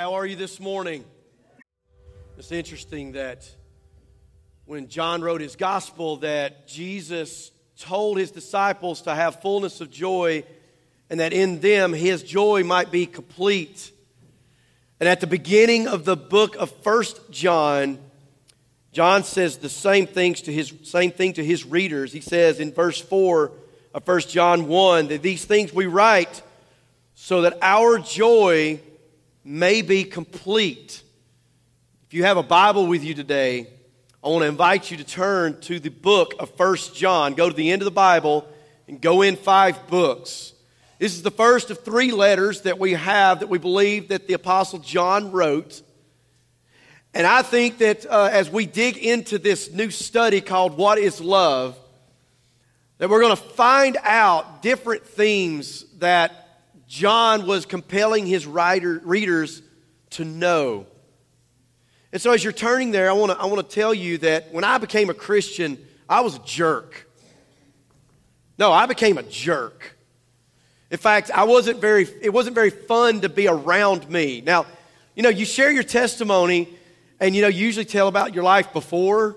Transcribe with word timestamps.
How 0.00 0.14
are 0.14 0.24
you 0.24 0.34
this 0.34 0.58
morning? 0.58 1.04
It's 2.38 2.52
interesting 2.52 3.12
that 3.12 3.46
when 4.64 4.88
John 4.88 5.20
wrote 5.20 5.42
his 5.42 5.56
gospel 5.56 6.16
that 6.20 6.66
Jesus 6.66 7.50
told 7.78 8.16
his 8.16 8.30
disciples 8.30 9.02
to 9.02 9.14
have 9.14 9.42
fullness 9.42 9.82
of 9.82 9.90
joy 9.90 10.44
and 11.10 11.20
that 11.20 11.34
in 11.34 11.60
them 11.60 11.92
his 11.92 12.22
joy 12.22 12.64
might 12.64 12.90
be 12.90 13.04
complete. 13.04 13.92
And 15.00 15.06
at 15.06 15.20
the 15.20 15.26
beginning 15.26 15.86
of 15.86 16.06
the 16.06 16.16
book 16.16 16.56
of 16.56 16.70
First 16.76 17.30
John, 17.30 17.98
John 18.92 19.22
says 19.22 19.58
the 19.58 19.68
same 19.68 20.06
things 20.06 20.40
to 20.40 20.50
his 20.50 20.72
same 20.82 21.10
thing 21.10 21.34
to 21.34 21.44
his 21.44 21.66
readers. 21.66 22.10
He 22.10 22.22
says 22.22 22.58
in 22.58 22.72
verse 22.72 22.98
4 23.02 23.52
of 23.92 24.04
First 24.04 24.30
John 24.30 24.66
1 24.66 25.08
that 25.08 25.20
these 25.20 25.44
things 25.44 25.74
we 25.74 25.84
write 25.84 26.40
so 27.14 27.42
that 27.42 27.58
our 27.60 27.98
joy 27.98 28.80
may 29.44 29.82
be 29.82 30.04
complete. 30.04 31.02
If 32.06 32.14
you 32.14 32.24
have 32.24 32.36
a 32.36 32.42
Bible 32.42 32.86
with 32.86 33.02
you 33.04 33.14
today, 33.14 33.68
I 34.22 34.28
want 34.28 34.42
to 34.42 34.48
invite 34.48 34.90
you 34.90 34.96
to 34.98 35.04
turn 35.04 35.60
to 35.62 35.80
the 35.80 35.88
book 35.88 36.34
of 36.38 36.50
First 36.56 36.94
John. 36.94 37.34
Go 37.34 37.48
to 37.48 37.56
the 37.56 37.70
end 37.70 37.80
of 37.80 37.84
the 37.84 37.90
Bible 37.90 38.46
and 38.86 39.00
go 39.00 39.22
in 39.22 39.36
five 39.36 39.86
books. 39.88 40.52
This 40.98 41.14
is 41.14 41.22
the 41.22 41.30
first 41.30 41.70
of 41.70 41.82
three 41.82 42.12
letters 42.12 42.62
that 42.62 42.78
we 42.78 42.92
have 42.92 43.40
that 43.40 43.48
we 43.48 43.56
believe 43.56 44.08
that 44.08 44.26
the 44.26 44.34
Apostle 44.34 44.80
John 44.80 45.32
wrote. 45.32 45.80
And 47.14 47.26
I 47.26 47.40
think 47.40 47.78
that 47.78 48.04
uh, 48.04 48.28
as 48.30 48.50
we 48.50 48.66
dig 48.66 48.98
into 48.98 49.38
this 49.38 49.72
new 49.72 49.90
study 49.90 50.42
called 50.42 50.76
What 50.76 50.98
is 50.98 51.20
Love, 51.20 51.78
that 52.98 53.08
we're 53.08 53.22
going 53.22 53.34
to 53.34 53.42
find 53.42 53.96
out 54.02 54.60
different 54.60 55.06
themes 55.06 55.86
that 55.98 56.49
John 56.90 57.46
was 57.46 57.66
compelling 57.66 58.26
his 58.26 58.48
writer, 58.48 59.00
readers 59.04 59.62
to 60.10 60.24
know. 60.24 60.88
And 62.12 62.20
so, 62.20 62.32
as 62.32 62.42
you're 62.42 62.52
turning 62.52 62.90
there, 62.90 63.08
I 63.08 63.12
want 63.12 63.30
to 63.30 63.38
I 63.38 63.46
want 63.46 63.66
to 63.66 63.74
tell 63.74 63.94
you 63.94 64.18
that 64.18 64.52
when 64.52 64.64
I 64.64 64.76
became 64.78 65.08
a 65.08 65.14
Christian, 65.14 65.78
I 66.08 66.22
was 66.22 66.34
a 66.34 66.40
jerk. 66.40 67.08
No, 68.58 68.72
I 68.72 68.86
became 68.86 69.18
a 69.18 69.22
jerk. 69.22 69.96
In 70.90 70.98
fact, 70.98 71.30
I 71.30 71.44
wasn't 71.44 71.80
very, 71.80 72.08
it 72.20 72.32
wasn't 72.32 72.56
very 72.56 72.70
fun 72.70 73.20
to 73.20 73.28
be 73.28 73.46
around 73.46 74.10
me. 74.10 74.40
Now, 74.40 74.66
you 75.14 75.22
know, 75.22 75.28
you 75.28 75.44
share 75.44 75.70
your 75.70 75.84
testimony 75.84 76.68
and, 77.20 77.36
you 77.36 77.42
know, 77.42 77.48
you 77.48 77.66
usually 77.66 77.84
tell 77.84 78.08
about 78.08 78.34
your 78.34 78.42
life 78.42 78.72
before 78.72 79.36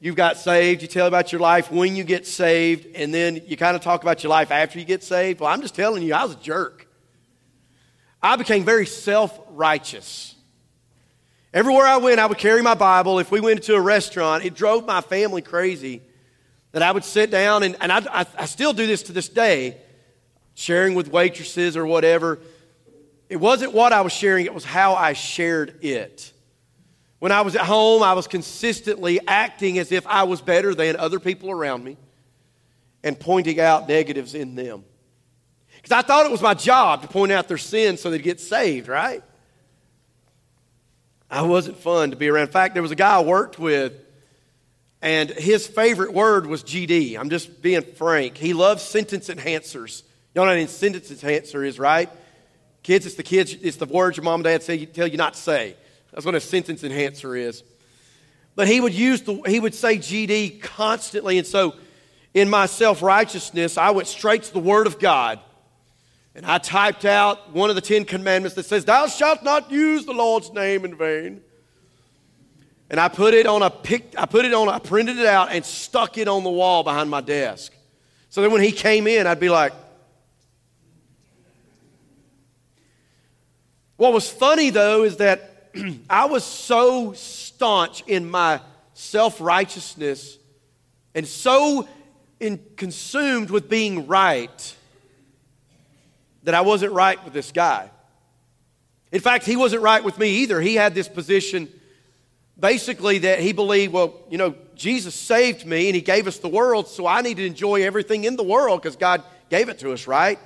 you 0.00 0.14
got 0.14 0.36
saved. 0.36 0.82
You 0.82 0.88
tell 0.88 1.06
about 1.06 1.32
your 1.32 1.40
life 1.40 1.70
when 1.70 1.96
you 1.96 2.04
get 2.04 2.26
saved, 2.26 2.94
and 2.94 3.12
then 3.12 3.42
you 3.46 3.56
kind 3.56 3.74
of 3.74 3.82
talk 3.82 4.02
about 4.02 4.22
your 4.22 4.30
life 4.30 4.50
after 4.50 4.78
you 4.78 4.84
get 4.84 5.02
saved. 5.02 5.40
Well, 5.40 5.50
I'm 5.50 5.60
just 5.60 5.74
telling 5.74 6.02
you, 6.02 6.14
I 6.14 6.24
was 6.24 6.34
a 6.34 6.40
jerk. 6.40 6.86
I 8.22 8.36
became 8.36 8.64
very 8.64 8.86
self 8.86 9.38
righteous. 9.50 10.34
Everywhere 11.52 11.86
I 11.86 11.96
went, 11.96 12.20
I 12.20 12.26
would 12.26 12.38
carry 12.38 12.62
my 12.62 12.74
Bible. 12.74 13.18
If 13.18 13.30
we 13.30 13.40
went 13.40 13.62
to 13.64 13.74
a 13.74 13.80
restaurant, 13.80 14.44
it 14.44 14.54
drove 14.54 14.84
my 14.84 15.00
family 15.00 15.42
crazy 15.42 16.02
that 16.72 16.82
I 16.82 16.92
would 16.92 17.04
sit 17.04 17.30
down, 17.30 17.62
and, 17.62 17.76
and 17.80 17.90
I, 17.90 18.20
I, 18.20 18.26
I 18.38 18.44
still 18.44 18.72
do 18.72 18.86
this 18.86 19.04
to 19.04 19.12
this 19.12 19.28
day, 19.28 19.78
sharing 20.54 20.94
with 20.94 21.10
waitresses 21.10 21.76
or 21.76 21.86
whatever. 21.86 22.38
It 23.28 23.36
wasn't 23.36 23.72
what 23.72 23.92
I 23.92 24.02
was 24.02 24.12
sharing, 24.12 24.46
it 24.46 24.54
was 24.54 24.64
how 24.64 24.94
I 24.94 25.14
shared 25.14 25.82
it. 25.82 26.32
When 27.18 27.32
I 27.32 27.40
was 27.40 27.56
at 27.56 27.62
home, 27.64 28.02
I 28.02 28.12
was 28.12 28.28
consistently 28.28 29.20
acting 29.26 29.78
as 29.78 29.90
if 29.90 30.06
I 30.06 30.22
was 30.24 30.40
better 30.40 30.74
than 30.74 30.96
other 30.96 31.18
people 31.18 31.50
around 31.50 31.82
me 31.82 31.96
and 33.02 33.18
pointing 33.18 33.58
out 33.58 33.88
negatives 33.88 34.34
in 34.34 34.54
them. 34.54 34.84
Because 35.76 35.92
I 35.92 36.02
thought 36.02 36.26
it 36.26 36.32
was 36.32 36.42
my 36.42 36.54
job 36.54 37.02
to 37.02 37.08
point 37.08 37.32
out 37.32 37.48
their 37.48 37.58
sins 37.58 38.00
so 38.00 38.10
they'd 38.10 38.22
get 38.22 38.40
saved, 38.40 38.88
right? 38.88 39.22
I 41.30 41.42
wasn't 41.42 41.76
fun 41.78 42.10
to 42.10 42.16
be 42.16 42.28
around. 42.28 42.46
In 42.46 42.52
fact, 42.52 42.74
there 42.74 42.82
was 42.82 42.90
a 42.90 42.96
guy 42.96 43.16
I 43.16 43.22
worked 43.22 43.58
with, 43.58 43.92
and 45.02 45.30
his 45.30 45.66
favorite 45.66 46.12
word 46.12 46.46
was 46.46 46.62
GD. 46.62 47.18
I'm 47.18 47.30
just 47.30 47.62
being 47.62 47.82
frank. 47.82 48.36
He 48.36 48.54
loves 48.54 48.82
sentence 48.82 49.28
enhancers. 49.28 50.02
Y'all 50.34 50.46
know 50.46 50.52
what 50.52 50.58
a 50.58 50.68
sentence 50.68 51.10
enhancer 51.10 51.64
is, 51.64 51.78
right? 51.78 52.08
Kids, 52.82 53.06
it's 53.06 53.16
the 53.16 53.22
kids, 53.22 53.54
it's 53.54 53.76
the 53.76 53.86
words 53.86 54.16
your 54.16 54.24
mom 54.24 54.40
and 54.40 54.44
dad 54.44 54.62
say, 54.62 54.86
tell 54.86 55.06
you 55.06 55.16
not 55.16 55.34
to 55.34 55.40
say. 55.40 55.76
That's 56.12 56.24
what 56.24 56.34
a 56.34 56.40
sentence 56.40 56.84
enhancer 56.84 57.36
is. 57.36 57.62
But 58.54 58.66
he 58.66 58.80
would 58.80 58.94
use 58.94 59.22
the, 59.22 59.40
he 59.46 59.60
would 59.60 59.74
say 59.74 59.98
GD 59.98 60.60
constantly. 60.60 61.38
And 61.38 61.46
so 61.46 61.74
in 62.34 62.48
my 62.48 62.66
self 62.66 63.02
righteousness, 63.02 63.78
I 63.78 63.90
went 63.90 64.08
straight 64.08 64.42
to 64.44 64.52
the 64.52 64.58
Word 64.58 64.86
of 64.86 64.98
God. 64.98 65.40
And 66.34 66.46
I 66.46 66.58
typed 66.58 67.04
out 67.04 67.52
one 67.52 67.68
of 67.68 67.76
the 67.76 67.82
Ten 67.82 68.04
Commandments 68.04 68.54
that 68.56 68.66
says, 68.66 68.84
Thou 68.84 69.06
shalt 69.06 69.42
not 69.42 69.70
use 69.70 70.06
the 70.06 70.12
Lord's 70.12 70.52
name 70.52 70.84
in 70.84 70.96
vain. 70.96 71.40
And 72.90 72.98
I 72.98 73.08
put 73.08 73.34
it 73.34 73.46
on 73.46 73.62
a 73.62 73.70
pic, 73.70 74.14
I 74.16 74.26
put 74.26 74.44
it 74.44 74.54
on, 74.54 74.68
I 74.68 74.78
printed 74.78 75.18
it 75.18 75.26
out 75.26 75.50
and 75.52 75.64
stuck 75.64 76.16
it 76.16 76.26
on 76.26 76.42
the 76.42 76.50
wall 76.50 76.82
behind 76.82 77.10
my 77.10 77.20
desk. 77.20 77.72
So 78.30 78.40
then 78.40 78.50
when 78.50 78.62
he 78.62 78.72
came 78.72 79.06
in, 79.06 79.26
I'd 79.26 79.40
be 79.40 79.50
like, 79.50 79.72
What 83.98 84.12
was 84.12 84.30
funny 84.30 84.70
though 84.70 85.02
is 85.02 85.16
that 85.16 85.47
I 86.10 86.26
was 86.26 86.44
so 86.44 87.12
staunch 87.12 88.02
in 88.06 88.30
my 88.30 88.60
self 88.94 89.40
righteousness 89.40 90.38
and 91.14 91.26
so 91.26 91.88
in, 92.40 92.60
consumed 92.76 93.50
with 93.50 93.68
being 93.68 94.06
right 94.06 94.76
that 96.44 96.54
I 96.54 96.60
wasn't 96.60 96.92
right 96.92 97.22
with 97.24 97.32
this 97.32 97.52
guy. 97.52 97.90
In 99.10 99.20
fact, 99.20 99.44
he 99.44 99.56
wasn't 99.56 99.82
right 99.82 100.02
with 100.02 100.18
me 100.18 100.28
either. 100.42 100.60
He 100.60 100.74
had 100.74 100.94
this 100.94 101.08
position 101.08 101.68
basically 102.58 103.18
that 103.18 103.40
he 103.40 103.52
believed, 103.52 103.92
well, 103.92 104.14
you 104.30 104.38
know, 104.38 104.54
Jesus 104.74 105.14
saved 105.14 105.66
me 105.66 105.88
and 105.88 105.94
he 105.94 106.00
gave 106.00 106.26
us 106.26 106.38
the 106.38 106.48
world, 106.48 106.88
so 106.88 107.06
I 107.06 107.22
need 107.22 107.38
to 107.38 107.46
enjoy 107.46 107.82
everything 107.84 108.24
in 108.24 108.36
the 108.36 108.42
world 108.42 108.82
because 108.82 108.96
God 108.96 109.22
gave 109.50 109.68
it 109.68 109.78
to 109.80 109.92
us, 109.92 110.06
right? 110.06 110.38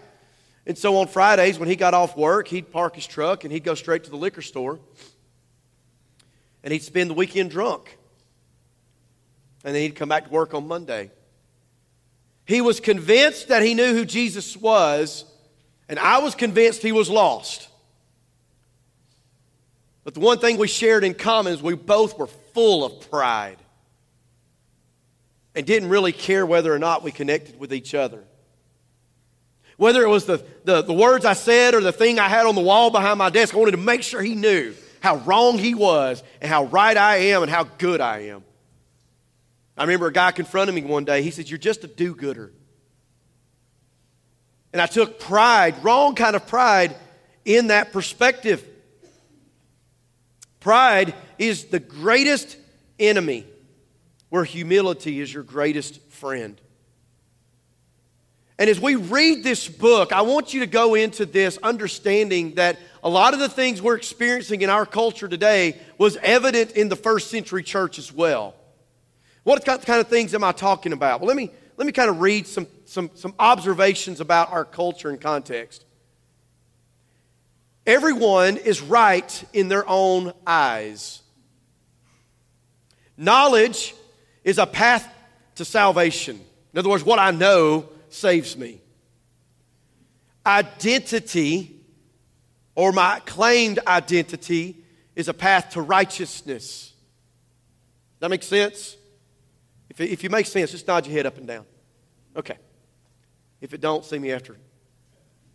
And 0.67 0.79
so 0.79 0.97
on 0.99 1.09
Fridays, 1.09 1.59
when 1.59 1.69
he 1.69 1.77
got 1.77 1.93
off 1.93 2.17
work, 2.17 2.49
he'd 2.49 2.71
park 2.71 2.95
his 2.95 3.07
truck 3.07 3.45
and 3.45 3.53
he'd 3.53 3.65
go 3.65 3.75
straight 3.75 4.05
to 4.05 4.11
the 4.11 4.17
liquor 4.17 4.43
store 4.43 4.79
and 6.63 6.73
he'd 6.73 6.83
spend 6.83 7.11
the 7.11 7.15
weekend 7.15 7.51
drunk. 7.51 7.99
And 9.65 9.75
then 9.75 9.83
he'd 9.83 9.97
come 9.97 10.09
back 10.09 10.27
to 10.27 10.31
work 10.31 10.55
on 10.55 10.67
Monday. 10.67 11.11
He 12.45 12.61
was 12.61 12.81
convinced 12.81 13.49
that 13.49 13.63
he 13.63 13.75
knew 13.75 13.95
who 13.95 14.05
Jesus 14.05 14.57
was, 14.57 15.25
and 15.89 15.99
I 15.99 16.19
was 16.19 16.35
convinced 16.35 16.83
he 16.83 16.93
was 16.93 17.09
lost. 17.09 17.69
But 20.05 20.15
the 20.15 20.21
one 20.21 20.39
thing 20.39 20.59
we 20.59 20.67
shared 20.67 21.05
in 21.05 21.15
common 21.15 21.53
is 21.53 21.63
we 21.63 21.75
both 21.75 22.19
were 22.19 22.27
full 22.27 22.85
of 22.85 23.11
pride 23.11 23.59
and 25.55 25.65
didn't 25.65 25.91
really 25.91 26.13
care 26.13 26.45
whether 26.45 26.75
or 26.75 26.79
not 26.79 27.05
we 27.05 27.13
connected 27.13 27.61
with 27.61 27.73
each 27.73 27.95
other. 27.95 28.25
Whether 29.77 30.03
it 30.03 30.09
was 30.09 30.27
the, 30.27 30.45
the, 30.65 30.83
the, 30.83 30.93
words 30.93 31.25
I 31.25 31.33
said 31.33 31.75
or 31.75 31.81
the 31.81 31.93
thing 31.93 32.19
I 32.19 32.29
had 32.29 32.47
on 32.47 32.55
the 32.55 32.61
wall 32.61 32.91
behind 32.91 33.19
my 33.19 33.31
desk, 33.31 33.55
I 33.55 33.59
wanted 33.59 33.73
to 33.73 33.77
make 33.79 34.03
sure 34.03 34.23
he 34.23 34.35
knew 34.35 34.75
how 35.03 35.17
wrong 35.17 35.59
he 35.59 35.75
was 35.75 36.23
and 36.41 36.49
how 36.49 36.65
right 36.67 36.97
I 36.97 37.17
am 37.17 37.43
and 37.43 37.51
how 37.51 37.65
good 37.65 38.01
I 38.01 38.29
am. 38.29 38.45
I 39.77 39.83
remember 39.83 40.07
a 40.07 40.13
guy 40.13 40.31
confronted 40.31 40.75
me 40.77 40.83
one 40.83 41.05
day. 41.05 41.23
He 41.23 41.33
said, 41.33 41.51
You're 41.51 41.59
just 41.59 41.83
a 41.83 41.89
do 41.89 42.15
gooder. 42.15 42.53
And 44.73 44.81
I 44.81 44.87
took 44.87 45.19
pride, 45.19 45.83
wrong 45.83 46.15
kind 46.15 46.37
of 46.37 46.47
pride, 46.47 46.95
in 47.45 47.67
that 47.67 47.93
perspective. 47.93 48.65
Pride 50.61 51.15
is 51.37 51.65
the 51.65 51.81
greatest 51.81 52.57
enemy, 53.01 53.45
where 54.29 54.45
humility 54.45 55.21
is 55.21 55.35
your 55.35 55.43
greatest 55.43 56.01
friend. 56.11 56.61
And 58.63 58.71
as 58.71 58.79
we 58.79 58.95
read 58.95 59.43
this 59.43 59.67
book, 59.67 60.13
I 60.13 60.23
want 60.23 60.55
you 60.55 60.61
to 60.61 60.69
go 60.69 60.95
into 60.95 61.27
this 61.27 61.59
understanding 61.65 62.55
that 62.55 62.79
a 63.03 63.09
lot 63.09 63.35
of 63.35 63.41
the 63.41 63.49
things 63.49 63.83
we're 63.83 63.97
experiencing 63.97 64.63
in 64.63 64.71
our 64.71 64.87
culture 64.87 65.27
today 65.27 65.81
was 65.99 66.17
evident 66.19 66.71
in 66.71 66.89
the 66.89 66.95
first 66.95 67.29
century 67.29 67.65
church 67.65 67.99
as 67.99 68.13
well. 68.13 68.55
What 69.43 69.65
kind 69.65 70.01
of 70.01 70.07
things 70.07 70.33
am 70.33 70.45
I 70.45 70.53
talking 70.53 70.93
about? 70.93 71.19
Well, 71.21 71.27
let 71.27 71.37
me, 71.37 71.51
let 71.77 71.87
me 71.87 71.93
kind 71.93 72.09
of 72.09 72.21
read 72.21 72.47
some, 72.47 72.69
some, 72.85 73.11
some 73.17 73.35
observations 73.37 74.21
about 74.21 74.53
our 74.53 74.65
culture 74.65 75.11
and 75.11 75.21
context. 75.21 75.85
Everyone 77.85 78.59
is 78.59 78.81
right 78.81 79.45
in 79.53 79.67
their 79.71 79.89
own 79.89 80.35
eyes. 80.47 81.21
Knowledge 83.17 83.93
is 84.45 84.59
a 84.59 84.67
path 84.67 85.13
to 85.57 85.65
salvation. 85.65 86.41
In 86.73 86.79
other 86.79 86.91
words, 86.91 87.03
what 87.03 87.19
I 87.19 87.33
know 87.33 87.89
saves 88.15 88.57
me. 88.57 88.81
Identity, 90.45 91.81
or 92.75 92.93
my 92.93 93.21
claimed 93.27 93.79
identity, 93.87 94.77
is 95.15 95.29
a 95.29 95.35
path 95.35 95.71
to 95.71 95.83
righteousness. 95.83 96.93
That 98.21 98.31
makes 98.31 98.47
sense? 98.47 98.97
If, 99.91 100.01
it, 100.01 100.11
if 100.11 100.23
you 100.25 100.31
make 100.31 100.47
sense, 100.47 100.71
just 100.71 100.87
nod 100.89 101.07
your 101.07 101.15
head 101.15 101.27
up 101.27 101.39
and 101.39 101.47
down. 101.47 101.67
Okay. 102.37 102.57
If 103.61 103.75
it 103.75 103.81
don't, 103.81 104.05
see 104.05 104.19
me 104.19 104.33
after. 104.33 104.57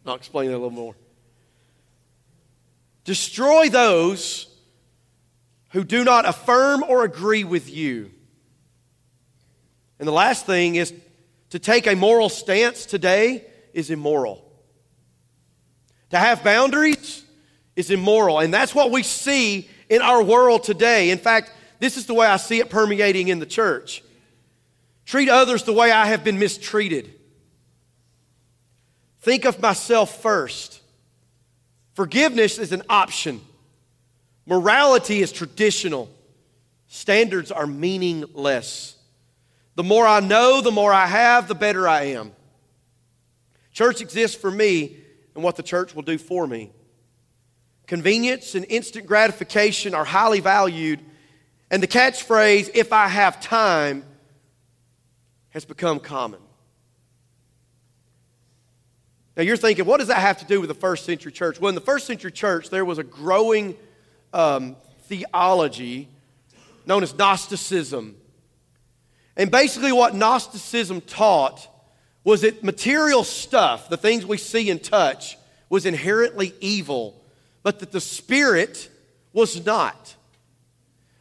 I'll 0.05 0.15
explain 0.15 0.49
that 0.49 0.53
a 0.53 0.59
little 0.59 0.69
more. 0.69 0.95
Destroy 3.03 3.69
those 3.69 4.47
who 5.71 5.83
do 5.83 6.03
not 6.03 6.27
affirm 6.27 6.83
or 6.83 7.03
agree 7.03 7.43
with 7.43 7.69
you. 7.73 8.11
And 9.99 10.07
the 10.07 10.13
last 10.13 10.45
thing 10.45 10.75
is 10.75 10.93
to 11.51 11.59
take 11.59 11.87
a 11.87 11.95
moral 11.95 12.29
stance 12.29 12.85
today 12.85 13.45
is 13.73 13.89
immoral. 13.89 14.43
To 16.09 16.17
have 16.17 16.43
boundaries 16.43 17.23
is 17.75 17.91
immoral. 17.91 18.39
And 18.39 18.53
that's 18.53 18.75
what 18.75 18.91
we 18.91 19.03
see 19.03 19.69
in 19.89 20.01
our 20.01 20.21
world 20.21 20.63
today. 20.63 21.09
In 21.09 21.17
fact, 21.17 21.51
this 21.79 21.95
is 21.95 22.05
the 22.05 22.13
way 22.13 22.27
I 22.27 22.37
see 22.37 22.59
it 22.59 22.69
permeating 22.69 23.27
in 23.29 23.39
the 23.39 23.45
church. 23.45 24.03
Treat 25.05 25.29
others 25.29 25.63
the 25.63 25.73
way 25.73 25.91
I 25.91 26.07
have 26.07 26.23
been 26.23 26.39
mistreated. 26.39 27.13
Think 29.21 29.45
of 29.45 29.61
myself 29.61 30.21
first. 30.21 30.81
Forgiveness 31.93 32.57
is 32.57 32.71
an 32.71 32.83
option. 32.89 33.41
Morality 34.45 35.21
is 35.21 35.31
traditional. 35.31 36.09
Standards 36.87 37.51
are 37.51 37.67
meaningless. 37.67 38.96
The 39.77 39.83
more 39.83 40.07
I 40.07 40.21
know, 40.21 40.61
the 40.61 40.71
more 40.71 40.91
I 40.91 41.05
have, 41.05 41.47
the 41.47 41.53
better 41.53 41.87
I 41.87 42.05
am. 42.05 42.31
Church 43.73 44.01
exists 44.01 44.35
for 44.35 44.49
me 44.49 44.97
and 45.35 45.43
what 45.43 45.55
the 45.55 45.61
church 45.61 45.93
will 45.93 46.01
do 46.01 46.17
for 46.17 46.47
me. 46.47 46.71
Convenience 47.85 48.55
and 48.55 48.65
instant 48.69 49.05
gratification 49.05 49.93
are 49.93 50.03
highly 50.03 50.39
valued, 50.39 50.99
and 51.69 51.83
the 51.83 51.87
catchphrase, 51.87 52.71
if 52.73 52.91
I 52.91 53.07
have 53.07 53.39
time, 53.39 54.03
has 55.49 55.63
become 55.63 55.99
common. 55.99 56.39
Now 59.35 59.43
you're 59.43 59.57
thinking, 59.57 59.85
what 59.85 59.99
does 59.99 60.07
that 60.07 60.17
have 60.17 60.39
to 60.39 60.45
do 60.45 60.59
with 60.59 60.69
the 60.69 60.73
first 60.73 61.05
century 61.05 61.31
church? 61.31 61.61
Well, 61.61 61.69
in 61.69 61.75
the 61.75 61.81
first 61.81 62.07
century 62.07 62.31
church, 62.31 62.71
there 62.71 62.83
was 62.83 62.97
a 62.97 63.03
growing 63.03 63.77
um, 64.33 64.75
theology 65.01 66.07
known 66.87 67.03
as 67.03 67.15
Gnosticism. 67.15 68.15
And 69.37 69.51
basically, 69.51 69.91
what 69.91 70.15
Gnosticism 70.15 71.01
taught 71.01 71.67
was 72.23 72.41
that 72.41 72.63
material 72.63 73.23
stuff, 73.23 73.87
the 73.87 73.95
things 73.95 74.25
we 74.25 74.37
see 74.37 74.69
and 74.71 74.83
touch, 74.83 75.37
was 75.69 75.85
inherently 75.85 76.53
evil, 76.59 77.21
but 77.61 77.79
that 77.79 77.91
the 77.91 78.01
spirit 78.01 78.89
was 79.33 79.63
not. 79.63 80.15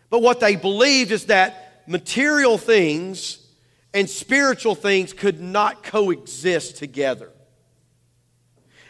But 0.08 0.22
what 0.22 0.40
they 0.40 0.56
believed 0.56 1.10
is 1.10 1.26
that 1.26 1.82
material 1.86 2.56
things 2.56 3.46
and 3.92 4.08
spiritual 4.08 4.74
things 4.74 5.12
could 5.12 5.40
not 5.40 5.82
coexist 5.82 6.76
together. 6.76 7.30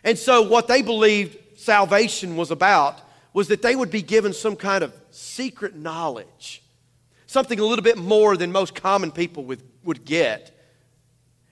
And 0.05 0.17
so, 0.17 0.43
what 0.43 0.69
they 0.69 0.83
believed 0.83 1.37
salvation 1.59 2.37
was 2.37 2.53
about 2.53 3.01
was 3.33 3.49
that 3.49 3.61
they 3.61 3.75
would 3.75 3.91
be 3.91 4.03
given 4.03 4.33
some 4.33 4.55
kind 4.55 4.85
of 4.85 4.95
secret 5.11 5.75
knowledge 5.75 6.63
something 7.37 7.61
a 7.61 7.65
little 7.67 7.83
bit 7.83 7.99
more 7.99 8.35
than 8.35 8.51
most 8.51 8.75
common 8.75 9.11
people 9.11 9.45
would, 9.45 9.61
would 9.85 10.07
get. 10.07 10.59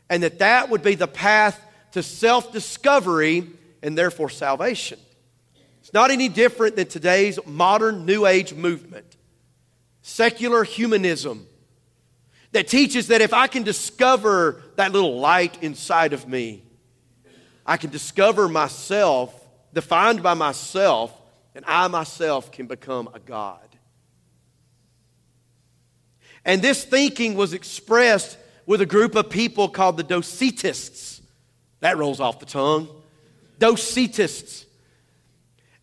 And 0.09 0.23
that 0.23 0.39
that 0.39 0.71
would 0.71 0.83
be 0.83 0.95
the 0.95 1.07
path 1.07 1.61
to 1.93 2.03
self 2.03 2.51
discovery 2.55 3.47
and 3.83 3.99
therefore 3.99 4.31
salvation. 4.31 4.99
It's 5.81 5.93
not 5.93 6.11
any 6.11 6.31
different 6.31 6.77
than 6.77 6.87
today's 6.87 7.39
modern 7.45 8.07
New 8.07 8.25
Age 8.25 8.55
movement, 8.55 9.19
secular 10.01 10.65
humanism, 10.65 11.47
that 12.53 12.67
teaches 12.67 13.09
that 13.09 13.21
if 13.21 13.35
I 13.35 13.47
can 13.47 13.63
discover 13.63 14.63
that 14.77 14.91
little 14.91 15.21
light 15.21 15.63
inside 15.63 16.15
of 16.15 16.27
me, 16.27 16.63
I 17.67 17.77
can 17.77 17.91
discover 17.91 18.49
myself, 18.49 19.39
defined 19.75 20.23
by 20.23 20.33
myself, 20.33 21.13
and 21.55 21.63
I 21.69 21.89
myself 21.89 22.51
can 22.51 22.69
become 22.69 23.11
a 23.13 23.21
God. 23.21 23.74
And 26.45 26.61
this 26.61 26.85
thinking 26.85 27.35
was 27.35 27.53
expressed 27.53 28.37
with 28.67 28.81
a 28.81 28.87
group 28.87 29.15
of 29.15 29.31
people 29.31 29.69
called 29.69 29.97
the 29.97 30.05
Docetists. 30.05 31.21
That 31.81 31.97
rolls 31.97 32.21
off 32.21 32.41
the 32.41 32.47
tongue. 32.47 32.89
Docetists. 33.59 34.65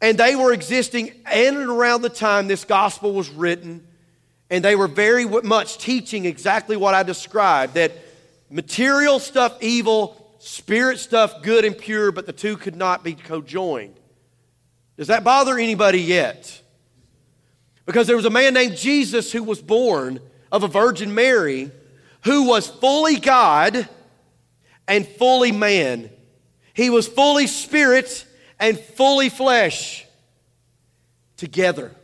And 0.01 0.17
they 0.17 0.35
were 0.35 0.51
existing 0.51 1.07
in 1.31 1.57
and 1.57 1.69
around 1.69 2.01
the 2.01 2.09
time 2.09 2.47
this 2.47 2.63
gospel 2.63 3.13
was 3.13 3.29
written. 3.29 3.87
And 4.49 4.65
they 4.65 4.75
were 4.75 4.87
very 4.87 5.25
much 5.25 5.77
teaching 5.77 6.25
exactly 6.25 6.75
what 6.75 6.93
I 6.93 7.03
described 7.03 7.75
that 7.75 7.91
material 8.49 9.19
stuff 9.19 9.57
evil, 9.61 10.35
spirit 10.39 10.99
stuff 10.99 11.41
good 11.41 11.65
and 11.65 11.77
pure, 11.77 12.11
but 12.11 12.25
the 12.25 12.33
two 12.33 12.57
could 12.57 12.75
not 12.75 13.03
be 13.03 13.13
co-joined. 13.13 13.95
Does 14.97 15.07
that 15.07 15.23
bother 15.23 15.57
anybody 15.57 16.01
yet? 16.01 16.61
Because 17.85 18.07
there 18.07 18.15
was 18.15 18.25
a 18.25 18.29
man 18.29 18.53
named 18.53 18.75
Jesus 18.75 19.31
who 19.31 19.43
was 19.43 19.61
born 19.61 20.19
of 20.51 20.63
a 20.63 20.67
Virgin 20.67 21.15
Mary 21.15 21.71
who 22.23 22.47
was 22.47 22.67
fully 22.67 23.17
God 23.17 23.87
and 24.87 25.07
fully 25.07 25.51
man. 25.51 26.09
He 26.73 26.89
was 26.89 27.07
fully 27.07 27.47
spirit 27.47 28.25
and 28.59 28.79
fully 28.79 29.29
flesh 29.29 30.05
together. 31.37 31.95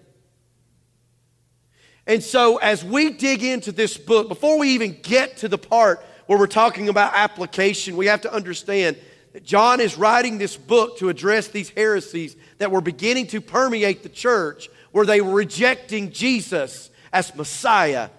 And 2.05 2.23
so, 2.23 2.57
as 2.57 2.83
we 2.85 3.11
dig 3.11 3.43
into 3.43 3.71
this 3.71 3.97
book, 3.97 4.29
before 4.29 4.57
we 4.57 4.69
even 4.69 4.97
get 5.01 5.37
to 5.37 5.49
the 5.49 5.57
part 5.57 6.03
where 6.25 6.39
we're 6.39 6.47
talking 6.47 6.87
about 6.89 7.13
application, 7.13 7.97
we 7.97 8.05
have 8.05 8.21
to 8.21 8.33
understand 8.33 8.97
that 9.33 9.43
John 9.43 9.81
is 9.81 9.97
writing 9.97 10.37
this 10.37 10.55
book 10.55 10.97
to 10.99 11.09
address 11.09 11.49
these 11.49 11.69
heresies 11.69 12.35
that 12.59 12.71
were 12.71 12.81
beginning 12.81 13.27
to 13.27 13.41
permeate 13.41 14.03
the 14.03 14.09
church, 14.09 14.69
where 14.91 15.05
they 15.05 15.19
were 15.19 15.33
rejecting 15.33 16.11
Jesus 16.11 16.89
as 17.11 17.35
Messiah 17.35 18.09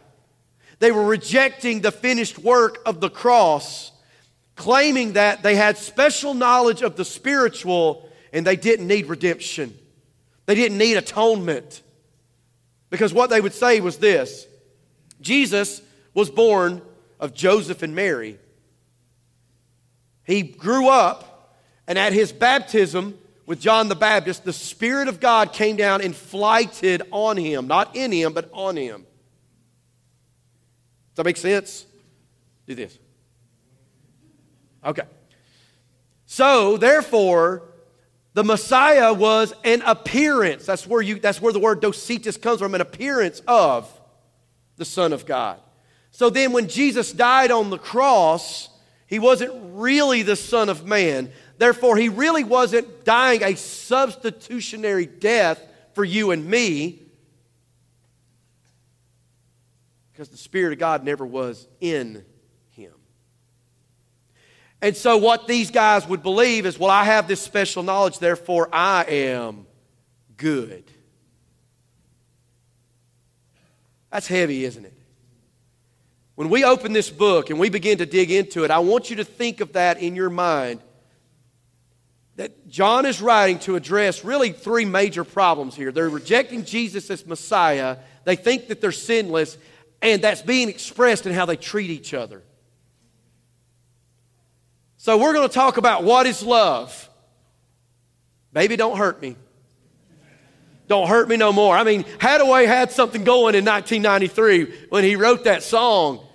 they 0.78 0.92
were 0.92 1.04
rejecting 1.04 1.80
the 1.80 1.90
finished 1.90 2.38
work 2.38 2.78
of 2.86 3.00
the 3.00 3.10
cross, 3.10 3.92
claiming 4.54 5.14
that 5.14 5.42
they 5.42 5.56
had 5.56 5.76
special 5.76 6.34
knowledge 6.34 6.82
of 6.82 6.96
the 6.96 7.04
spiritual 7.04 8.08
and 8.32 8.46
they 8.46 8.56
didn't 8.56 8.86
need 8.86 9.06
redemption. 9.06 9.76
They 10.46 10.54
didn't 10.54 10.78
need 10.78 10.96
atonement. 10.96 11.82
Because 12.90 13.12
what 13.12 13.30
they 13.30 13.40
would 13.40 13.54
say 13.54 13.80
was 13.80 13.98
this 13.98 14.46
Jesus 15.20 15.82
was 16.14 16.30
born 16.30 16.80
of 17.18 17.34
Joseph 17.34 17.82
and 17.82 17.94
Mary. 17.94 18.38
He 20.24 20.42
grew 20.42 20.88
up, 20.88 21.56
and 21.86 21.98
at 21.98 22.12
his 22.12 22.32
baptism 22.32 23.18
with 23.46 23.60
John 23.60 23.88
the 23.88 23.96
Baptist, 23.96 24.44
the 24.44 24.52
Spirit 24.52 25.08
of 25.08 25.20
God 25.20 25.54
came 25.54 25.76
down 25.76 26.02
and 26.02 26.14
flighted 26.14 27.02
on 27.10 27.38
him, 27.38 27.66
not 27.66 27.96
in 27.96 28.12
him, 28.12 28.34
but 28.34 28.50
on 28.52 28.76
him 28.76 29.06
that 31.18 31.24
make 31.24 31.36
sense? 31.36 31.84
Do 32.66 32.74
this. 32.74 32.96
Okay. 34.84 35.02
So, 36.26 36.76
therefore, 36.76 37.62
the 38.34 38.44
Messiah 38.44 39.12
was 39.12 39.52
an 39.64 39.82
appearance. 39.82 40.64
That's 40.64 40.86
where, 40.86 41.02
you, 41.02 41.18
that's 41.18 41.42
where 41.42 41.52
the 41.52 41.58
word 41.58 41.80
docetus 41.80 42.36
comes 42.36 42.60
from, 42.60 42.74
an 42.74 42.80
appearance 42.80 43.42
of 43.48 43.90
the 44.76 44.84
Son 44.84 45.12
of 45.12 45.26
God. 45.26 45.58
So 46.12 46.30
then, 46.30 46.52
when 46.52 46.68
Jesus 46.68 47.12
died 47.12 47.50
on 47.50 47.70
the 47.70 47.78
cross, 47.78 48.68
he 49.06 49.18
wasn't 49.18 49.52
really 49.74 50.22
the 50.22 50.36
Son 50.36 50.68
of 50.68 50.86
Man. 50.86 51.32
Therefore, 51.56 51.96
he 51.96 52.08
really 52.08 52.44
wasn't 52.44 53.04
dying 53.04 53.42
a 53.42 53.56
substitutionary 53.56 55.06
death 55.06 55.60
for 55.94 56.04
you 56.04 56.30
and 56.30 56.46
me. 56.46 57.07
Because 60.18 60.30
the 60.30 60.36
Spirit 60.36 60.72
of 60.72 60.80
God 60.80 61.04
never 61.04 61.24
was 61.24 61.68
in 61.80 62.24
him. 62.70 62.90
And 64.82 64.96
so, 64.96 65.16
what 65.16 65.46
these 65.46 65.70
guys 65.70 66.08
would 66.08 66.24
believe 66.24 66.66
is, 66.66 66.76
well, 66.76 66.90
I 66.90 67.04
have 67.04 67.28
this 67.28 67.40
special 67.40 67.84
knowledge, 67.84 68.18
therefore 68.18 68.68
I 68.72 69.04
am 69.04 69.68
good. 70.36 70.90
That's 74.10 74.26
heavy, 74.26 74.64
isn't 74.64 74.86
it? 74.86 74.92
When 76.34 76.48
we 76.48 76.64
open 76.64 76.92
this 76.92 77.10
book 77.10 77.50
and 77.50 77.60
we 77.60 77.68
begin 77.68 77.98
to 77.98 78.06
dig 78.06 78.32
into 78.32 78.64
it, 78.64 78.72
I 78.72 78.80
want 78.80 79.10
you 79.10 79.16
to 79.16 79.24
think 79.24 79.60
of 79.60 79.74
that 79.74 80.02
in 80.02 80.16
your 80.16 80.30
mind. 80.30 80.80
That 82.34 82.66
John 82.66 83.06
is 83.06 83.22
writing 83.22 83.60
to 83.60 83.76
address 83.76 84.24
really 84.24 84.50
three 84.50 84.84
major 84.84 85.22
problems 85.22 85.76
here. 85.76 85.92
They're 85.92 86.08
rejecting 86.08 86.64
Jesus 86.64 87.08
as 87.08 87.24
Messiah, 87.24 87.98
they 88.24 88.34
think 88.34 88.66
that 88.66 88.80
they're 88.80 88.90
sinless, 88.90 89.56
and 90.02 90.22
that's 90.22 90.42
being 90.42 90.68
expressed 90.68 91.26
in 91.26 91.32
how 91.32 91.46
they 91.46 91.56
treat 91.56 91.90
each 91.90 92.14
other. 92.14 92.42
So, 94.96 95.16
we're 95.16 95.32
going 95.32 95.48
to 95.48 95.54
talk 95.54 95.76
about 95.76 96.04
what 96.04 96.26
is 96.26 96.42
love. 96.42 97.08
Baby, 98.52 98.76
don't 98.76 98.96
hurt 98.96 99.22
me. 99.22 99.36
Don't 100.88 101.06
hurt 101.06 101.28
me 101.28 101.36
no 101.36 101.52
more. 101.52 101.76
I 101.76 101.84
mean, 101.84 102.02
Haddaway 102.04 102.66
had 102.66 102.90
something 102.90 103.22
going 103.22 103.54
in 103.54 103.64
1993 103.64 104.86
when 104.88 105.04
he 105.04 105.16
wrote 105.16 105.44
that 105.44 105.62
song. 105.62 106.26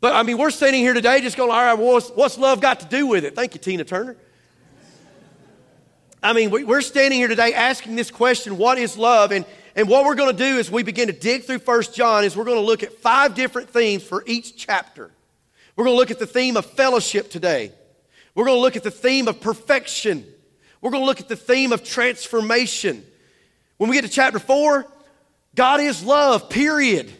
But 0.00 0.14
I 0.14 0.22
mean, 0.22 0.38
we're 0.38 0.50
sitting 0.50 0.80
here 0.80 0.94
today 0.94 1.20
just 1.20 1.36
going, 1.36 1.50
all 1.50 1.62
right, 1.62 1.74
what's, 1.74 2.08
what's 2.10 2.38
love 2.38 2.60
got 2.60 2.80
to 2.80 2.86
do 2.86 3.06
with 3.06 3.24
it? 3.24 3.34
Thank 3.34 3.54
you, 3.54 3.60
Tina 3.60 3.84
Turner. 3.84 4.16
I 6.22 6.32
mean, 6.32 6.50
we're 6.50 6.80
standing 6.80 7.18
here 7.18 7.28
today 7.28 7.54
asking 7.54 7.96
this 7.96 8.10
question 8.10 8.56
what 8.56 8.78
is 8.78 8.96
love? 8.96 9.32
And, 9.32 9.44
and 9.76 9.88
what 9.88 10.04
we're 10.04 10.14
going 10.14 10.36
to 10.36 10.44
do 10.44 10.58
as 10.58 10.70
we 10.70 10.82
begin 10.82 11.06
to 11.06 11.12
dig 11.12 11.44
through 11.44 11.60
First 11.60 11.94
John 11.94 12.24
is 12.24 12.36
we're 12.36 12.44
going 12.44 12.56
to 12.56 12.64
look 12.64 12.82
at 12.82 12.94
five 12.94 13.34
different 13.34 13.70
themes 13.70 14.02
for 14.02 14.24
each 14.26 14.56
chapter. 14.56 15.10
We're 15.76 15.84
going 15.84 15.94
to 15.94 15.98
look 15.98 16.10
at 16.10 16.18
the 16.18 16.26
theme 16.26 16.56
of 16.56 16.66
fellowship 16.66 17.30
today. 17.30 17.72
We're 18.34 18.44
going 18.44 18.56
to 18.56 18.60
look 18.60 18.76
at 18.76 18.82
the 18.82 18.90
theme 18.90 19.28
of 19.28 19.40
perfection. 19.40 20.26
We're 20.80 20.90
going 20.90 21.02
to 21.02 21.06
look 21.06 21.20
at 21.20 21.28
the 21.28 21.36
theme 21.36 21.72
of 21.72 21.84
transformation. 21.84 23.04
When 23.76 23.88
we 23.90 23.96
get 23.96 24.02
to 24.02 24.10
chapter 24.10 24.38
four, 24.38 24.86
God 25.54 25.80
is 25.80 26.02
love, 26.04 26.50
period. 26.50 27.10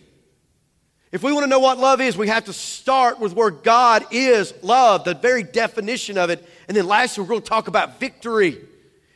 If 1.12 1.23
we 1.25 1.33
want 1.33 1.45
to 1.45 1.50
know 1.50 1.59
what 1.59 1.78
love 1.78 2.00
is, 2.00 2.16
we 2.16 2.28
have 2.28 2.45
to 2.45 2.52
start 2.52 3.19
with 3.19 3.35
where 3.35 3.50
God 3.50 4.07
is 4.12 4.54
love, 4.62 5.04
the 5.04 5.14
very 5.14 5.42
definition 5.42 6.16
of 6.16 6.30
it. 6.30 6.47
And 6.69 6.76
then 6.76 6.87
lastly, 6.87 7.23
we're 7.23 7.28
going 7.28 7.42
to 7.42 7.49
talk 7.49 7.66
about 7.66 7.99
victory 7.99 8.59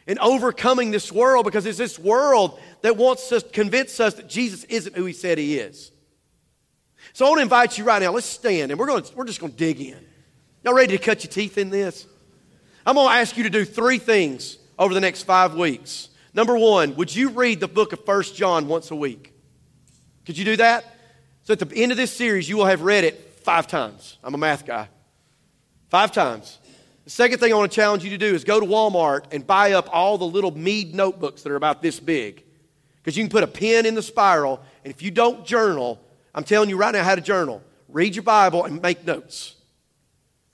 and 0.06 0.18
overcoming 0.18 0.90
this 0.90 1.12
world 1.12 1.44
because 1.44 1.66
it's 1.66 1.78
this 1.78 1.98
world 1.98 2.58
that 2.84 2.98
wants 2.98 3.30
to 3.30 3.40
convince 3.40 3.98
us 3.98 4.12
that 4.12 4.28
Jesus 4.28 4.64
isn't 4.64 4.94
who 4.94 5.06
he 5.06 5.14
said 5.14 5.38
he 5.38 5.56
is. 5.56 5.90
So 7.14 7.24
I 7.24 7.30
want 7.30 7.38
to 7.38 7.42
invite 7.44 7.78
you 7.78 7.84
right 7.84 8.02
now. 8.02 8.12
Let's 8.12 8.26
stand 8.26 8.70
and 8.70 8.78
we're, 8.78 8.86
going 8.86 9.02
to, 9.02 9.16
we're 9.16 9.24
just 9.24 9.40
going 9.40 9.52
to 9.52 9.58
dig 9.58 9.80
in. 9.80 9.96
Y'all 10.62 10.74
ready 10.74 10.94
to 10.94 11.02
cut 11.02 11.24
your 11.24 11.30
teeth 11.30 11.56
in 11.56 11.70
this? 11.70 12.06
I'm 12.84 12.96
going 12.96 13.08
to 13.08 13.14
ask 13.14 13.38
you 13.38 13.44
to 13.44 13.48
do 13.48 13.64
three 13.64 13.96
things 13.96 14.58
over 14.78 14.92
the 14.92 15.00
next 15.00 15.22
five 15.22 15.54
weeks. 15.54 16.10
Number 16.34 16.58
one, 16.58 16.94
would 16.96 17.14
you 17.14 17.30
read 17.30 17.60
the 17.60 17.68
book 17.68 17.94
of 17.94 18.04
First 18.04 18.36
John 18.36 18.68
once 18.68 18.90
a 18.90 18.96
week? 18.96 19.32
Could 20.26 20.36
you 20.36 20.44
do 20.44 20.56
that? 20.56 20.84
So 21.44 21.54
at 21.54 21.60
the 21.60 21.74
end 21.74 21.90
of 21.90 21.96
this 21.96 22.12
series, 22.12 22.50
you 22.50 22.58
will 22.58 22.66
have 22.66 22.82
read 22.82 23.04
it 23.04 23.40
five 23.44 23.66
times. 23.66 24.18
I'm 24.22 24.34
a 24.34 24.38
math 24.38 24.66
guy. 24.66 24.90
Five 25.88 26.12
times. 26.12 26.58
The 27.04 27.10
second 27.10 27.38
thing 27.38 27.50
I 27.50 27.56
want 27.56 27.72
to 27.72 27.76
challenge 27.76 28.04
you 28.04 28.10
to 28.10 28.18
do 28.18 28.34
is 28.34 28.44
go 28.44 28.60
to 28.60 28.66
Walmart 28.66 29.32
and 29.32 29.46
buy 29.46 29.72
up 29.72 29.88
all 29.90 30.18
the 30.18 30.26
little 30.26 30.54
Mead 30.54 30.94
notebooks 30.94 31.44
that 31.44 31.50
are 31.50 31.56
about 31.56 31.80
this 31.80 31.98
big. 31.98 32.43
Because 33.04 33.18
you 33.18 33.22
can 33.22 33.28
put 33.30 33.44
a 33.44 33.46
pen 33.46 33.84
in 33.84 33.94
the 33.94 34.02
spiral, 34.02 34.62
and 34.82 34.90
if 34.90 35.02
you 35.02 35.10
don't 35.10 35.44
journal, 35.44 36.00
I'm 36.34 36.42
telling 36.42 36.70
you 36.70 36.78
right 36.78 36.94
now 36.94 37.04
how 37.04 37.14
to 37.14 37.20
journal. 37.20 37.62
Read 37.90 38.16
your 38.16 38.22
Bible 38.22 38.64
and 38.64 38.80
make 38.80 39.06
notes. 39.06 39.56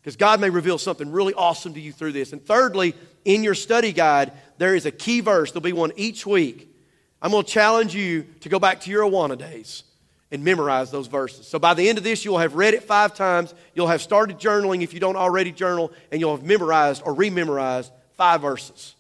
Because 0.03 0.17
God 0.17 0.41
may 0.41 0.51
reveal 0.51 0.77
something 0.77 1.13
really 1.13 1.33
awesome 1.33 1.75
to 1.75 1.81
you 1.81 1.93
through 1.93 2.11
this. 2.11 2.33
And 2.33 2.45
thirdly, 2.45 2.95
in 3.25 3.45
your 3.45 3.55
study 3.55 3.93
guide, 3.93 4.33
there 4.59 4.75
is 4.75 4.85
a 4.85 4.91
key 4.91 5.21
verse. 5.21 5.53
There'll 5.53 5.63
be 5.63 5.73
one 5.73 5.93
each 5.95 6.27
week. 6.27 6.75
I'm 7.23 7.31
going 7.31 7.45
to 7.45 7.51
challenge 7.51 7.95
you 7.95 8.25
to 8.41 8.49
go 8.49 8.59
back 8.59 8.81
to 8.81 8.91
your 8.91 9.05
Awana 9.05 9.39
days 9.39 9.85
and 10.33 10.43
memorize 10.43 10.91
those 10.91 11.07
verses. 11.07 11.47
So 11.47 11.61
by 11.61 11.75
the 11.75 11.89
end 11.89 11.99
of 11.99 12.05
this, 12.05 12.25
you'll 12.25 12.39
have 12.39 12.57
read 12.57 12.75
it 12.75 12.83
five 12.83 13.15
times. 13.15 13.55
You'll 13.75 13.87
have 13.87 14.03
started 14.03 14.39
journaling 14.39 14.83
if 14.83 14.93
you 14.93 14.99
don't 14.99 15.17
already 15.17 15.53
journal, 15.53 15.93
and 16.11 16.21
you'll 16.21 16.35
have 16.35 16.45
memorized 16.45 17.03
or 17.05 17.15
rememorized 17.15 17.93
five 18.17 18.41
verses. 18.41 18.97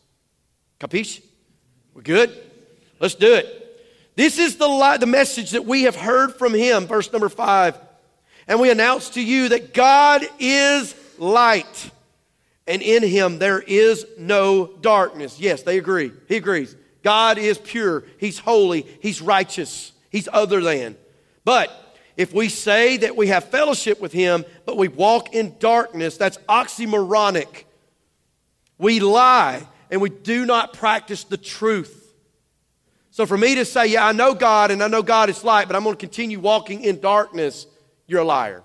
Capiche? 0.78 1.20
We're 1.94 2.02
good? 2.02 2.49
Let's 3.00 3.14
do 3.14 3.34
it. 3.34 3.56
This 4.14 4.38
is 4.38 4.56
the, 4.56 4.68
li- 4.68 4.98
the 4.98 5.06
message 5.06 5.52
that 5.52 5.64
we 5.64 5.84
have 5.84 5.96
heard 5.96 6.34
from 6.34 6.52
him, 6.52 6.86
verse 6.86 7.10
number 7.12 7.28
five. 7.28 7.78
And 8.46 8.60
we 8.60 8.70
announce 8.70 9.10
to 9.10 9.22
you 9.22 9.48
that 9.50 9.72
God 9.72 10.22
is 10.38 10.94
light, 11.18 11.90
and 12.66 12.82
in 12.82 13.02
him 13.02 13.38
there 13.38 13.60
is 13.60 14.04
no 14.18 14.66
darkness. 14.66 15.40
Yes, 15.40 15.62
they 15.62 15.78
agree. 15.78 16.12
He 16.28 16.36
agrees. 16.36 16.76
God 17.02 17.38
is 17.38 17.56
pure, 17.56 18.04
he's 18.18 18.38
holy, 18.38 18.86
he's 19.00 19.22
righteous, 19.22 19.92
he's 20.10 20.28
other 20.30 20.60
than. 20.60 20.96
But 21.44 21.96
if 22.16 22.34
we 22.34 22.50
say 22.50 22.98
that 22.98 23.16
we 23.16 23.28
have 23.28 23.44
fellowship 23.44 24.00
with 24.00 24.12
him, 24.12 24.44
but 24.66 24.76
we 24.76 24.88
walk 24.88 25.34
in 25.34 25.56
darkness, 25.58 26.18
that's 26.18 26.36
oxymoronic. 26.48 27.64
We 28.76 29.00
lie 29.00 29.66
and 29.90 30.02
we 30.02 30.10
do 30.10 30.44
not 30.44 30.74
practice 30.74 31.24
the 31.24 31.38
truth. 31.38 31.99
So 33.10 33.26
for 33.26 33.36
me 33.36 33.56
to 33.56 33.64
say, 33.64 33.88
yeah, 33.88 34.06
I 34.06 34.12
know 34.12 34.34
God 34.34 34.70
and 34.70 34.82
I 34.82 34.88
know 34.88 35.02
God 35.02 35.30
is 35.30 35.42
light, 35.42 35.66
but 35.66 35.76
I'm 35.76 35.82
going 35.82 35.96
to 35.96 36.00
continue 36.00 36.38
walking 36.38 36.82
in 36.82 37.00
darkness, 37.00 37.66
you're 38.06 38.20
a 38.20 38.24
liar. 38.24 38.62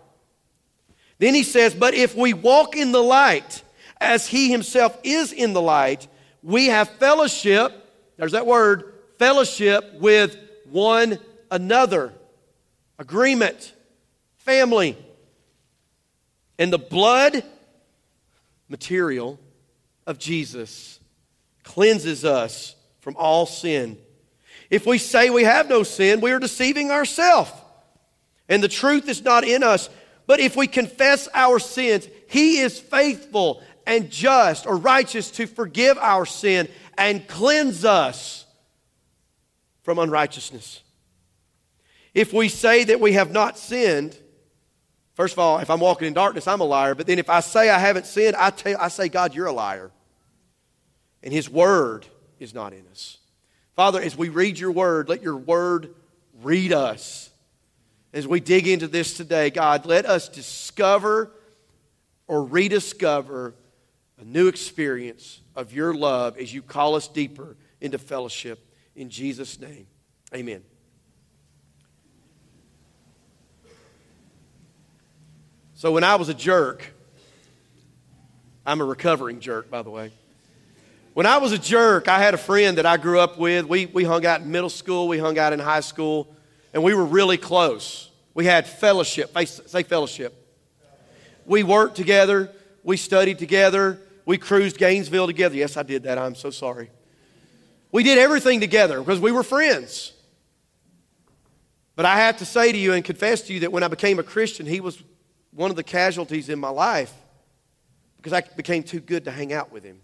Then 1.17 1.33
he 1.33 1.43
says, 1.43 1.73
but 1.73 1.93
if 1.93 2.15
we 2.15 2.33
walk 2.33 2.75
in 2.75 2.91
the 2.91 3.01
light 3.01 3.63
as 3.99 4.27
he 4.27 4.51
himself 4.51 4.97
is 5.03 5.31
in 5.31 5.53
the 5.53 5.61
light, 5.61 6.07
we 6.43 6.67
have 6.67 6.89
fellowship, 6.89 7.71
there's 8.17 8.33
that 8.33 8.45
word, 8.45 8.93
fellowship 9.17 9.93
with 9.95 10.37
one 10.69 11.17
another 11.49 12.13
agreement, 12.99 13.73
family. 14.37 14.97
And 16.59 16.71
the 16.71 16.77
blood 16.77 17.43
material 18.69 19.39
of 20.05 20.19
Jesus 20.19 20.99
cleanses 21.63 22.23
us 22.23 22.75
from 22.99 23.15
all 23.17 23.45
sin. 23.45 23.97
If 24.69 24.85
we 24.85 24.97
say 24.97 25.29
we 25.29 25.43
have 25.43 25.69
no 25.69 25.83
sin, 25.83 26.21
we 26.21 26.31
are 26.31 26.39
deceiving 26.39 26.91
ourselves, 26.91 27.51
and 28.49 28.63
the 28.63 28.67
truth 28.67 29.07
is 29.07 29.23
not 29.23 29.43
in 29.43 29.63
us. 29.63 29.89
But 30.27 30.39
if 30.39 30.55
we 30.55 30.67
confess 30.67 31.27
our 31.33 31.59
sins, 31.59 32.07
He 32.27 32.59
is 32.59 32.79
faithful 32.79 33.61
and 33.85 34.09
just 34.09 34.65
or 34.65 34.77
righteous 34.77 35.29
to 35.31 35.45
forgive 35.45 35.97
our 35.97 36.25
sin 36.25 36.67
and 36.97 37.27
cleanse 37.27 37.85
us 37.85 38.45
from 39.83 39.99
unrighteousness. 39.99 40.81
If 42.13 42.33
we 42.33 42.49
say 42.49 42.85
that 42.85 42.99
we 42.99 43.13
have 43.13 43.31
not 43.31 43.59
sinned, 43.59 44.17
first 45.13 45.33
of 45.33 45.39
all, 45.39 45.59
if 45.59 45.69
I'm 45.69 45.79
walking 45.79 46.07
in 46.07 46.13
darkness, 46.13 46.47
I'm 46.47 46.61
a 46.61 46.65
liar. 46.65 46.95
But 46.95 47.07
then 47.07 47.19
if 47.19 47.29
I 47.29 47.41
say 47.41 47.69
I 47.69 47.77
haven't 47.77 48.05
sinned, 48.05 48.35
I, 48.35 48.49
tell, 48.49 48.77
I 48.79 48.87
say, 48.87 49.09
God, 49.09 49.35
you're 49.35 49.45
a 49.47 49.51
liar. 49.51 49.91
And 51.21 51.33
His 51.33 51.49
word 51.49 52.07
is 52.39 52.53
not 52.53 52.73
in 52.73 52.87
us. 52.87 53.17
Father, 53.75 54.01
as 54.01 54.17
we 54.17 54.29
read 54.29 54.57
your 54.57 54.71
word, 54.71 55.09
let 55.09 55.21
your 55.21 55.35
word 55.35 55.93
read 56.41 56.71
us. 56.71 57.29
As 58.13 58.25
we 58.25 58.39
dig 58.39 58.67
into 58.67 58.87
this 58.87 59.17
today, 59.17 59.49
God, 59.49 59.85
let 59.85 60.05
us 60.05 60.29
discover 60.29 61.31
or 62.27 62.45
rediscover 62.45 63.53
a 64.19 64.23
new 64.23 64.47
experience 64.47 65.41
of 65.55 65.73
your 65.73 65.93
love 65.93 66.37
as 66.37 66.53
you 66.53 66.61
call 66.61 66.95
us 66.95 67.09
deeper 67.09 67.57
into 67.81 67.97
fellowship. 67.97 68.65
In 68.95 69.09
Jesus' 69.09 69.59
name, 69.59 69.87
amen. 70.33 70.63
So 75.73 75.91
when 75.91 76.05
I 76.05 76.15
was 76.15 76.29
a 76.29 76.33
jerk, 76.33 76.93
I'm 78.65 78.79
a 78.79 78.85
recovering 78.85 79.41
jerk, 79.41 79.69
by 79.69 79.81
the 79.81 79.89
way. 79.89 80.11
When 81.15 81.25
I 81.25 81.37
was 81.37 81.53
a 81.53 81.57
jerk, 81.57 82.09
I 82.09 82.19
had 82.19 82.33
a 82.33 82.37
friend 82.37 82.77
that 82.77 82.85
I 82.85 82.97
grew 82.97 83.21
up 83.21 83.37
with. 83.37 83.67
We, 83.67 83.85
we 83.85 84.03
hung 84.03 84.25
out 84.25 84.41
in 84.41 84.51
middle 84.51 84.69
school, 84.69 85.07
we 85.07 85.17
hung 85.17 85.39
out 85.39 85.53
in 85.53 85.59
high 85.59 85.79
school, 85.79 86.27
and 86.73 86.83
we 86.83 86.93
were 86.93 87.05
really 87.05 87.37
close. 87.37 88.11
We 88.33 88.43
had 88.43 88.67
fellowship. 88.67 89.33
Say 89.47 89.83
fellowship. 89.83 90.35
We 91.45 91.63
worked 91.63 91.95
together, 91.95 92.51
we 92.83 92.97
studied 92.97 93.39
together, 93.39 93.97
we 94.25 94.37
cruised 94.37 94.77
Gainesville 94.77 95.27
together. 95.27 95.55
Yes, 95.55 95.77
I 95.77 95.83
did 95.83 96.03
that. 96.03 96.17
I'm 96.17 96.35
so 96.35 96.49
sorry. 96.49 96.89
We 97.93 98.03
did 98.03 98.17
everything 98.17 98.59
together 98.59 98.99
because 98.99 99.21
we 99.21 99.31
were 99.31 99.43
friends. 99.43 100.11
But 101.95 102.05
I 102.05 102.17
have 102.17 102.39
to 102.39 102.45
say 102.45 102.73
to 102.73 102.77
you 102.77 102.91
and 102.91 103.05
confess 103.05 103.43
to 103.43 103.53
you 103.53 103.61
that 103.61 103.71
when 103.71 103.83
I 103.83 103.87
became 103.87 104.19
a 104.19 104.23
Christian, 104.23 104.65
he 104.65 104.81
was 104.81 105.01
one 105.51 105.69
of 105.69 105.77
the 105.77 105.83
casualties 105.83 106.49
in 106.49 106.59
my 106.59 106.67
life 106.67 107.13
because 108.17 108.33
I 108.33 108.41
became 108.57 108.83
too 108.83 108.99
good 108.99 109.23
to 109.23 109.31
hang 109.31 109.53
out 109.53 109.71
with 109.71 109.85
him. 109.85 110.01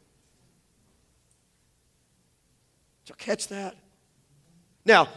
Did 3.01 3.01
catch 3.18 3.48
that? 3.50 3.76
Now, 4.86 5.08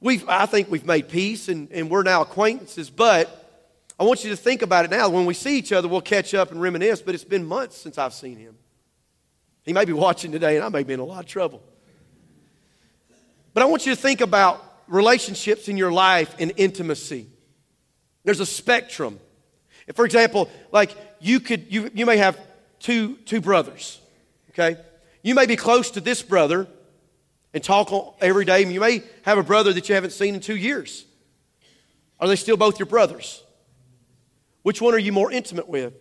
we've, 0.00 0.28
I 0.28 0.46
think 0.46 0.70
we've 0.70 0.86
made 0.86 1.08
peace 1.08 1.48
and, 1.48 1.70
and 1.72 1.90
we're 1.90 2.02
now 2.02 2.22
acquaintances, 2.22 2.90
but 2.90 3.38
I 3.98 4.04
want 4.04 4.24
you 4.24 4.30
to 4.30 4.36
think 4.36 4.62
about 4.62 4.84
it 4.84 4.90
now. 4.90 5.08
When 5.08 5.26
we 5.26 5.34
see 5.34 5.58
each 5.58 5.72
other, 5.72 5.88
we'll 5.88 6.00
catch 6.00 6.34
up 6.34 6.50
and 6.50 6.60
reminisce, 6.60 7.02
but 7.02 7.14
it's 7.14 7.24
been 7.24 7.44
months 7.44 7.76
since 7.76 7.98
I've 7.98 8.14
seen 8.14 8.36
him. 8.36 8.56
He 9.64 9.72
may 9.72 9.84
be 9.84 9.92
watching 9.92 10.32
today, 10.32 10.56
and 10.56 10.64
I 10.64 10.68
may 10.68 10.82
be 10.82 10.92
in 10.92 11.00
a 11.00 11.04
lot 11.04 11.24
of 11.24 11.30
trouble. 11.30 11.62
But 13.54 13.62
I 13.62 13.66
want 13.66 13.86
you 13.86 13.94
to 13.94 14.00
think 14.00 14.20
about 14.20 14.64
relationships 14.88 15.68
in 15.68 15.76
your 15.76 15.92
life 15.92 16.34
and 16.38 16.52
intimacy. 16.56 17.28
There's 18.24 18.40
a 18.40 18.46
spectrum. 18.46 19.20
For 19.94 20.04
example, 20.04 20.48
like 20.70 20.96
you 21.20 21.40
could 21.40 21.72
you, 21.72 21.90
you 21.94 22.06
may 22.06 22.16
have 22.16 22.38
two 22.78 23.16
two 23.24 23.40
brothers, 23.40 24.00
okay? 24.50 24.80
You 25.22 25.34
may 25.34 25.46
be 25.46 25.56
close 25.56 25.90
to 25.92 26.00
this 26.00 26.22
brother 26.22 26.66
and 27.54 27.62
talk 27.62 28.16
every 28.20 28.44
day. 28.44 28.64
You 28.64 28.80
may 28.80 29.02
have 29.22 29.38
a 29.38 29.42
brother 29.42 29.72
that 29.72 29.88
you 29.88 29.94
haven't 29.94 30.12
seen 30.12 30.34
in 30.34 30.40
two 30.40 30.56
years. 30.56 31.04
Are 32.18 32.28
they 32.28 32.36
still 32.36 32.56
both 32.56 32.78
your 32.78 32.86
brothers? 32.86 33.42
Which 34.62 34.80
one 34.80 34.94
are 34.94 34.98
you 34.98 35.12
more 35.12 35.30
intimate 35.30 35.68
with? 35.68 35.94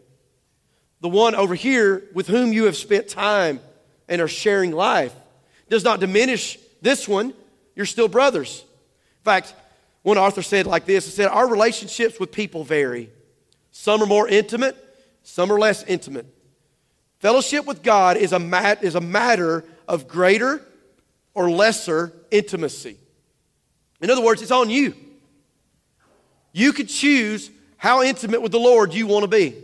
The 1.01 1.10
one 1.10 1.34
over 1.34 1.55
here 1.55 2.03
with 2.13 2.27
whom 2.27 2.53
you 2.53 2.65
have 2.65 2.77
spent 2.77 3.08
time 3.08 3.60
and 4.08 4.22
are 4.22 4.27
sharing 4.27 4.72
life 4.72 5.13
does 5.70 5.84
not 5.84 6.00
diminish 6.00 6.60
this 6.81 7.08
one. 7.08 7.34
You're 7.75 7.88
still 7.88 8.08
brothers. 8.08 8.63
In 9.20 9.24
fact, 9.24 9.55
one 10.03 10.17
author 10.17 10.41
said 10.41 10.67
like 10.67 10.86
this 10.86 11.05
He 11.05 11.12
said, 11.12 11.27
Our 11.27 11.50
relationships 11.50 12.20
with 12.20 12.31
people 12.31 12.63
vary. 12.63 13.10
Some 13.72 14.03
are 14.03 14.08
more 14.08 14.27
intimate, 14.27 14.75
some 15.24 15.51
are 15.51 15.60
less 15.60 15.84
intimate. 15.84 16.27
Fellowship 17.20 17.65
with 17.65 17.84
God 17.84 18.17
is 18.17 18.34
a, 18.34 18.39
mat, 18.39 18.84
is 18.84 18.96
a 18.96 19.01
matter 19.01 19.63
of 19.88 20.08
greater 20.08 20.62
or 21.33 21.50
lesser 21.50 22.13
intimacy. 22.31 22.97
In 24.01 24.09
other 24.09 24.21
words, 24.21 24.41
it's 24.41 24.51
on 24.51 24.69
you. 24.69 24.95
You 26.51 26.73
could 26.73 26.89
choose 26.89 27.50
how 27.77 28.03
intimate 28.03 28.41
with 28.41 28.51
the 28.51 28.59
Lord 28.59 28.93
you 28.93 29.07
want 29.07 29.23
to 29.23 29.27
be, 29.27 29.55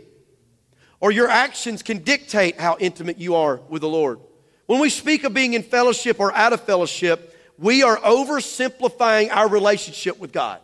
or 1.00 1.10
your 1.10 1.28
actions 1.28 1.82
can 1.82 1.98
dictate 1.98 2.58
how 2.58 2.76
intimate 2.80 3.18
you 3.18 3.34
are 3.34 3.60
with 3.68 3.82
the 3.82 3.88
Lord. 3.88 4.20
When 4.66 4.80
we 4.80 4.90
speak 4.90 5.24
of 5.24 5.32
being 5.32 5.54
in 5.54 5.62
fellowship 5.62 6.20
or 6.20 6.34
out 6.34 6.52
of 6.52 6.60
fellowship, 6.62 7.36
we 7.58 7.82
are 7.82 7.96
oversimplifying 7.98 9.30
our 9.30 9.48
relationship 9.48 10.18
with 10.18 10.32
God. 10.32 10.60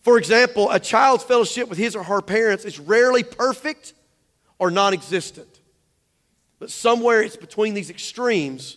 For 0.00 0.16
example, 0.16 0.70
a 0.70 0.80
child's 0.80 1.24
fellowship 1.24 1.68
with 1.68 1.78
his 1.78 1.94
or 1.94 2.02
her 2.02 2.22
parents 2.22 2.64
is 2.64 2.78
rarely 2.78 3.22
perfect 3.22 3.94
or 4.58 4.70
non 4.70 4.92
existent. 4.92 5.48
But 6.58 6.70
somewhere 6.70 7.22
it's 7.22 7.36
between 7.36 7.74
these 7.74 7.90
extremes, 7.90 8.76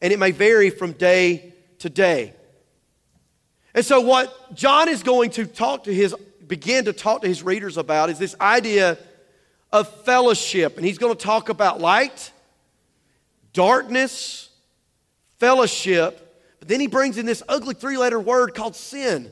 and 0.00 0.12
it 0.12 0.18
may 0.18 0.30
vary 0.30 0.70
from 0.70 0.92
day 0.92 1.54
to 1.80 1.90
day. 1.90 2.34
And 3.74 3.84
so, 3.84 4.00
what 4.00 4.54
John 4.54 4.88
is 4.88 5.02
going 5.02 5.30
to 5.30 5.46
talk 5.46 5.84
to 5.84 5.94
his, 5.94 6.14
begin 6.46 6.86
to 6.86 6.92
talk 6.92 7.22
to 7.22 7.28
his 7.28 7.42
readers 7.42 7.76
about 7.76 8.10
is 8.10 8.18
this 8.18 8.34
idea 8.40 8.98
of 9.72 9.88
fellowship. 10.04 10.76
And 10.76 10.84
he's 10.84 10.98
going 10.98 11.14
to 11.14 11.22
talk 11.22 11.48
about 11.48 11.80
light, 11.80 12.32
darkness, 13.52 14.48
fellowship, 15.38 16.26
but 16.58 16.68
then 16.68 16.80
he 16.80 16.88
brings 16.88 17.16
in 17.16 17.26
this 17.26 17.42
ugly 17.48 17.74
three 17.74 17.96
letter 17.96 18.20
word 18.20 18.54
called 18.54 18.76
sin. 18.76 19.30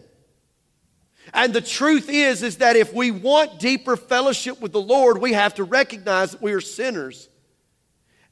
And 1.34 1.52
the 1.52 1.60
truth 1.60 2.08
is 2.08 2.42
is 2.42 2.58
that 2.58 2.76
if 2.76 2.94
we 2.94 3.10
want 3.10 3.58
deeper 3.58 3.96
fellowship 3.96 4.60
with 4.60 4.72
the 4.72 4.80
Lord, 4.80 5.18
we 5.18 5.34
have 5.34 5.54
to 5.54 5.64
recognize 5.64 6.32
that 6.32 6.40
we 6.40 6.52
are 6.52 6.60
sinners 6.60 7.28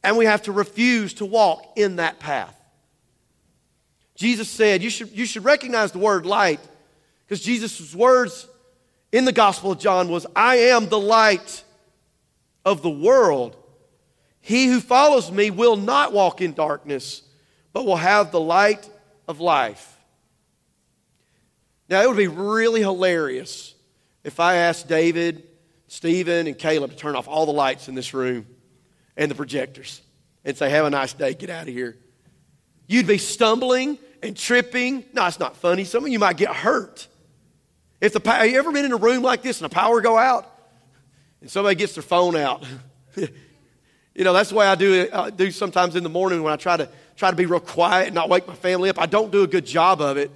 and 0.07 0.17
we 0.17 0.25
have 0.25 0.43
to 0.43 0.53
refuse 0.53 1.15
to 1.15 1.27
walk 1.27 1.73
in 1.75 1.97
that 1.97 2.21
path. 2.21 2.57
Jesus 4.15 4.49
said, 4.49 4.81
you 4.81 4.89
should, 4.89 5.11
you 5.11 5.27
should 5.27 5.45
recognize 5.45 5.91
the 5.91 5.99
word 5.99 6.25
light 6.25 6.61
because 7.25 7.41
Jesus' 7.41 7.93
words 7.93 8.47
in 9.11 9.25
the 9.25 9.33
Gospel 9.33 9.73
of 9.73 9.81
John 9.81 10.09
was, 10.09 10.25
I 10.37 10.57
am 10.57 10.89
the 10.89 10.99
light 10.99 11.65
of 12.65 12.83
the 12.83 12.89
world. 12.89 13.57
He 14.41 14.69
who 14.69 14.81
follows 14.81 15.33
me 15.33 15.51
will 15.51 15.77
not 15.77 16.13
walk 16.13 16.41
in 16.41 16.55
darkness, 16.55 17.23
but 17.73 17.85
will 17.85 17.97
have 17.97 18.31
the 18.31 18.41
light 18.41 18.89
of 19.27 19.41
life. 19.41 19.99
Now, 21.89 22.01
it 22.03 22.07
would 22.07 22.17
be 22.17 22.29
really 22.29 22.81
hilarious 22.81 23.75
if 24.23 24.39
I 24.39 24.55
asked 24.57 24.87
David, 24.87 25.43
Stephen, 25.89 26.47
and 26.47 26.57
Caleb 26.57 26.93
to 26.93 26.97
turn 26.97 27.17
off 27.17 27.27
all 27.27 27.45
the 27.45 27.53
lights 27.53 27.89
in 27.89 27.97
this 27.97 28.15
room 28.15 28.47
and 29.17 29.31
the 29.31 29.35
projectors 29.35 30.03
and 30.45 30.57
say, 30.57 30.71
Have 30.71 30.87
a 30.87 30.91
nice 30.91 31.13
day, 31.13 31.35
get 31.35 31.51
out 31.51 31.69
of 31.69 31.75
here. 31.75 31.97
You'd 32.87 33.07
be 33.07 33.19
stumbling 33.19 33.99
and 34.23 34.37
tripping. 34.37 35.05
No, 35.13 35.27
it's 35.27 35.41
not 35.41 35.57
funny. 35.57 35.85
Some 35.85 36.05
of 36.05 36.11
you 36.11 36.19
might 36.19 36.37
get 36.37 36.55
hurt. 36.55 37.09
If 38.01 38.13
the 38.13 38.31
have 38.31 38.47
you 38.47 38.59
ever 38.59 38.73
been 38.73 38.85
in 38.85 38.93
a 38.93 38.97
room 38.97 39.23
like 39.23 39.43
this 39.43 39.61
and 39.61 39.71
the 39.71 39.75
power 39.75 40.01
go 40.01 40.17
out 40.19 40.51
and 41.41 41.51
somebody 41.51 41.75
gets 41.75 41.95
their 41.95 42.03
phone 42.03 42.37
out? 42.37 42.65
you 43.17 44.25
know, 44.25 44.33
that's 44.33 44.51
the 44.51 44.57
way 44.57 44.67
I 44.67 44.75
do, 44.75 44.93
it. 44.93 45.15
I 45.15 45.31
do 45.31 45.51
sometimes 45.51 45.97
in 45.97 46.03
the 46.03 46.09
morning 46.09 46.43
when 46.43 46.53
I 46.53 46.57
try 46.57 46.77
to 46.77 46.89
try 47.17 47.31
to 47.31 47.37
be 47.37 47.47
real 47.47 47.61
quiet 47.61 48.07
and 48.07 48.15
not 48.15 48.29
wake 48.29 48.47
my 48.47 48.55
family 48.55 48.91
up. 48.91 49.01
I 49.01 49.07
don't 49.07 49.33
do 49.33 49.43
a 49.43 49.47
good 49.47 49.67
job 49.67 50.01
of 50.01 50.17
it 50.17 50.31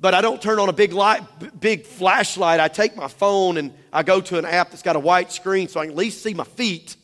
but 0.00 0.14
I 0.14 0.22
don't 0.22 0.40
turn 0.40 0.58
on 0.58 0.70
a 0.70 0.72
big 0.72 0.94
light, 0.94 1.22
big 1.60 1.84
flashlight. 1.84 2.58
I 2.58 2.68
take 2.68 2.96
my 2.96 3.08
phone 3.08 3.58
and 3.58 3.72
I 3.92 4.02
go 4.02 4.22
to 4.22 4.38
an 4.38 4.46
app 4.46 4.70
that's 4.70 4.82
got 4.82 4.96
a 4.96 5.00
white 5.00 5.30
screen 5.30 5.68
so 5.68 5.78
I 5.78 5.84
can 5.84 5.92
at 5.92 5.98
least 5.98 6.22
see 6.22 6.32
my 6.32 6.44
feet. 6.44 6.96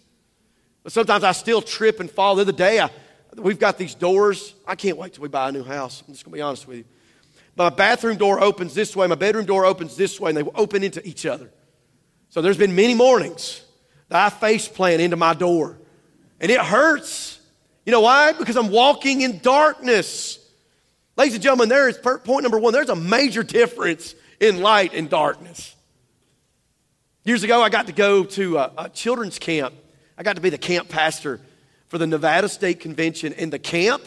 But 0.87 0.93
sometimes 0.93 1.25
I 1.25 1.33
still 1.33 1.63
trip 1.63 1.99
and 1.99 2.09
fall. 2.09 2.37
The 2.37 2.43
other 2.43 2.53
day, 2.53 2.79
I, 2.79 2.91
we've 3.35 3.59
got 3.59 3.77
these 3.77 3.97
doors. 3.97 4.55
I 4.65 4.77
can't 4.77 4.97
wait 4.97 5.15
till 5.15 5.23
we 5.23 5.29
buy 5.29 5.49
a 5.49 5.53
new 5.53 5.65
house. 5.65 6.05
I'm 6.07 6.15
just 6.15 6.25
going 6.25 6.31
to 6.31 6.37
be 6.37 6.43
honest 6.43 6.69
with 6.69 6.79
you. 6.79 6.85
My 7.57 7.71
bathroom 7.71 8.19
door 8.19 8.41
opens 8.41 8.73
this 8.73 8.95
way, 8.95 9.09
my 9.09 9.17
bedroom 9.17 9.47
door 9.47 9.67
opens 9.67 9.97
this 9.97 10.21
way, 10.21 10.31
and 10.31 10.39
they 10.39 10.45
open 10.55 10.85
into 10.85 11.05
each 11.05 11.27
other. 11.27 11.51
So 12.29 12.41
there's 12.41 12.57
been 12.57 12.77
many 12.77 12.95
mornings 12.95 13.63
that 14.11 14.27
I 14.27 14.31
face 14.31 14.69
plant 14.69 15.01
into 15.01 15.17
my 15.17 15.35
door, 15.35 15.77
and 16.41 16.53
it 16.53 16.61
hurts. 16.61 17.41
You 17.85 17.91
know 17.91 18.03
why? 18.03 18.35
Because 18.35 18.57
I'm 18.57 18.71
walking 18.71 19.23
in 19.23 19.41
darkness. 19.41 20.39
Ladies 21.17 21.35
and 21.35 21.43
gentlemen, 21.43 21.69
there 21.69 21.89
is 21.89 21.99
point 21.99 22.45
number 22.45 22.61
one 22.61 22.73
there's 22.73 22.91
a 22.91 22.95
major 22.95 23.43
difference 23.43 24.15
in 24.39 24.61
light 24.61 24.95
and 24.95 25.11
darkness. 25.11 25.75
Years 27.25 27.43
ago, 27.43 27.61
I 27.61 27.71
got 27.71 27.89
to 27.89 27.93
go 27.93 28.23
to 28.23 28.59
a, 28.59 28.73
a 28.79 28.89
children's 28.89 29.41
camp. 29.41 29.75
I 30.19 30.23
got 30.23 30.37
to 30.37 30.43
be 30.43 30.51
the 30.51 30.59
camp 30.59 30.89
pastor 30.89 31.41
for 31.89 31.99
the 31.99 32.07
Nevada 32.07 32.49
State 32.49 32.81
Convention, 32.81 33.33
and 33.35 33.53
the 33.53 33.59
camp 33.59 34.03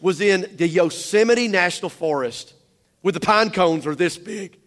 was 0.00 0.20
in 0.20 0.46
the 0.56 0.66
Yosemite 0.66 1.48
National 1.48 1.88
Forest 1.88 2.54
where 3.02 3.12
the 3.12 3.20
pine 3.20 3.50
cones 3.50 3.86
are 3.86 3.94
this 3.94 4.16
big. 4.16 4.58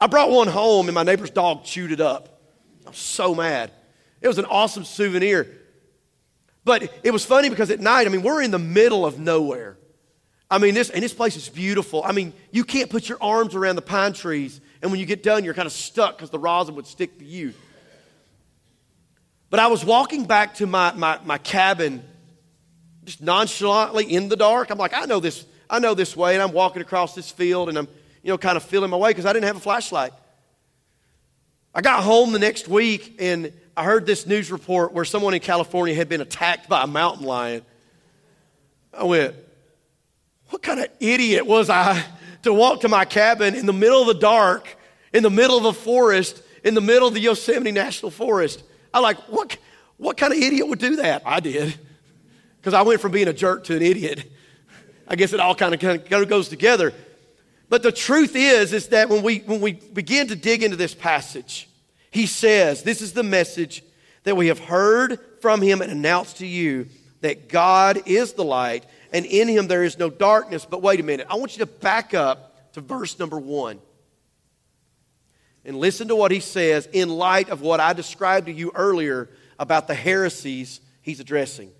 I 0.00 0.06
brought 0.06 0.30
one 0.30 0.48
home, 0.48 0.88
and 0.88 0.94
my 0.94 1.02
neighbor's 1.02 1.30
dog 1.30 1.64
chewed 1.64 1.92
it 1.92 2.00
up. 2.00 2.40
I 2.86 2.90
was 2.90 2.98
so 2.98 3.34
mad. 3.34 3.70
It 4.20 4.28
was 4.28 4.38
an 4.38 4.44
awesome 4.46 4.84
souvenir. 4.84 5.46
But 6.64 6.90
it 7.02 7.10
was 7.10 7.24
funny 7.24 7.48
because 7.48 7.70
at 7.70 7.80
night, 7.80 8.06
I 8.06 8.10
mean, 8.10 8.22
we're 8.22 8.42
in 8.42 8.50
the 8.50 8.58
middle 8.58 9.04
of 9.04 9.18
nowhere. 9.18 9.76
I 10.50 10.58
mean, 10.58 10.74
this, 10.74 10.90
and 10.90 11.02
this 11.02 11.12
place 11.12 11.36
is 11.36 11.48
beautiful. 11.48 12.02
I 12.04 12.12
mean, 12.12 12.32
you 12.52 12.64
can't 12.64 12.88
put 12.88 13.08
your 13.08 13.18
arms 13.20 13.54
around 13.54 13.76
the 13.76 13.82
pine 13.82 14.12
trees, 14.12 14.60
and 14.80 14.90
when 14.90 15.00
you 15.00 15.06
get 15.06 15.22
done, 15.22 15.44
you're 15.44 15.54
kind 15.54 15.66
of 15.66 15.72
stuck 15.72 16.16
because 16.16 16.30
the 16.30 16.38
rosin 16.38 16.76
would 16.76 16.86
stick 16.86 17.18
to 17.18 17.24
you. 17.24 17.52
But 19.48 19.60
I 19.60 19.68
was 19.68 19.84
walking 19.84 20.24
back 20.24 20.54
to 20.56 20.66
my, 20.66 20.92
my, 20.92 21.18
my 21.24 21.38
cabin 21.38 22.02
just 23.04 23.20
nonchalantly 23.20 24.04
in 24.04 24.28
the 24.28 24.36
dark. 24.36 24.70
I'm 24.70 24.78
like, 24.78 24.92
I 24.94 25.04
know 25.04 25.20
this, 25.20 25.44
I 25.70 25.78
know 25.78 25.94
this 25.94 26.16
way, 26.16 26.34
and 26.34 26.42
I'm 26.42 26.52
walking 26.52 26.82
across 26.82 27.14
this 27.14 27.30
field, 27.30 27.68
and 27.68 27.78
I'm, 27.78 27.88
you 28.22 28.30
know, 28.30 28.38
kind 28.38 28.56
of 28.56 28.64
feeling 28.64 28.90
my 28.90 28.96
way 28.96 29.10
because 29.10 29.26
I 29.26 29.32
didn't 29.32 29.46
have 29.46 29.56
a 29.56 29.60
flashlight. 29.60 30.12
I 31.72 31.80
got 31.80 32.02
home 32.02 32.32
the 32.32 32.38
next 32.38 32.68
week, 32.68 33.16
and 33.20 33.52
I 33.76 33.84
heard 33.84 34.06
this 34.06 34.26
news 34.26 34.50
report 34.50 34.92
where 34.92 35.04
someone 35.04 35.34
in 35.34 35.40
California 35.40 35.94
had 35.94 36.08
been 36.08 36.20
attacked 36.20 36.68
by 36.68 36.82
a 36.82 36.86
mountain 36.86 37.26
lion. 37.26 37.62
I 38.92 39.04
went, 39.04 39.36
what 40.48 40.62
kind 40.62 40.80
of 40.80 40.88
idiot 40.98 41.46
was 41.46 41.70
I 41.70 42.02
to 42.42 42.52
walk 42.52 42.80
to 42.80 42.88
my 42.88 43.04
cabin 43.04 43.54
in 43.54 43.66
the 43.66 43.72
middle 43.72 44.00
of 44.00 44.06
the 44.08 44.14
dark, 44.14 44.76
in 45.12 45.22
the 45.22 45.30
middle 45.30 45.58
of 45.58 45.64
a 45.66 45.72
forest, 45.72 46.42
in 46.64 46.74
the 46.74 46.80
middle 46.80 47.06
of 47.06 47.14
the 47.14 47.20
Yosemite 47.20 47.72
National 47.72 48.10
Forest? 48.10 48.62
I'm 48.96 49.02
like, 49.02 49.18
what, 49.28 49.58
what 49.98 50.16
kind 50.16 50.32
of 50.32 50.38
idiot 50.38 50.66
would 50.66 50.78
do 50.78 50.96
that? 50.96 51.20
I 51.26 51.40
did. 51.40 51.78
Because 52.58 52.72
I 52.72 52.80
went 52.80 53.02
from 53.02 53.12
being 53.12 53.28
a 53.28 53.32
jerk 53.34 53.64
to 53.64 53.76
an 53.76 53.82
idiot. 53.82 54.24
I 55.06 55.16
guess 55.16 55.34
it 55.34 55.38
all 55.38 55.54
kind 55.54 55.74
of, 55.74 55.80
kind 55.80 56.10
of 56.10 56.28
goes 56.30 56.48
together. 56.48 56.94
But 57.68 57.82
the 57.82 57.92
truth 57.92 58.34
is, 58.34 58.72
is 58.72 58.88
that 58.88 59.10
when 59.10 59.22
we, 59.22 59.40
when 59.40 59.60
we 59.60 59.72
begin 59.72 60.28
to 60.28 60.36
dig 60.36 60.62
into 60.62 60.76
this 60.76 60.94
passage, 60.94 61.68
he 62.10 62.24
says, 62.24 62.84
This 62.84 63.02
is 63.02 63.12
the 63.12 63.22
message 63.22 63.82
that 64.22 64.34
we 64.34 64.46
have 64.46 64.60
heard 64.60 65.20
from 65.42 65.60
him 65.60 65.82
and 65.82 65.92
announced 65.92 66.38
to 66.38 66.46
you 66.46 66.88
that 67.20 67.50
God 67.50 68.00
is 68.06 68.32
the 68.32 68.44
light 68.44 68.86
and 69.12 69.26
in 69.26 69.46
him 69.46 69.66
there 69.66 69.84
is 69.84 69.98
no 69.98 70.08
darkness. 70.08 70.64
But 70.64 70.80
wait 70.80 71.00
a 71.00 71.02
minute, 71.02 71.26
I 71.28 71.34
want 71.34 71.52
you 71.52 71.66
to 71.66 71.70
back 71.70 72.14
up 72.14 72.72
to 72.72 72.80
verse 72.80 73.18
number 73.18 73.38
one 73.38 73.78
and 75.66 75.76
listen 75.76 76.08
to 76.08 76.16
what 76.16 76.30
he 76.30 76.40
says 76.40 76.88
in 76.92 77.10
light 77.10 77.50
of 77.50 77.60
what 77.60 77.80
I 77.80 77.92
described 77.92 78.46
to 78.46 78.52
you 78.52 78.70
earlier 78.74 79.28
about 79.58 79.88
the 79.88 79.94
heresies 79.94 80.80
he's 81.02 81.20
addressing. 81.20 81.70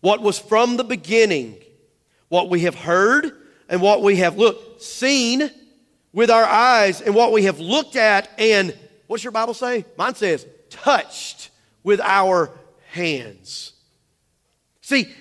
What 0.00 0.22
was 0.22 0.38
from 0.38 0.76
the 0.76 0.84
beginning, 0.84 1.56
what 2.28 2.48
we 2.48 2.60
have 2.60 2.76
heard, 2.76 3.32
and 3.68 3.82
what 3.82 4.02
we 4.02 4.16
have 4.16 4.38
looked, 4.38 4.82
seen 4.82 5.50
with 6.12 6.30
our 6.30 6.44
eyes, 6.44 7.00
and 7.00 7.14
what 7.14 7.32
we 7.32 7.42
have 7.42 7.58
looked 7.58 7.96
at, 7.96 8.30
and 8.38 8.74
what's 9.08 9.24
your 9.24 9.32
Bible 9.32 9.52
say? 9.52 9.84
Mine 9.96 10.14
says, 10.14 10.46
touched 10.70 11.50
with 11.82 12.00
our 12.00 12.50
hands. 12.90 13.72
See, 14.80 15.12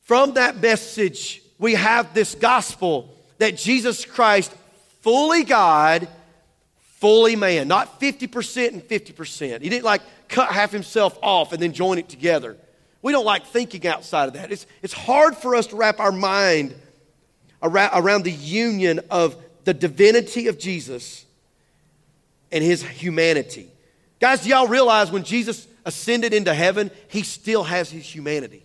from 0.00 0.34
that 0.34 0.60
message, 0.60 1.42
we 1.58 1.74
have 1.74 2.12
this 2.12 2.34
gospel 2.34 3.14
that 3.38 3.56
Jesus 3.56 4.04
Christ, 4.04 4.52
fully 5.00 5.44
God, 5.44 6.08
fully 7.00 7.34
man, 7.34 7.66
not 7.66 7.98
50% 7.98 8.68
and 8.68 8.82
50%. 8.82 9.62
He 9.62 9.68
didn't 9.68 9.84
like 9.84 10.02
cut 10.28 10.52
half 10.52 10.70
himself 10.70 11.18
off 11.22 11.52
and 11.52 11.60
then 11.60 11.72
join 11.72 11.98
it 11.98 12.08
together. 12.08 12.56
We 13.02 13.12
don't 13.12 13.24
like 13.24 13.46
thinking 13.46 13.86
outside 13.86 14.28
of 14.28 14.34
that. 14.34 14.52
It's, 14.52 14.66
it's 14.82 14.92
hard 14.92 15.34
for 15.36 15.54
us 15.54 15.68
to 15.68 15.76
wrap 15.76 15.98
our 15.98 16.12
mind 16.12 16.74
around, 17.62 17.90
around 17.94 18.24
the 18.24 18.32
union 18.32 19.00
of 19.10 19.34
the 19.64 19.72
divinity 19.72 20.48
of 20.48 20.58
Jesus 20.58 21.24
and 22.52 22.62
his 22.62 22.82
humanity. 22.82 23.70
Guys, 24.20 24.42
do 24.42 24.50
y'all 24.50 24.68
realize 24.68 25.10
when 25.10 25.24
Jesus 25.24 25.66
ascended 25.86 26.34
into 26.34 26.52
heaven, 26.52 26.90
he 27.08 27.22
still 27.22 27.64
has 27.64 27.90
his 27.90 28.04
humanity? 28.04 28.62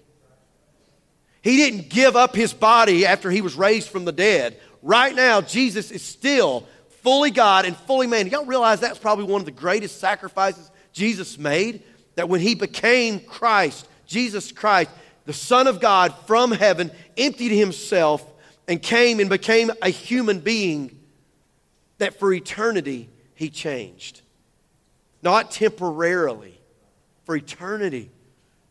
He 1.41 1.56
didn't 1.56 1.89
give 1.89 2.17
up 2.17 2.36
his 2.36 2.54
body 2.54 3.06
after 3.06 3.32
he 3.32 3.39
was 3.39 3.56
raised 3.56 3.89
from 3.89 4.04
the 4.04 4.12
dead. 4.12 4.60
Right 4.82 5.15
now, 5.15 5.39
Jesus 5.39 5.91
is 5.91 6.02
still 6.02 6.67
fully 7.06 7.30
God 7.30 7.65
and 7.65 7.78
fully 7.78 8.08
man. 8.08 8.28
Y'all 8.28 8.48
realize 8.48 8.80
that's 8.80 8.98
probably 8.98 9.26
one 9.26 9.39
of 9.39 9.46
the 9.46 9.52
greatest 9.52 10.00
sacrifices 10.00 10.72
Jesus 10.91 11.38
made? 11.38 11.84
That 12.15 12.28
when 12.28 12.41
he 12.41 12.56
became 12.56 13.20
Christ, 13.20 13.88
Jesus 14.08 14.52
Christ, 14.52 14.89
the 15.26 15.34
Son 15.34 15.68
of 15.68 15.80
God 15.80 16.15
from 16.26 16.52
heaven, 16.52 16.89
emptied 17.15 17.52
himself, 17.52 18.26
and 18.68 18.82
came 18.82 19.20
and 19.20 19.30
became 19.30 19.70
a 19.84 19.89
human 19.89 20.39
being 20.39 21.00
that 22.00 22.18
for 22.18 22.34
eternity 22.34 23.08
he 23.36 23.52
changed. 23.52 24.22
Not 25.22 25.52
temporarily, 25.52 26.60
for 27.26 27.36
eternity. 27.36 28.10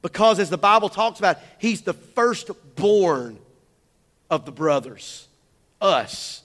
Because 0.03 0.41
as 0.41 0.51
the 0.51 0.59
Bible 0.59 0.89
talks 0.89 1.21
about, 1.21 1.39
he's 1.59 1.83
the 1.83 1.93
firstborn 1.95 3.39
of 4.29 4.45
the 4.45 4.53
brothers, 4.53 5.29
us. 5.81 6.43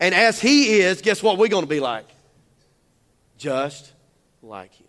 And 0.00 0.14
as 0.14 0.40
he 0.40 0.80
is, 0.80 1.02
guess 1.02 1.22
what 1.22 1.38
we're 1.38 1.48
going 1.48 1.64
to 1.64 1.68
be 1.68 1.80
like? 1.80 2.06
Just 3.36 3.92
like 4.42 4.72
him. 4.74 4.86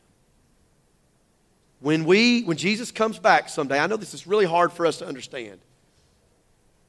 When 1.82 2.04
we 2.06 2.43
when 2.43 2.58
Jesus 2.58 2.91
comes 2.91 3.17
back 3.17 3.48
someday, 3.48 3.80
I 3.80 3.88
know 3.88 3.95
this 3.95 4.13
is 4.13 4.28
really 4.28 4.45
hard 4.45 4.74
for 4.74 4.86
us 4.86 4.98
to 4.98 5.08
understand. 5.08 5.60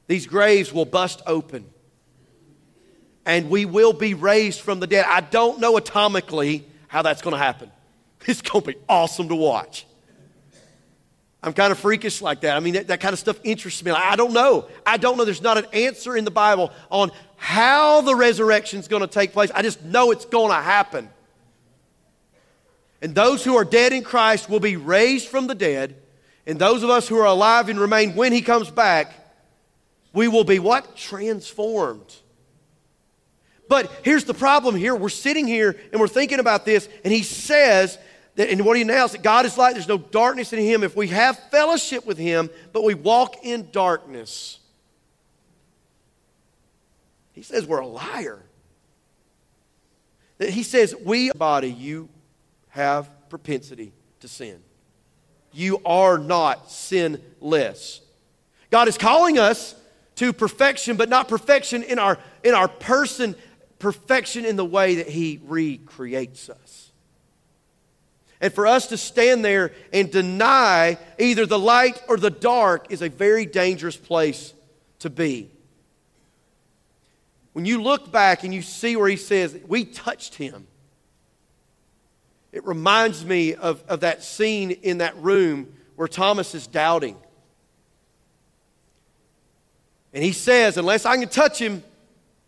These 0.07 0.27
graves 0.27 0.73
will 0.73 0.85
bust 0.85 1.21
open. 1.25 1.65
And 3.25 3.49
we 3.49 3.65
will 3.65 3.93
be 3.93 4.13
raised 4.13 4.59
from 4.59 4.79
the 4.79 4.87
dead. 4.87 5.05
I 5.07 5.21
don't 5.21 5.59
know 5.59 5.75
atomically 5.75 6.63
how 6.87 7.03
that's 7.03 7.21
going 7.21 7.33
to 7.33 7.41
happen. 7.41 7.71
It's 8.27 8.41
going 8.41 8.61
to 8.63 8.71
be 8.73 8.77
awesome 8.87 9.29
to 9.29 9.35
watch. 9.35 9.87
I'm 11.41 11.53
kind 11.53 11.71
of 11.71 11.79
freakish 11.79 12.21
like 12.21 12.41
that. 12.41 12.55
I 12.55 12.59
mean, 12.59 12.73
that, 12.73 12.87
that 12.87 12.99
kind 12.99 13.13
of 13.13 13.19
stuff 13.19 13.39
interests 13.43 13.83
me. 13.83 13.89
I 13.89 14.15
don't 14.15 14.33
know. 14.33 14.67
I 14.85 14.97
don't 14.97 15.17
know. 15.17 15.25
There's 15.25 15.41
not 15.41 15.57
an 15.57 15.65
answer 15.73 16.15
in 16.15 16.23
the 16.23 16.31
Bible 16.31 16.71
on 16.91 17.11
how 17.41 18.01
the 18.01 18.15
resurrection 18.15 18.79
is 18.79 18.87
going 18.87 19.01
to 19.01 19.07
take 19.07 19.33
place. 19.33 19.49
I 19.55 19.63
just 19.63 19.83
know 19.83 20.11
it's 20.11 20.25
going 20.25 20.51
to 20.51 20.61
happen. 20.61 21.09
And 23.01 23.15
those 23.15 23.43
who 23.43 23.55
are 23.55 23.65
dead 23.65 23.93
in 23.93 24.03
Christ 24.03 24.47
will 24.47 24.59
be 24.59 24.77
raised 24.77 25.27
from 25.27 25.47
the 25.47 25.55
dead. 25.55 25.95
And 26.45 26.59
those 26.59 26.83
of 26.83 26.91
us 26.91 27.07
who 27.07 27.17
are 27.17 27.25
alive 27.25 27.67
and 27.67 27.79
remain 27.79 28.15
when 28.15 28.31
he 28.31 28.43
comes 28.43 28.69
back, 28.69 29.11
we 30.13 30.27
will 30.27 30.43
be 30.43 30.59
what? 30.59 30.95
Transformed. 30.95 32.15
But 33.67 33.91
here's 34.03 34.25
the 34.25 34.35
problem 34.35 34.75
here. 34.75 34.95
We're 34.95 35.09
sitting 35.09 35.47
here 35.47 35.75
and 35.91 35.99
we're 35.99 36.07
thinking 36.07 36.39
about 36.39 36.63
this, 36.63 36.87
and 37.03 37.11
he 37.11 37.23
says 37.23 37.97
that, 38.35 38.49
and 38.51 38.63
what 38.63 38.75
he 38.77 38.83
announced, 38.83 39.13
that 39.13 39.23
God 39.23 39.47
is 39.47 39.57
light, 39.57 39.73
there's 39.73 39.87
no 39.87 39.97
darkness 39.97 40.53
in 40.53 40.59
him. 40.59 40.83
If 40.83 40.95
we 40.95 41.07
have 41.07 41.39
fellowship 41.49 42.05
with 42.05 42.19
him, 42.19 42.51
but 42.71 42.83
we 42.83 42.93
walk 42.93 43.37
in 43.43 43.71
darkness, 43.71 44.59
he 47.33 47.41
says 47.41 47.65
we're 47.65 47.79
a 47.79 47.87
liar. 47.87 48.43
He 50.39 50.63
says, 50.63 50.95
we 50.95 51.31
body, 51.31 51.71
you 51.71 52.09
have 52.69 53.09
propensity 53.29 53.93
to 54.21 54.27
sin. 54.27 54.59
You 55.53 55.81
are 55.85 56.17
not 56.17 56.71
sinless. 56.71 58.01
God 58.69 58.87
is 58.87 58.97
calling 58.97 59.37
us 59.37 59.75
to 60.15 60.33
perfection, 60.33 60.97
but 60.97 61.09
not 61.09 61.27
perfection 61.27 61.83
in 61.83 61.99
our, 61.99 62.17
in 62.43 62.53
our 62.53 62.67
person, 62.67 63.35
perfection 63.79 64.45
in 64.45 64.55
the 64.55 64.65
way 64.65 64.95
that 64.95 65.09
He 65.09 65.41
recreates 65.45 66.49
us. 66.49 66.91
And 68.39 68.51
for 68.51 68.65
us 68.65 68.87
to 68.87 68.97
stand 68.97 69.45
there 69.45 69.73
and 69.93 70.11
deny 70.11 70.97
either 71.19 71.45
the 71.45 71.59
light 71.59 72.01
or 72.07 72.17
the 72.17 72.31
dark 72.31 72.87
is 72.91 73.03
a 73.03 73.09
very 73.09 73.45
dangerous 73.45 73.95
place 73.95 74.53
to 74.99 75.11
be. 75.11 75.51
When 77.53 77.65
you 77.65 77.81
look 77.81 78.11
back 78.11 78.43
and 78.43 78.53
you 78.53 78.61
see 78.61 78.95
where 78.95 79.09
he 79.09 79.17
says, 79.17 79.57
We 79.67 79.85
touched 79.85 80.35
him, 80.35 80.67
it 82.51 82.65
reminds 82.65 83.25
me 83.25 83.55
of, 83.55 83.83
of 83.87 84.01
that 84.01 84.23
scene 84.23 84.71
in 84.71 84.99
that 84.99 85.15
room 85.17 85.73
where 85.95 86.07
Thomas 86.07 86.55
is 86.55 86.67
doubting. 86.67 87.17
And 90.13 90.23
he 90.23 90.31
says, 90.31 90.77
Unless 90.77 91.05
I 91.05 91.17
can 91.17 91.29
touch 91.29 91.59
him, 91.59 91.83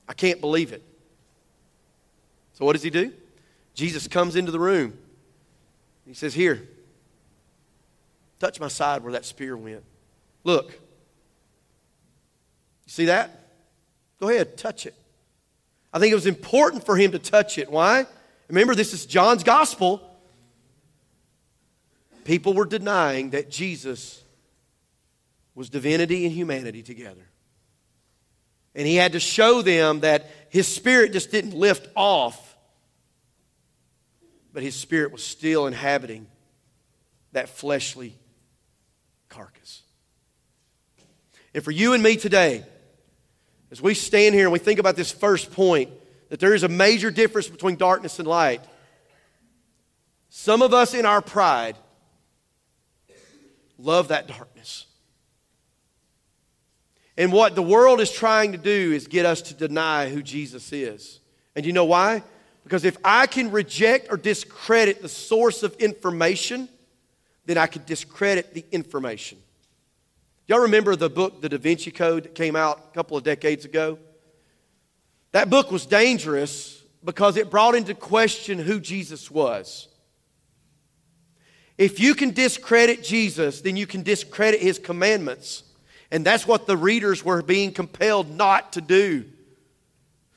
I 0.08 0.14
can't 0.14 0.42
believe 0.42 0.74
it. 0.74 0.84
So 2.54 2.66
what 2.66 2.74
does 2.74 2.84
he 2.84 2.90
do? 2.90 3.12
Jesus 3.74 4.08
comes 4.08 4.36
into 4.36 4.52
the 4.52 4.60
room. 4.60 4.98
He 6.06 6.14
says, 6.14 6.34
Here, 6.34 6.68
touch 8.40 8.60
my 8.60 8.68
side 8.68 9.04
where 9.04 9.14
that 9.14 9.26
spear 9.26 9.56
went. 9.58 9.84
Look. 10.44 10.72
You 12.86 12.92
see 12.92 13.06
that? 13.06 13.43
Go 14.24 14.30
ahead, 14.30 14.56
touch 14.56 14.86
it. 14.86 14.96
I 15.92 16.00
think 16.00 16.14
it 16.14 16.16
was 16.16 16.28
important 16.28 16.86
for 16.86 16.96
him 16.96 17.12
to 17.12 17.20
touch 17.20 17.58
it. 17.58 17.70
Why? 17.70 18.06
Remember, 18.48 18.74
this 18.74 18.94
is 18.94 19.06
John's 19.06 19.44
gospel. 19.44 20.02
People 22.24 22.54
were 22.54 22.64
denying 22.64 23.32
that 23.32 23.52
Jesus 23.52 24.24
was 25.56 25.70
divinity 25.70 26.26
and 26.26 26.34
humanity 26.34 26.82
together. 26.82 27.28
And 28.74 28.88
he 28.88 28.96
had 28.96 29.12
to 29.12 29.20
show 29.20 29.62
them 29.62 30.00
that 30.00 30.32
his 30.48 30.70
spirit 30.70 31.12
just 31.12 31.30
didn't 31.30 31.54
lift 31.54 31.90
off, 31.94 32.56
but 34.54 34.64
his 34.64 34.74
spirit 34.74 35.12
was 35.12 35.22
still 35.22 35.68
inhabiting 35.68 36.28
that 37.34 37.50
fleshly 37.50 38.16
carcass. 39.28 39.82
And 41.54 41.62
for 41.62 41.72
you 41.72 41.92
and 41.92 42.02
me 42.02 42.16
today, 42.16 42.64
as 43.74 43.82
we 43.82 43.96
stand 43.96 44.36
here 44.36 44.44
and 44.44 44.54
we 44.54 44.60
think 44.60 44.80
about 44.80 44.96
this 44.96 45.12
first 45.12 45.52
point, 45.52 45.90
that 46.30 46.40
there 46.40 46.54
is 46.54 46.62
a 46.62 46.68
major 46.68 47.10
difference 47.10 47.48
between 47.48 47.76
darkness 47.76 48.20
and 48.20 48.28
light. 48.28 48.64
Some 50.30 50.62
of 50.62 50.76
us 50.76 50.94
in 50.94 51.08
our 51.08 51.24
pride 51.24 51.76
love 53.80 54.10
that 54.10 54.28
darkness. 54.28 54.86
And 57.18 57.34
what 57.34 57.56
the 57.56 57.64
world 57.64 58.00
is 58.00 58.12
trying 58.12 58.52
to 58.52 58.60
do 58.60 58.92
is 58.94 59.08
get 59.08 59.26
us 59.26 59.42
to 59.42 59.56
deny 59.56 60.08
who 60.08 60.22
Jesus 60.22 60.72
is. 60.72 61.20
And 61.56 61.66
you 61.66 61.74
know 61.74 61.86
why? 61.86 62.22
Because 62.64 62.86
if 62.86 62.96
I 63.04 63.26
can 63.26 63.50
reject 63.50 64.12
or 64.12 64.18
discredit 64.18 65.02
the 65.02 65.10
source 65.10 65.64
of 65.64 65.74
information, 65.78 66.70
then 67.48 67.58
I 67.58 67.66
can 67.66 67.84
discredit 67.86 68.54
the 68.54 68.64
information. 68.72 69.40
Y'all 70.48 70.60
remember 70.60 70.96
the 70.96 71.10
book, 71.10 71.42
The 71.42 71.50
Da 71.50 71.58
Vinci 71.58 71.92
Code, 71.92 72.24
that 72.24 72.36
came 72.36 72.56
out 72.56 72.88
a 72.92 72.96
couple 72.96 73.16
of 73.16 73.24
decades 73.24 73.64
ago? 73.64 73.98
That 75.32 75.50
book 75.50 75.72
was 75.72 75.86
dangerous 75.86 76.84
because 77.04 77.38
it 77.38 77.50
brought 77.50 77.76
into 77.76 77.96
question 77.96 78.60
who 78.60 78.80
Jesus 78.80 79.32
was. 79.32 79.88
If 81.78 82.00
you 82.00 82.14
can 82.14 82.32
discredit 82.32 83.04
Jesus, 83.04 83.62
then 83.62 83.76
you 83.76 83.88
can 83.88 84.04
discredit 84.04 84.62
his 84.62 84.78
commandments. 84.78 85.64
And 86.12 86.26
that's 86.26 86.46
what 86.46 86.68
the 86.68 86.78
readers 86.78 87.26
were 87.26 87.42
being 87.42 87.72
compelled 87.72 88.30
not 88.30 88.74
to 88.74 88.82
do. 88.82 89.26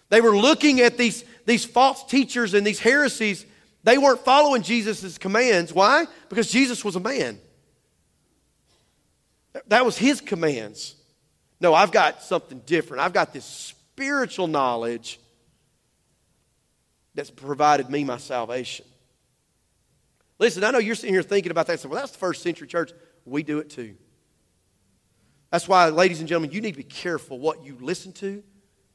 They 0.08 0.20
were 0.20 0.36
looking 0.36 0.80
at 0.80 0.96
these, 0.96 1.24
these 1.44 1.64
false 1.64 2.04
teachers 2.04 2.54
and 2.54 2.66
these 2.66 2.78
heresies. 2.78 3.44
They 3.82 3.98
weren't 3.98 4.20
following 4.20 4.62
Jesus' 4.62 5.18
commands. 5.18 5.74
Why? 5.74 6.06
Because 6.28 6.50
Jesus 6.50 6.84
was 6.84 6.96
a 6.96 7.00
man. 7.00 7.38
That 9.68 9.84
was 9.84 9.96
his 9.96 10.20
commands. 10.20 10.96
No, 11.60 11.74
I've 11.74 11.92
got 11.92 12.22
something 12.22 12.60
different. 12.66 13.02
I've 13.02 13.12
got 13.12 13.32
this 13.32 13.44
spiritual 13.44 14.46
knowledge 14.46 15.18
that's 17.14 17.30
provided 17.30 17.88
me 17.88 18.04
my 18.04 18.18
salvation. 18.18 18.84
Listen, 20.38 20.64
I 20.64 20.70
know 20.70 20.78
you're 20.78 20.94
sitting 20.94 21.14
here 21.14 21.22
thinking 21.22 21.50
about 21.50 21.66
that. 21.68 21.82
Well, 21.84 21.98
that's 21.98 22.12
the 22.12 22.18
first 22.18 22.42
century 22.42 22.66
church. 22.66 22.92
We 23.24 23.42
do 23.42 23.58
it 23.58 23.70
too. 23.70 23.96
That's 25.50 25.66
why, 25.66 25.88
ladies 25.88 26.20
and 26.20 26.28
gentlemen, 26.28 26.50
you 26.50 26.60
need 26.60 26.72
to 26.72 26.76
be 26.76 26.82
careful 26.82 27.38
what 27.38 27.64
you 27.64 27.78
listen 27.80 28.12
to 28.14 28.42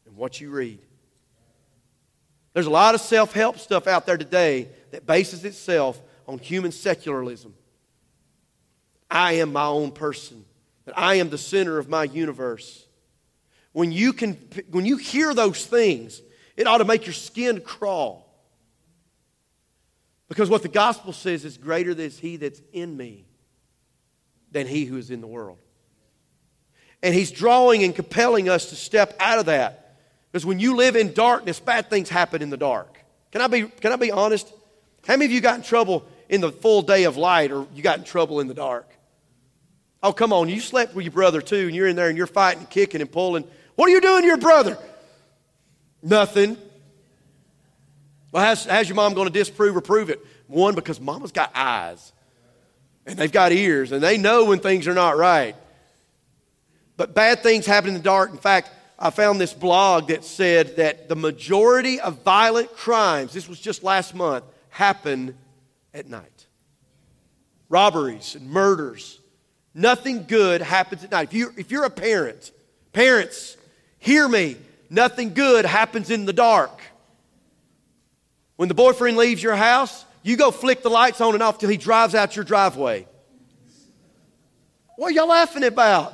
and 0.05 0.15
what 0.15 0.39
you 0.39 0.51
read. 0.51 0.79
There's 2.53 2.67
a 2.67 2.71
lot 2.71 2.93
of 2.93 3.01
self 3.01 3.33
help 3.33 3.57
stuff 3.57 3.87
out 3.87 4.05
there 4.05 4.17
today 4.17 4.69
that 4.91 5.05
bases 5.05 5.45
itself 5.45 5.99
on 6.27 6.37
human 6.37 6.71
secularism. 6.71 7.53
I 9.09 9.33
am 9.33 9.53
my 9.53 9.65
own 9.65 9.91
person, 9.91 10.45
that 10.85 10.97
I 10.97 11.15
am 11.15 11.29
the 11.29 11.37
center 11.37 11.77
of 11.77 11.89
my 11.89 12.03
universe. 12.03 12.85
When 13.73 13.91
you, 13.91 14.13
can, 14.13 14.37
when 14.69 14.85
you 14.85 14.97
hear 14.97 15.33
those 15.33 15.65
things, 15.65 16.21
it 16.57 16.67
ought 16.67 16.79
to 16.79 16.85
make 16.85 17.05
your 17.05 17.13
skin 17.13 17.61
crawl. 17.61 18.27
Because 20.27 20.49
what 20.49 20.61
the 20.61 20.69
gospel 20.69 21.13
says 21.13 21.43
is 21.45 21.57
greater 21.57 21.91
is 21.91 22.17
he 22.17 22.37
that's 22.37 22.61
in 22.71 22.95
me 22.95 23.25
than 24.51 24.67
he 24.67 24.85
who 24.85 24.97
is 24.97 25.11
in 25.11 25.21
the 25.21 25.27
world. 25.27 25.57
And 27.03 27.15
he's 27.15 27.31
drawing 27.31 27.83
and 27.83 27.95
compelling 27.95 28.47
us 28.47 28.69
to 28.69 28.75
step 28.75 29.15
out 29.19 29.39
of 29.39 29.47
that. 29.47 29.97
Because 30.31 30.45
when 30.45 30.59
you 30.59 30.75
live 30.75 30.95
in 30.95 31.13
darkness, 31.13 31.59
bad 31.59 31.89
things 31.89 32.09
happen 32.09 32.41
in 32.41 32.49
the 32.49 32.57
dark. 32.57 33.03
Can 33.31 33.41
I 33.41 33.47
be, 33.47 33.63
can 33.63 33.91
I 33.91 33.95
be 33.95 34.11
honest? 34.11 34.51
How 35.05 35.15
many 35.15 35.25
of 35.25 35.31
you 35.31 35.41
got 35.41 35.55
in 35.55 35.63
trouble 35.63 36.05
in 36.29 36.41
the 36.41 36.51
full 36.51 36.81
day 36.81 37.05
of 37.05 37.17
light 37.17 37.51
or 37.51 37.65
you 37.73 37.81
got 37.81 37.97
in 37.97 38.03
trouble 38.03 38.39
in 38.39 38.47
the 38.47 38.53
dark? 38.53 38.87
Oh, 40.03 40.13
come 40.13 40.33
on. 40.33 40.49
You 40.49 40.59
slept 40.59 40.95
with 40.95 41.05
your 41.05 41.11
brother 41.11 41.41
too, 41.41 41.67
and 41.67 41.75
you're 41.75 41.87
in 41.87 41.95
there 41.95 42.09
and 42.09 42.17
you're 42.17 42.27
fighting, 42.27 42.65
kicking, 42.65 43.01
and 43.01 43.11
pulling. 43.11 43.45
What 43.75 43.87
are 43.87 43.91
you 43.91 44.01
doing 44.01 44.21
to 44.21 44.27
your 44.27 44.37
brother? 44.37 44.77
Nothing. 46.01 46.57
Well, 48.31 48.43
how's, 48.43 48.65
how's 48.65 48.87
your 48.87 48.95
mom 48.95 49.13
going 49.13 49.27
to 49.27 49.33
disprove 49.33 49.75
or 49.75 49.81
prove 49.81 50.09
it? 50.09 50.19
One, 50.47 50.75
because 50.75 50.99
mama's 50.99 51.31
got 51.31 51.51
eyes. 51.53 52.13
And 53.05 53.17
they've 53.17 53.31
got 53.31 53.51
ears 53.51 53.91
and 53.91 54.01
they 54.01 54.17
know 54.17 54.45
when 54.45 54.59
things 54.59 54.87
are 54.87 54.93
not 54.93 55.17
right. 55.17 55.55
But 56.97 57.13
bad 57.15 57.41
things 57.41 57.65
happen 57.65 57.89
in 57.89 57.95
the 57.95 58.01
dark. 58.01 58.31
In 58.31 58.37
fact, 58.37 58.69
I 58.99 59.09
found 59.09 59.41
this 59.41 59.53
blog 59.53 60.09
that 60.09 60.23
said 60.23 60.75
that 60.75 61.09
the 61.09 61.15
majority 61.15 61.99
of 61.99 62.21
violent 62.23 62.71
crimes, 62.75 63.33
this 63.33 63.47
was 63.47 63.59
just 63.59 63.83
last 63.83 64.13
month, 64.13 64.45
happen 64.69 65.35
at 65.93 66.07
night. 66.07 66.45
Robberies 67.69 68.35
and 68.35 68.49
murders. 68.49 69.19
Nothing 69.73 70.25
good 70.25 70.61
happens 70.61 71.03
at 71.03 71.11
night. 71.11 71.29
If, 71.29 71.33
you, 71.33 71.53
if 71.57 71.71
you're 71.71 71.85
a 71.85 71.89
parent, 71.89 72.51
parents, 72.93 73.55
hear 73.99 74.27
me. 74.27 74.57
Nothing 74.89 75.33
good 75.33 75.65
happens 75.65 76.09
in 76.09 76.25
the 76.25 76.33
dark. 76.33 76.81
When 78.57 78.67
the 78.67 78.75
boyfriend 78.75 79.15
leaves 79.17 79.41
your 79.41 79.55
house, 79.55 80.05
you 80.23 80.35
go 80.35 80.51
flick 80.51 80.83
the 80.83 80.89
lights 80.89 81.21
on 81.21 81.33
and 81.33 81.41
off 81.41 81.57
till 81.57 81.69
he 81.69 81.77
drives 81.77 82.13
out 82.13 82.35
your 82.35 82.45
driveway. 82.45 83.07
What 84.97 85.07
are 85.07 85.11
y'all 85.11 85.27
laughing 85.27 85.63
about? 85.63 86.13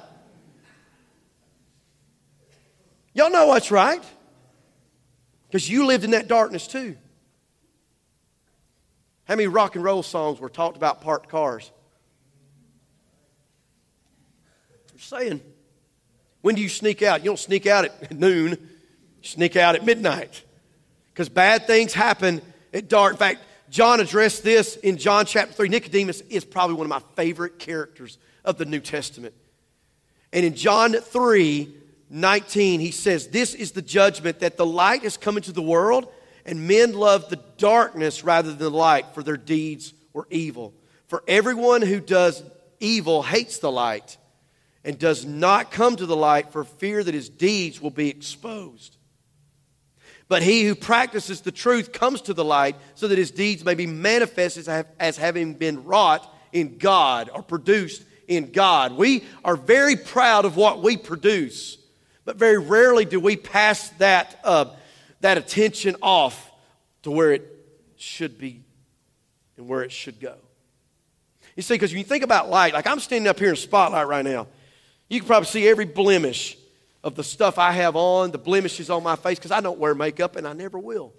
Y'all 3.13 3.31
know 3.31 3.47
what's 3.47 3.71
right. 3.71 4.03
Because 5.47 5.67
you 5.67 5.85
lived 5.85 6.03
in 6.03 6.11
that 6.11 6.27
darkness 6.27 6.67
too. 6.67 6.95
How 9.25 9.35
many 9.35 9.47
rock 9.47 9.75
and 9.75 9.83
roll 9.83 10.03
songs 10.03 10.39
were 10.39 10.49
talked 10.49 10.77
about 10.77 11.01
parked 11.01 11.27
cars? 11.27 11.71
I'm 14.93 14.96
saying. 15.07 15.41
When 16.41 16.55
do 16.55 16.61
you 16.61 16.69
sneak 16.69 17.01
out? 17.01 17.21
You 17.21 17.29
don't 17.31 17.39
sneak 17.39 17.65
out 17.65 17.85
at 17.85 18.11
noon, 18.17 18.51
you 18.51 19.27
sneak 19.27 19.55
out 19.55 19.75
at 19.75 19.85
midnight. 19.85 20.43
Because 21.13 21.29
bad 21.29 21.65
things 21.65 21.93
happen 21.93 22.41
at 22.73 22.87
dark. 22.87 23.13
In 23.13 23.17
fact, 23.17 23.41
John 23.69 23.99
addressed 23.99 24.43
this 24.43 24.75
in 24.77 24.97
John 24.97 25.25
chapter 25.25 25.53
3. 25.53 25.69
Nicodemus 25.69 26.21
is 26.29 26.45
probably 26.45 26.75
one 26.75 26.85
of 26.85 26.89
my 26.89 27.01
favorite 27.15 27.59
characters 27.59 28.17
of 28.45 28.57
the 28.57 28.65
New 28.65 28.79
Testament. 28.79 29.33
And 30.31 30.45
in 30.45 30.55
John 30.55 30.93
3, 30.93 31.73
19, 32.09 32.79
he 32.79 32.91
says, 32.91 33.27
This 33.27 33.53
is 33.53 33.71
the 33.71 33.81
judgment 33.81 34.39
that 34.39 34.57
the 34.57 34.65
light 34.65 35.03
has 35.03 35.17
come 35.17 35.37
into 35.37 35.51
the 35.51 35.61
world, 35.61 36.07
and 36.45 36.67
men 36.67 36.93
love 36.93 37.29
the 37.29 37.41
darkness 37.57 38.23
rather 38.23 38.49
than 38.49 38.59
the 38.59 38.69
light, 38.69 39.13
for 39.13 39.23
their 39.23 39.37
deeds 39.37 39.93
were 40.13 40.27
evil. 40.29 40.73
For 41.07 41.23
everyone 41.27 41.81
who 41.81 41.99
does 41.99 42.43
evil 42.79 43.23
hates 43.23 43.57
the 43.57 43.71
light 43.71 44.17
and 44.87 44.97
does 44.97 45.25
not 45.25 45.69
come 45.69 45.97
to 45.97 46.05
the 46.05 46.15
light 46.15 46.53
for 46.53 46.63
fear 46.63 47.03
that 47.03 47.13
his 47.13 47.27
deeds 47.27 47.81
will 47.81 47.91
be 47.91 48.07
exposed. 48.09 48.95
But 50.29 50.41
he 50.41 50.63
who 50.63 50.75
practices 50.75 51.41
the 51.41 51.51
truth 51.51 51.91
comes 51.91 52.21
to 52.21 52.33
the 52.33 52.45
light 52.45 52.77
so 52.95 53.09
that 53.09 53.17
his 53.17 53.31
deeds 53.31 53.65
may 53.65 53.75
be 53.75 53.85
manifested 53.85 54.65
as, 54.69 54.85
as 54.97 55.17
having 55.17 55.55
been 55.55 55.83
wrought 55.83 56.33
in 56.53 56.77
God 56.77 57.29
or 57.33 57.43
produced 57.43 58.05
in 58.29 58.51
God. 58.51 58.93
We 58.93 59.25
are 59.43 59.57
very 59.57 59.97
proud 59.97 60.45
of 60.45 60.55
what 60.55 60.81
we 60.81 60.95
produce. 60.95 61.77
But 62.23 62.37
very 62.37 62.57
rarely 62.57 63.03
do 63.03 63.19
we 63.19 63.35
pass 63.35 63.89
that, 63.97 64.39
uh, 64.45 64.67
that 65.19 65.37
attention 65.37 65.97
off 66.01 66.49
to 67.03 67.11
where 67.11 67.33
it 67.33 67.45
should 67.97 68.39
be 68.39 68.63
and 69.57 69.67
where 69.67 69.83
it 69.83 69.91
should 69.91 70.21
go. 70.21 70.35
You 71.57 71.63
see, 71.63 71.73
because 71.73 71.91
when 71.91 71.97
you 71.97 72.05
think 72.05 72.23
about 72.23 72.49
light, 72.49 72.73
like 72.73 72.87
I'm 72.87 73.01
standing 73.01 73.27
up 73.27 73.37
here 73.37 73.49
in 73.49 73.57
spotlight 73.57 74.07
right 74.07 74.23
now, 74.23 74.47
you 75.09 75.19
can 75.19 75.27
probably 75.27 75.47
see 75.47 75.67
every 75.67 75.85
blemish 75.85 76.57
of 77.03 77.15
the 77.15 77.23
stuff 77.23 77.57
I 77.57 77.71
have 77.71 77.95
on, 77.95 78.31
the 78.31 78.37
blemishes 78.37 78.89
on 78.89 79.03
my 79.03 79.15
face, 79.15 79.37
because 79.37 79.51
I 79.51 79.61
don't 79.61 79.79
wear 79.79 79.95
makeup 79.95 80.35
and 80.35 80.47
I 80.47 80.53
never 80.53 80.77
will. 80.77 81.13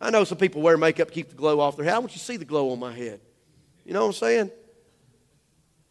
I 0.00 0.10
know 0.10 0.24
some 0.24 0.38
people 0.38 0.62
wear 0.62 0.76
makeup 0.76 1.08
to 1.08 1.14
keep 1.14 1.28
the 1.28 1.36
glow 1.36 1.60
off 1.60 1.76
their 1.76 1.84
head. 1.84 1.94
I 1.94 1.98
want 1.98 2.12
you 2.12 2.18
to 2.18 2.24
see 2.24 2.36
the 2.36 2.44
glow 2.44 2.70
on 2.70 2.78
my 2.78 2.92
head. 2.92 3.20
You 3.84 3.92
know 3.92 4.00
what 4.00 4.06
I'm 4.06 4.12
saying? 4.14 4.50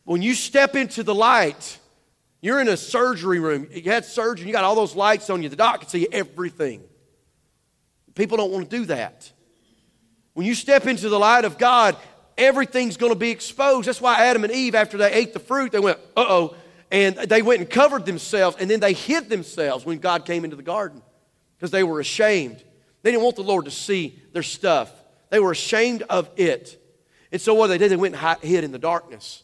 When 0.04 0.22
you 0.22 0.34
step 0.34 0.76
into 0.76 1.04
the 1.04 1.16
light, 1.16 1.78
you're 2.42 2.60
in 2.60 2.68
a 2.68 2.78
surgery 2.78 3.40
room. 3.40 3.68
You 3.72 3.84
had 3.84 4.04
surgery, 4.04 4.48
you 4.48 4.54
got 4.54 4.64
all 4.64 4.76
those 4.76 4.96
lights 4.96 5.30
on 5.30 5.44
you. 5.44 5.50
The 5.50 5.56
doc 5.56 5.82
can 5.82 5.90
see 5.90 6.08
everything. 6.12 6.82
People 8.16 8.38
don't 8.38 8.52
want 8.52 8.70
to 8.70 8.78
do 8.78 8.86
that. 8.86 9.32
When 10.34 10.46
you 10.46 10.56
step 10.56 10.88
into 10.88 11.08
the 11.08 11.20
light 11.20 11.46
of 11.46 11.58
God, 11.58 11.96
everything's 12.38 12.98
going 12.98 13.14
to 13.14 13.20
be 13.20 13.30
exposed. 13.30 13.88
That's 13.88 14.02
why 14.02 14.26
Adam 14.26 14.44
and 14.44 14.52
Eve, 14.52 14.76
after 14.76 14.98
they 14.98 15.12
ate 15.14 15.34
the 15.34 15.40
fruit, 15.40 15.72
they 15.72 15.80
went, 15.80 16.00
uh 16.18 16.26
oh. 16.28 16.56
And 16.92 17.16
they 17.16 17.42
went 17.42 17.62
and 17.62 17.70
covered 17.70 18.06
themselves, 18.06 18.58
and 18.60 18.70
then 18.70 18.82
they 18.82 18.92
hid 18.92 19.30
themselves 19.30 19.86
when 19.86 20.00
God 20.00 20.26
came 20.26 20.44
into 20.44 20.58
the 20.58 20.62
garden 20.62 21.02
because 21.58 21.72
they 21.72 21.84
were 21.84 22.02
ashamed. 22.02 22.62
They 23.02 23.12
didn't 23.12 23.24
want 23.24 23.38
the 23.38 23.44
Lord 23.44 23.66
to 23.66 23.72
see 23.72 24.20
their 24.34 24.44
stuff, 24.44 24.92
they 25.30 25.40
were 25.40 25.52
ashamed 25.52 26.04
of 26.04 26.30
it. 26.36 26.78
And 27.32 27.40
so 27.40 27.54
what 27.54 27.68
they 27.68 27.78
did, 27.78 27.90
they 27.90 27.96
went 27.96 28.14
and 28.14 28.40
hid 28.42 28.66
in 28.66 28.74
the 28.74 28.78
darkness. 28.78 29.42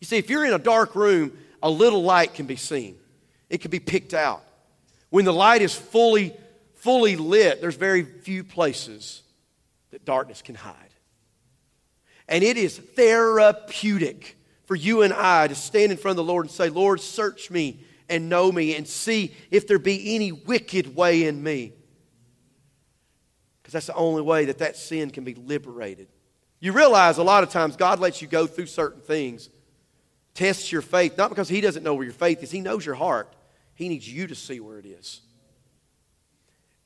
You 0.00 0.06
see, 0.06 0.16
if 0.16 0.28
you're 0.28 0.44
in 0.44 0.52
a 0.52 0.58
dark 0.58 0.96
room, 0.96 1.38
a 1.62 1.70
little 1.70 2.02
light 2.02 2.34
can 2.34 2.46
be 2.46 2.56
seen, 2.56 2.96
it 3.48 3.60
can 3.60 3.70
be 3.70 3.78
picked 3.78 4.14
out. 4.14 4.42
When 5.10 5.24
the 5.24 5.32
light 5.32 5.62
is 5.62 5.74
fully, 5.74 6.34
fully 6.74 7.14
lit, 7.14 7.60
there's 7.60 7.76
very 7.76 8.02
few 8.02 8.42
places 8.42 9.22
that 9.92 10.04
darkness 10.04 10.42
can 10.42 10.56
hide. 10.56 10.74
And 12.26 12.42
it 12.42 12.56
is 12.56 12.78
therapeutic 12.78 14.36
for 14.66 14.74
you 14.74 15.02
and 15.02 15.12
I 15.12 15.48
to 15.48 15.54
stand 15.54 15.92
in 15.92 15.98
front 15.98 16.18
of 16.18 16.24
the 16.24 16.32
Lord 16.32 16.46
and 16.46 16.52
say, 16.52 16.68
Lord, 16.68 17.00
search 17.00 17.50
me 17.50 17.80
and 18.08 18.28
know 18.28 18.52
me 18.52 18.76
and 18.76 18.86
see 18.86 19.34
if 19.50 19.66
there 19.66 19.78
be 19.78 20.14
any 20.14 20.32
wicked 20.32 20.94
way 20.94 21.24
in 21.24 21.42
me. 21.42 21.72
Because 23.62 23.72
that's 23.72 23.86
the 23.86 23.94
only 23.94 24.22
way 24.22 24.46
that 24.46 24.58
that 24.58 24.76
sin 24.76 25.10
can 25.10 25.24
be 25.24 25.34
liberated. 25.34 26.08
You 26.60 26.72
realize 26.72 27.18
a 27.18 27.22
lot 27.22 27.42
of 27.42 27.50
times 27.50 27.76
God 27.76 27.98
lets 27.98 28.22
you 28.22 28.28
go 28.28 28.46
through 28.46 28.66
certain 28.66 29.00
things 29.00 29.48
tests 30.34 30.70
your 30.70 30.82
faith, 30.82 31.18
not 31.18 31.28
because 31.28 31.48
He 31.48 31.60
doesn't 31.60 31.82
know 31.82 31.94
where 31.94 32.04
your 32.04 32.12
faith 32.12 32.42
is, 32.42 32.50
He 32.50 32.60
knows 32.60 32.84
your 32.84 32.94
heart. 32.94 33.34
He 33.74 33.88
needs 33.88 34.08
you 34.08 34.26
to 34.26 34.34
see 34.34 34.60
where 34.60 34.78
it 34.78 34.86
is. 34.86 35.21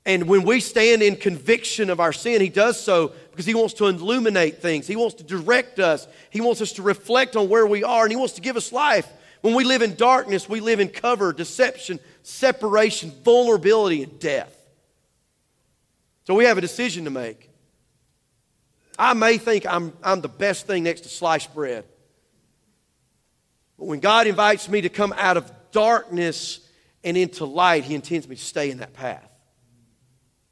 And 0.07 0.29
when 0.29 0.45
we 0.45 0.61
stand 0.61 1.03
in 1.03 1.17
conviction 1.17 1.91
of 1.91 1.99
our 1.99 2.13
sin, 2.13 2.41
He 2.41 2.49
does 2.49 2.81
so 2.81 3.13
because 3.33 3.45
He 3.45 3.55
wants 3.55 3.75
to 3.75 3.87
illuminate 3.87 4.63
things. 4.63 4.87
He 4.87 4.95
wants 4.95 5.17
to 5.17 5.25
direct 5.25 5.81
us. 5.81 6.07
He 6.31 6.41
wants 6.41 6.63
us 6.63 6.73
to 6.75 6.83
reflect 6.83 7.35
on 7.35 7.49
where 7.49 7.67
we 7.67 7.83
are, 7.83 8.05
and 8.05 8.13
He 8.13 8.17
wants 8.17 8.35
to 8.35 8.41
give 8.41 8.57
us 8.57 8.71
life. 8.71 9.13
When 9.41 9.55
we 9.55 9.65
live 9.65 9.83
in 9.83 9.97
darkness, 9.97 10.49
we 10.49 10.61
live 10.61 10.79
in 10.79 10.91
cover, 10.91 11.33
deception, 11.33 11.99
separation, 12.23 13.13
vulnerability, 13.25 14.05
and 14.05 14.19
death. 14.21 14.57
So 16.25 16.35
we 16.35 16.45
have 16.45 16.57
a 16.57 16.61
decision 16.61 17.05
to 17.05 17.11
make. 17.11 17.51
I 18.97 19.13
may 19.13 19.39
think 19.39 19.67
I'm, 19.67 19.93
I'm 20.05 20.21
the 20.21 20.29
best 20.29 20.69
thing 20.69 20.85
next 20.85 21.01
to 21.01 21.09
sliced 21.09 21.53
bread. 21.53 21.85
But 23.77 23.87
when 23.87 23.99
God 23.99 24.29
invites 24.29 24.69
me 24.69 24.83
to 24.83 24.89
come 24.89 25.13
out 25.19 25.37
of 25.37 25.51
darkness 25.73 26.61
and 27.03 27.17
into 27.17 27.45
light, 27.45 27.83
He 27.83 27.97
intends 27.97 28.29
me 28.29 28.37
to 28.37 28.43
stay 28.43 28.71
in 28.71 28.79
that 28.79 28.95
path. 28.95 29.29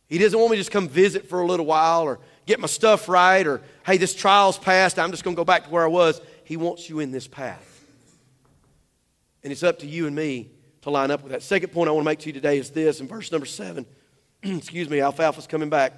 He 0.08 0.18
doesn't 0.18 0.38
want 0.38 0.50
me 0.50 0.56
to 0.56 0.60
just 0.60 0.70
come 0.70 0.88
visit 0.88 1.28
for 1.28 1.40
a 1.40 1.46
little 1.46 1.66
while 1.66 2.02
or 2.02 2.18
get 2.46 2.60
my 2.60 2.66
stuff 2.66 3.08
right 3.08 3.46
or, 3.46 3.62
hey, 3.86 3.96
this 3.96 4.14
trial's 4.14 4.58
passed, 4.58 4.98
I'm 4.98 5.10
just 5.10 5.24
going 5.24 5.34
to 5.34 5.40
go 5.40 5.44
back 5.44 5.64
to 5.64 5.70
where 5.70 5.84
I 5.84 5.88
was. 5.88 6.20
He 6.44 6.56
wants 6.56 6.88
you 6.88 7.00
in 7.00 7.10
this 7.10 7.26
path. 7.26 7.70
And 9.42 9.52
it's 9.52 9.62
up 9.62 9.80
to 9.80 9.86
you 9.86 10.06
and 10.06 10.14
me 10.14 10.50
to 10.82 10.90
line 10.90 11.10
up 11.10 11.22
with 11.22 11.32
that. 11.32 11.42
Second 11.42 11.72
point 11.72 11.88
I 11.88 11.92
want 11.92 12.04
to 12.04 12.10
make 12.10 12.18
to 12.20 12.26
you 12.26 12.32
today 12.32 12.58
is 12.58 12.70
this 12.70 13.00
in 13.00 13.08
verse 13.08 13.32
number 13.32 13.46
seven. 13.46 13.86
Excuse 14.42 14.88
me, 14.88 14.98
Alfalfa's 14.98 15.46
coming 15.46 15.70
back. 15.70 15.92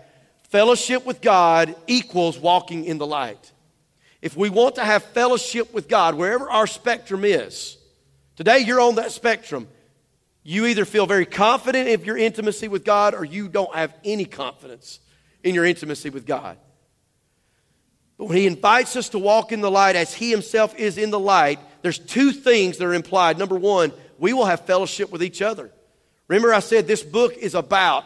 Fellowship 0.51 1.05
with 1.05 1.21
God 1.21 1.75
equals 1.87 2.38
walking 2.38 2.85
in 2.85 2.99
the 2.99 3.07
light 3.07 3.53
if 4.23 4.37
we 4.37 4.51
want 4.51 4.75
to 4.77 4.85
have 4.85 5.05
fellowship 5.05 5.73
with 5.73 5.88
God, 5.88 6.16
wherever 6.16 6.51
our 6.51 6.66
spectrum 6.66 7.25
is, 7.25 7.77
today 8.35 8.59
you're 8.59 8.81
on 8.81 8.97
that 8.97 9.12
spectrum. 9.12 9.69
You 10.48 10.66
either 10.66 10.85
feel 10.85 11.06
very 11.06 11.26
confident 11.26 11.88
in 11.88 12.04
your 12.04 12.16
intimacy 12.16 12.68
with 12.68 12.85
God 12.85 13.14
or 13.14 13.24
you 13.24 13.48
don't 13.48 13.74
have 13.74 13.92
any 14.04 14.24
confidence 14.24 15.00
in 15.42 15.56
your 15.56 15.64
intimacy 15.64 16.09
with 16.09 16.24
God. 16.24 16.56
But 18.16 18.26
when 18.26 18.37
He 18.37 18.46
invites 18.46 18.94
us 18.94 19.09
to 19.09 19.18
walk 19.18 19.50
in 19.50 19.61
the 19.61 19.72
light 19.72 19.96
as 19.96 20.14
He 20.14 20.30
Himself 20.30 20.76
is 20.76 20.98
in 20.98 21.11
the 21.11 21.18
light, 21.18 21.59
there's 21.82 21.98
two 21.98 22.30
things 22.30 22.78
that 22.78 22.85
are 22.85 22.94
implied. 22.94 23.38
Number 23.38 23.56
one, 23.56 23.92
we 24.18 24.32
will 24.32 24.44
have 24.44 24.61
fellowship 24.61 25.11
with 25.11 25.20
each 25.20 25.42
other. 25.42 25.72
Remember, 26.28 26.54
I 26.54 26.61
said 26.61 26.87
this 26.87 27.02
book 27.02 27.37
is 27.37 27.56
about 27.56 28.04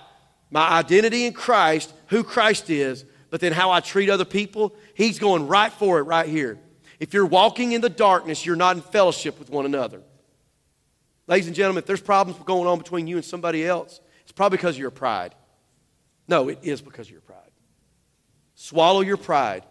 my 0.50 0.66
identity 0.66 1.26
in 1.26 1.34
Christ, 1.34 1.92
who 2.06 2.24
Christ 2.24 2.70
is, 2.70 3.04
but 3.28 3.42
then 3.42 3.52
how 3.52 3.70
I 3.70 3.80
treat 3.80 4.08
other 4.08 4.24
people, 4.24 4.74
he's 4.94 5.18
going 5.18 5.46
right 5.46 5.70
for 5.74 5.98
it 5.98 6.04
right 6.04 6.26
here. 6.26 6.58
If 7.00 7.12
you're 7.12 7.26
walking 7.26 7.72
in 7.72 7.82
the 7.82 7.90
darkness, 7.90 8.46
you're 8.46 8.56
not 8.56 8.76
in 8.76 8.82
fellowship 8.82 9.38
with 9.38 9.50
one 9.50 9.66
another. 9.66 10.00
Ladies 11.30 11.46
and 11.46 11.54
gentlemen, 11.54 11.78
if 11.78 11.86
there's 11.86 12.00
problems 12.00 12.42
going 12.44 12.66
on 12.66 12.78
between 12.78 13.06
you 13.06 13.14
and 13.14 13.24
somebody 13.24 13.64
else, 13.64 14.00
it's 14.22 14.32
probably 14.32 14.58
because 14.58 14.74
of 14.74 14.80
your 14.80 14.90
pride. 14.90 15.32
No, 16.26 16.48
it 16.48 16.58
is 16.62 16.80
because 16.80 17.06
of 17.06 17.12
your 17.12 17.20
pride. 17.20 17.52
Swallow 18.56 19.00
your 19.00 19.16
pride 19.16 19.62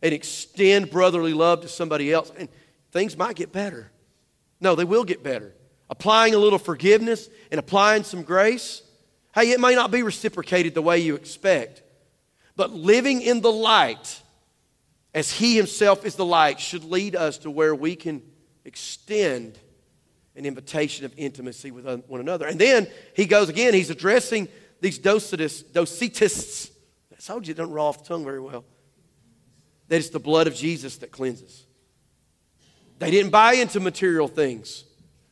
and 0.00 0.14
extend 0.14 0.92
brotherly 0.92 1.34
love 1.34 1.62
to 1.62 1.68
somebody 1.68 2.12
else, 2.12 2.30
and 2.38 2.48
things 2.92 3.16
might 3.16 3.34
get 3.34 3.50
better. 3.50 3.90
No, 4.60 4.76
they 4.76 4.84
will 4.84 5.02
get 5.02 5.24
better. 5.24 5.52
Applying 5.90 6.34
a 6.34 6.38
little 6.38 6.60
forgiveness 6.60 7.28
and 7.50 7.58
applying 7.58 8.04
some 8.04 8.22
grace, 8.22 8.80
hey, 9.34 9.50
it 9.50 9.58
may 9.58 9.74
not 9.74 9.90
be 9.90 10.04
reciprocated 10.04 10.72
the 10.72 10.82
way 10.82 11.00
you 11.00 11.16
expect, 11.16 11.82
but 12.54 12.70
living 12.70 13.22
in 13.22 13.40
the 13.40 13.50
light 13.50 14.22
as 15.12 15.32
He 15.32 15.56
Himself 15.56 16.06
is 16.06 16.14
the 16.14 16.24
light, 16.24 16.60
should 16.60 16.84
lead 16.84 17.16
us 17.16 17.38
to 17.38 17.50
where 17.50 17.74
we 17.74 17.96
can 17.96 18.22
extend 18.64 19.58
an 20.36 20.46
invitation 20.46 21.04
of 21.04 21.12
intimacy 21.16 21.70
with 21.70 21.84
one 22.06 22.20
another. 22.20 22.46
And 22.46 22.58
then 22.58 22.88
he 23.14 23.26
goes 23.26 23.48
again, 23.48 23.74
he's 23.74 23.90
addressing 23.90 24.48
these 24.80 24.98
docetists, 24.98 25.64
docetists. 25.64 26.70
I 27.12 27.20
told 27.20 27.46
you 27.46 27.52
it 27.52 27.56
doesn't 27.56 27.72
roll 27.72 27.88
off 27.88 28.02
the 28.02 28.08
tongue 28.08 28.24
very 28.24 28.40
well. 28.40 28.64
That 29.88 29.96
it's 29.96 30.10
the 30.10 30.20
blood 30.20 30.46
of 30.46 30.54
Jesus 30.54 30.98
that 30.98 31.10
cleanses. 31.10 31.66
They 32.98 33.10
didn't 33.10 33.30
buy 33.30 33.54
into 33.54 33.80
material 33.80 34.28
things. 34.28 34.84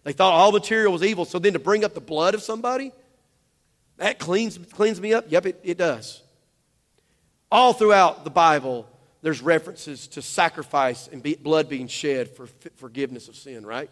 They 0.04 0.12
thought 0.12 0.32
all 0.32 0.52
material 0.52 0.92
was 0.92 1.02
evil. 1.02 1.24
So 1.24 1.38
then 1.38 1.52
to 1.52 1.58
bring 1.58 1.84
up 1.84 1.94
the 1.94 2.00
blood 2.00 2.34
of 2.34 2.42
somebody, 2.42 2.92
that 3.96 4.18
cleans, 4.18 4.58
cleans 4.72 5.00
me 5.00 5.12
up? 5.14 5.26
Yep, 5.28 5.46
it, 5.46 5.60
it 5.62 5.78
does. 5.78 6.22
All 7.50 7.72
throughout 7.72 8.24
the 8.24 8.30
Bible, 8.30 8.88
there's 9.22 9.42
references 9.42 10.06
to 10.08 10.22
sacrifice 10.22 11.08
and 11.08 11.22
be, 11.22 11.34
blood 11.34 11.68
being 11.68 11.86
shed 11.86 12.30
for 12.30 12.46
forgiveness 12.76 13.28
of 13.28 13.36
sin, 13.36 13.66
right? 13.66 13.90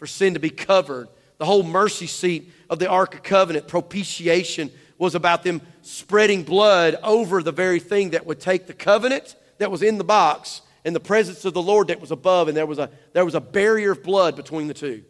For 0.00 0.06
sin 0.06 0.32
to 0.32 0.40
be 0.40 0.48
covered. 0.48 1.08
The 1.36 1.44
whole 1.44 1.62
mercy 1.62 2.06
seat 2.06 2.50
of 2.70 2.78
the 2.78 2.88
Ark 2.88 3.16
of 3.16 3.22
Covenant, 3.22 3.68
propitiation, 3.68 4.70
was 4.96 5.14
about 5.14 5.42
them 5.42 5.60
spreading 5.82 6.42
blood 6.42 6.96
over 7.02 7.42
the 7.42 7.52
very 7.52 7.80
thing 7.80 8.10
that 8.10 8.24
would 8.24 8.40
take 8.40 8.66
the 8.66 8.72
covenant 8.72 9.36
that 9.58 9.70
was 9.70 9.82
in 9.82 9.98
the 9.98 10.04
box 10.04 10.62
and 10.86 10.96
the 10.96 11.00
presence 11.00 11.44
of 11.44 11.52
the 11.52 11.60
Lord 11.60 11.88
that 11.88 12.00
was 12.00 12.10
above, 12.10 12.48
and 12.48 12.56
there 12.56 12.64
was 12.64 12.78
a, 12.78 12.88
there 13.12 13.26
was 13.26 13.34
a 13.34 13.42
barrier 13.42 13.90
of 13.90 14.02
blood 14.02 14.36
between 14.36 14.68
the 14.68 14.74
two. 14.74 15.04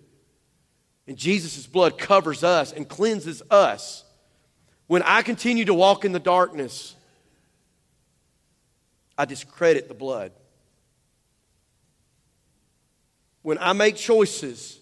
And 1.07 1.16
Jesus' 1.16 1.68
blood 1.68 1.96
covers 1.96 2.42
us 2.42 2.72
and 2.72 2.88
cleanses 2.88 3.44
us. 3.48 4.03
When 4.88 5.03
I 5.03 5.22
continue 5.22 5.66
to 5.66 5.74
walk 5.74 6.05
in 6.05 6.11
the 6.11 6.18
darkness, 6.18 6.96
I 9.16 9.24
discredit 9.24 9.87
the 9.87 9.94
blood. 9.94 10.33
When 13.42 13.57
I 13.59 13.72
make 13.72 13.94
choices 13.94 14.80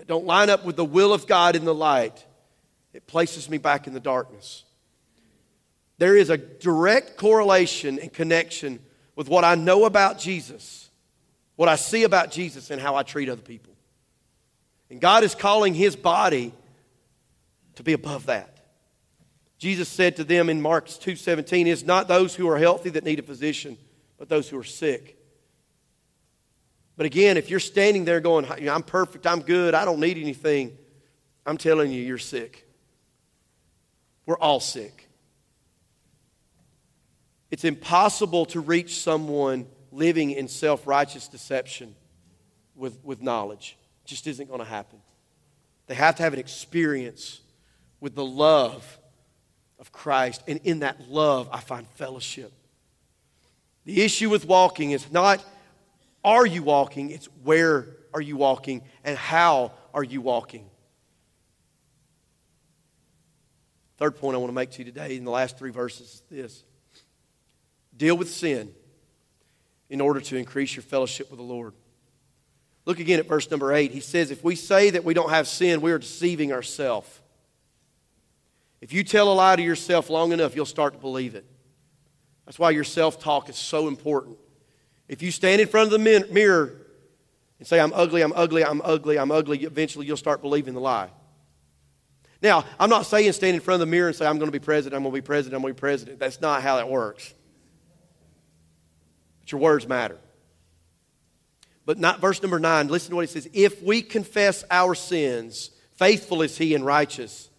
that 0.00 0.06
don't 0.06 0.24
line 0.24 0.48
up 0.48 0.64
with 0.64 0.76
the 0.76 0.84
will 0.84 1.12
of 1.12 1.26
God 1.26 1.54
in 1.54 1.66
the 1.66 1.74
light, 1.74 2.24
it 2.94 3.06
places 3.06 3.50
me 3.50 3.58
back 3.58 3.86
in 3.86 3.92
the 3.92 4.00
darkness. 4.00 4.64
There 5.98 6.16
is 6.16 6.30
a 6.30 6.38
direct 6.38 7.18
correlation 7.18 7.98
and 7.98 8.10
connection 8.10 8.80
with 9.14 9.28
what 9.28 9.44
I 9.44 9.56
know 9.56 9.84
about 9.84 10.18
Jesus, 10.18 10.88
what 11.56 11.68
I 11.68 11.76
see 11.76 12.04
about 12.04 12.30
Jesus, 12.30 12.70
and 12.70 12.80
how 12.80 12.96
I 12.96 13.02
treat 13.02 13.28
other 13.28 13.42
people. 13.42 13.74
And 14.88 15.02
God 15.02 15.22
is 15.22 15.34
calling 15.34 15.74
his 15.74 15.96
body 15.96 16.54
to 17.74 17.82
be 17.82 17.92
above 17.92 18.24
that. 18.24 18.56
Jesus 19.58 19.86
said 19.86 20.16
to 20.16 20.24
them 20.24 20.48
in 20.48 20.62
Mark 20.62 20.88
2:17, 20.88 21.66
"Is 21.66 21.84
not 21.84 22.08
those 22.08 22.36
who 22.36 22.48
are 22.48 22.56
healthy 22.56 22.88
that 22.88 23.04
need 23.04 23.18
a 23.18 23.22
physician, 23.22 23.76
but 24.16 24.30
those 24.30 24.48
who 24.48 24.58
are 24.58 24.64
sick." 24.64 25.19
But 27.00 27.06
again, 27.06 27.38
if 27.38 27.48
you're 27.48 27.60
standing 27.60 28.04
there 28.04 28.20
going, 28.20 28.44
"I'm 28.68 28.82
perfect, 28.82 29.26
I'm 29.26 29.40
good, 29.40 29.72
I 29.72 29.86
don't 29.86 30.00
need 30.00 30.18
anything," 30.18 30.76
I'm 31.46 31.56
telling 31.56 31.90
you, 31.90 32.02
you're 32.02 32.18
sick. 32.18 32.68
We're 34.26 34.36
all 34.36 34.60
sick. 34.60 35.08
It's 37.50 37.64
impossible 37.64 38.44
to 38.44 38.60
reach 38.60 38.98
someone 38.98 39.66
living 39.90 40.32
in 40.32 40.46
self 40.46 40.86
righteous 40.86 41.26
deception 41.26 41.96
with, 42.74 43.02
with 43.02 43.22
knowledge. 43.22 43.78
It 44.04 44.08
just 44.08 44.26
isn't 44.26 44.48
going 44.48 44.60
to 44.60 44.66
happen. 44.66 45.00
They 45.86 45.94
have 45.94 46.16
to 46.16 46.22
have 46.22 46.34
an 46.34 46.38
experience 46.38 47.40
with 48.00 48.14
the 48.14 48.26
love 48.26 48.98
of 49.78 49.90
Christ. 49.90 50.42
And 50.46 50.60
in 50.64 50.80
that 50.80 51.08
love, 51.08 51.48
I 51.50 51.60
find 51.60 51.88
fellowship. 51.94 52.52
The 53.86 54.02
issue 54.02 54.28
with 54.28 54.44
walking 54.44 54.90
is 54.90 55.10
not 55.10 55.42
are 56.24 56.46
you 56.46 56.62
walking, 56.62 57.10
it's 57.10 57.26
where 57.42 57.88
are 58.12 58.20
you 58.20 58.36
walking 58.36 58.82
and 59.04 59.16
how 59.16 59.72
are 59.94 60.04
you 60.04 60.20
walking. 60.20 60.66
Third 63.98 64.16
point 64.16 64.34
I 64.34 64.38
want 64.38 64.50
to 64.50 64.54
make 64.54 64.70
to 64.72 64.78
you 64.78 64.84
today 64.84 65.16
in 65.16 65.24
the 65.24 65.30
last 65.30 65.58
three 65.58 65.70
verses 65.70 66.06
is 66.06 66.22
this 66.30 66.64
deal 67.96 68.16
with 68.16 68.30
sin 68.30 68.72
in 69.90 70.00
order 70.00 70.20
to 70.20 70.36
increase 70.36 70.74
your 70.74 70.82
fellowship 70.82 71.30
with 71.30 71.38
the 71.38 71.44
Lord. 71.44 71.74
Look 72.86 72.98
again 72.98 73.18
at 73.18 73.26
verse 73.26 73.50
number 73.50 73.72
eight. 73.74 73.92
He 73.92 74.00
says, 74.00 74.30
If 74.30 74.42
we 74.42 74.56
say 74.56 74.90
that 74.90 75.04
we 75.04 75.12
don't 75.12 75.30
have 75.30 75.46
sin, 75.46 75.82
we 75.82 75.92
are 75.92 75.98
deceiving 75.98 76.52
ourselves. 76.52 77.20
If 78.80 78.94
you 78.94 79.04
tell 79.04 79.30
a 79.30 79.34
lie 79.34 79.56
to 79.56 79.62
yourself 79.62 80.08
long 80.08 80.32
enough, 80.32 80.56
you'll 80.56 80.64
start 80.64 80.94
to 80.94 80.98
believe 80.98 81.34
it. 81.34 81.44
That's 82.46 82.58
why 82.58 82.70
your 82.70 82.84
self 82.84 83.20
talk 83.20 83.48
is 83.50 83.56
so 83.56 83.86
important. 83.86 84.38
If 85.10 85.22
you 85.22 85.32
stand 85.32 85.60
in 85.60 85.66
front 85.66 85.92
of 85.92 86.00
the 86.00 86.26
mirror 86.30 86.72
and 87.58 87.66
say, 87.66 87.80
I'm 87.80 87.92
ugly, 87.92 88.22
I'm 88.22 88.32
ugly, 88.32 88.64
I'm 88.64 88.80
ugly, 88.84 89.18
I'm 89.18 89.32
ugly, 89.32 89.64
eventually 89.64 90.06
you'll 90.06 90.16
start 90.16 90.40
believing 90.40 90.72
the 90.72 90.80
lie. 90.80 91.10
Now, 92.40 92.64
I'm 92.78 92.88
not 92.88 93.06
saying 93.06 93.32
stand 93.32 93.56
in 93.56 93.60
front 93.60 93.82
of 93.82 93.88
the 93.88 93.90
mirror 93.90 94.06
and 94.06 94.16
say, 94.16 94.24
I'm 94.24 94.38
going 94.38 94.46
to 94.46 94.56
be 94.56 94.64
president, 94.64 94.94
I'm 94.94 95.02
going 95.02 95.12
to 95.12 95.20
be 95.20 95.26
president, 95.26 95.56
I'm 95.56 95.62
going 95.62 95.74
to 95.74 95.76
be 95.76 95.80
president. 95.80 96.20
That's 96.20 96.40
not 96.40 96.62
how 96.62 96.76
that 96.76 96.88
works. 96.88 97.34
But 99.40 99.50
your 99.50 99.60
words 99.60 99.88
matter. 99.88 100.16
But 101.84 101.98
not 101.98 102.20
verse 102.20 102.40
number 102.40 102.60
nine, 102.60 102.86
listen 102.86 103.10
to 103.10 103.16
what 103.16 103.28
he 103.28 103.32
says. 103.32 103.50
If 103.52 103.82
we 103.82 104.02
confess 104.02 104.62
our 104.70 104.94
sins, 104.94 105.72
faithful 105.96 106.40
is 106.42 106.56
he 106.56 106.72
and 106.76 106.86
righteous 106.86 107.50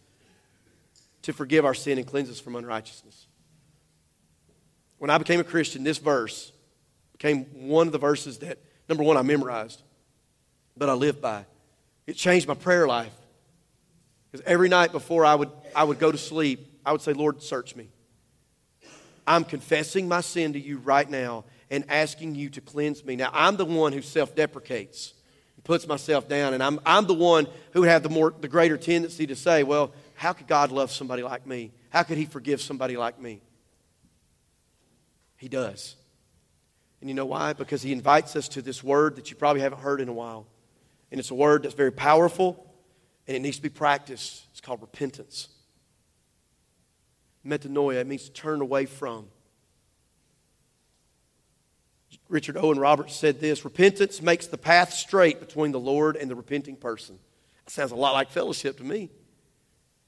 to 1.23 1.33
forgive 1.33 1.65
our 1.65 1.73
sin 1.73 1.97
and 1.97 2.07
cleanse 2.07 2.29
us 2.29 2.39
from 2.39 2.55
unrighteousness. 2.55 3.27
When 4.99 5.09
I 5.09 5.17
became 5.17 5.41
a 5.41 5.43
Christian, 5.43 5.83
this 5.83 5.97
verse 5.97 6.50
became 7.21 7.45
one 7.53 7.85
of 7.85 7.93
the 7.93 7.99
verses 7.99 8.39
that, 8.39 8.57
number 8.89 9.03
one, 9.03 9.15
I 9.15 9.21
memorized, 9.21 9.83
but 10.75 10.89
I 10.89 10.93
lived 10.93 11.21
by. 11.21 11.45
It 12.07 12.15
changed 12.15 12.47
my 12.47 12.55
prayer 12.55 12.87
life. 12.87 13.13
Because 14.31 14.43
every 14.47 14.69
night 14.69 14.91
before 14.91 15.23
I 15.23 15.35
would, 15.35 15.51
I 15.75 15.83
would 15.83 15.99
go 15.99 16.11
to 16.11 16.17
sleep, 16.17 16.79
I 16.83 16.91
would 16.91 17.01
say, 17.01 17.13
Lord, 17.13 17.43
search 17.43 17.75
me. 17.75 17.89
I'm 19.27 19.43
confessing 19.43 20.07
my 20.07 20.21
sin 20.21 20.53
to 20.53 20.59
you 20.59 20.79
right 20.79 21.07
now 21.07 21.45
and 21.69 21.85
asking 21.89 22.33
you 22.33 22.49
to 22.49 22.61
cleanse 22.61 23.05
me. 23.05 23.15
Now, 23.15 23.29
I'm 23.33 23.55
the 23.55 23.65
one 23.65 23.93
who 23.93 24.01
self 24.01 24.35
deprecates 24.35 25.13
and 25.57 25.63
puts 25.63 25.87
myself 25.87 26.27
down, 26.27 26.55
and 26.55 26.63
I'm, 26.63 26.79
I'm 26.87 27.05
the 27.05 27.13
one 27.13 27.45
who 27.73 27.81
would 27.81 27.89
have 27.89 28.01
the, 28.01 28.09
more, 28.09 28.33
the 28.41 28.47
greater 28.47 28.77
tendency 28.77 29.27
to 29.27 29.35
say, 29.35 29.61
Well, 29.61 29.91
how 30.15 30.33
could 30.33 30.47
God 30.47 30.71
love 30.71 30.91
somebody 30.91 31.21
like 31.21 31.45
me? 31.45 31.71
How 31.91 32.01
could 32.01 32.17
He 32.17 32.25
forgive 32.25 32.61
somebody 32.61 32.97
like 32.97 33.21
me? 33.21 33.41
He 35.37 35.49
does. 35.49 35.97
And 37.01 37.09
you 37.09 37.13
know 37.13 37.25
why? 37.25 37.53
Because 37.53 37.81
He 37.81 37.91
invites 37.91 38.35
us 38.35 38.47
to 38.49 38.61
this 38.61 38.83
word 38.83 39.17
that 39.17 39.29
you 39.29 39.35
probably 39.35 39.61
haven't 39.61 39.81
heard 39.81 39.99
in 39.99 40.07
a 40.07 40.13
while. 40.13 40.47
And 41.11 41.19
it's 41.19 41.31
a 41.31 41.35
word 41.35 41.63
that's 41.63 41.75
very 41.75 41.91
powerful 41.91 42.71
and 43.27 43.35
it 43.35 43.39
needs 43.41 43.57
to 43.57 43.63
be 43.63 43.69
practiced. 43.69 44.45
It's 44.51 44.61
called 44.61 44.81
repentance. 44.81 45.49
Metanoia, 47.45 47.95
it 48.01 48.07
means 48.07 48.25
to 48.25 48.31
turn 48.31 48.61
away 48.61 48.85
from. 48.85 49.27
Richard 52.29 52.57
Owen 52.57 52.79
Roberts 52.79 53.15
said 53.15 53.39
this 53.39 53.65
Repentance 53.65 54.21
makes 54.21 54.47
the 54.47 54.57
path 54.57 54.93
straight 54.93 55.39
between 55.39 55.71
the 55.71 55.79
Lord 55.79 56.15
and 56.15 56.29
the 56.29 56.35
repenting 56.35 56.75
person. 56.75 57.19
That 57.65 57.71
sounds 57.71 57.91
a 57.91 57.95
lot 57.95 58.13
like 58.13 58.29
fellowship 58.29 58.77
to 58.77 58.83
me. 58.83 59.09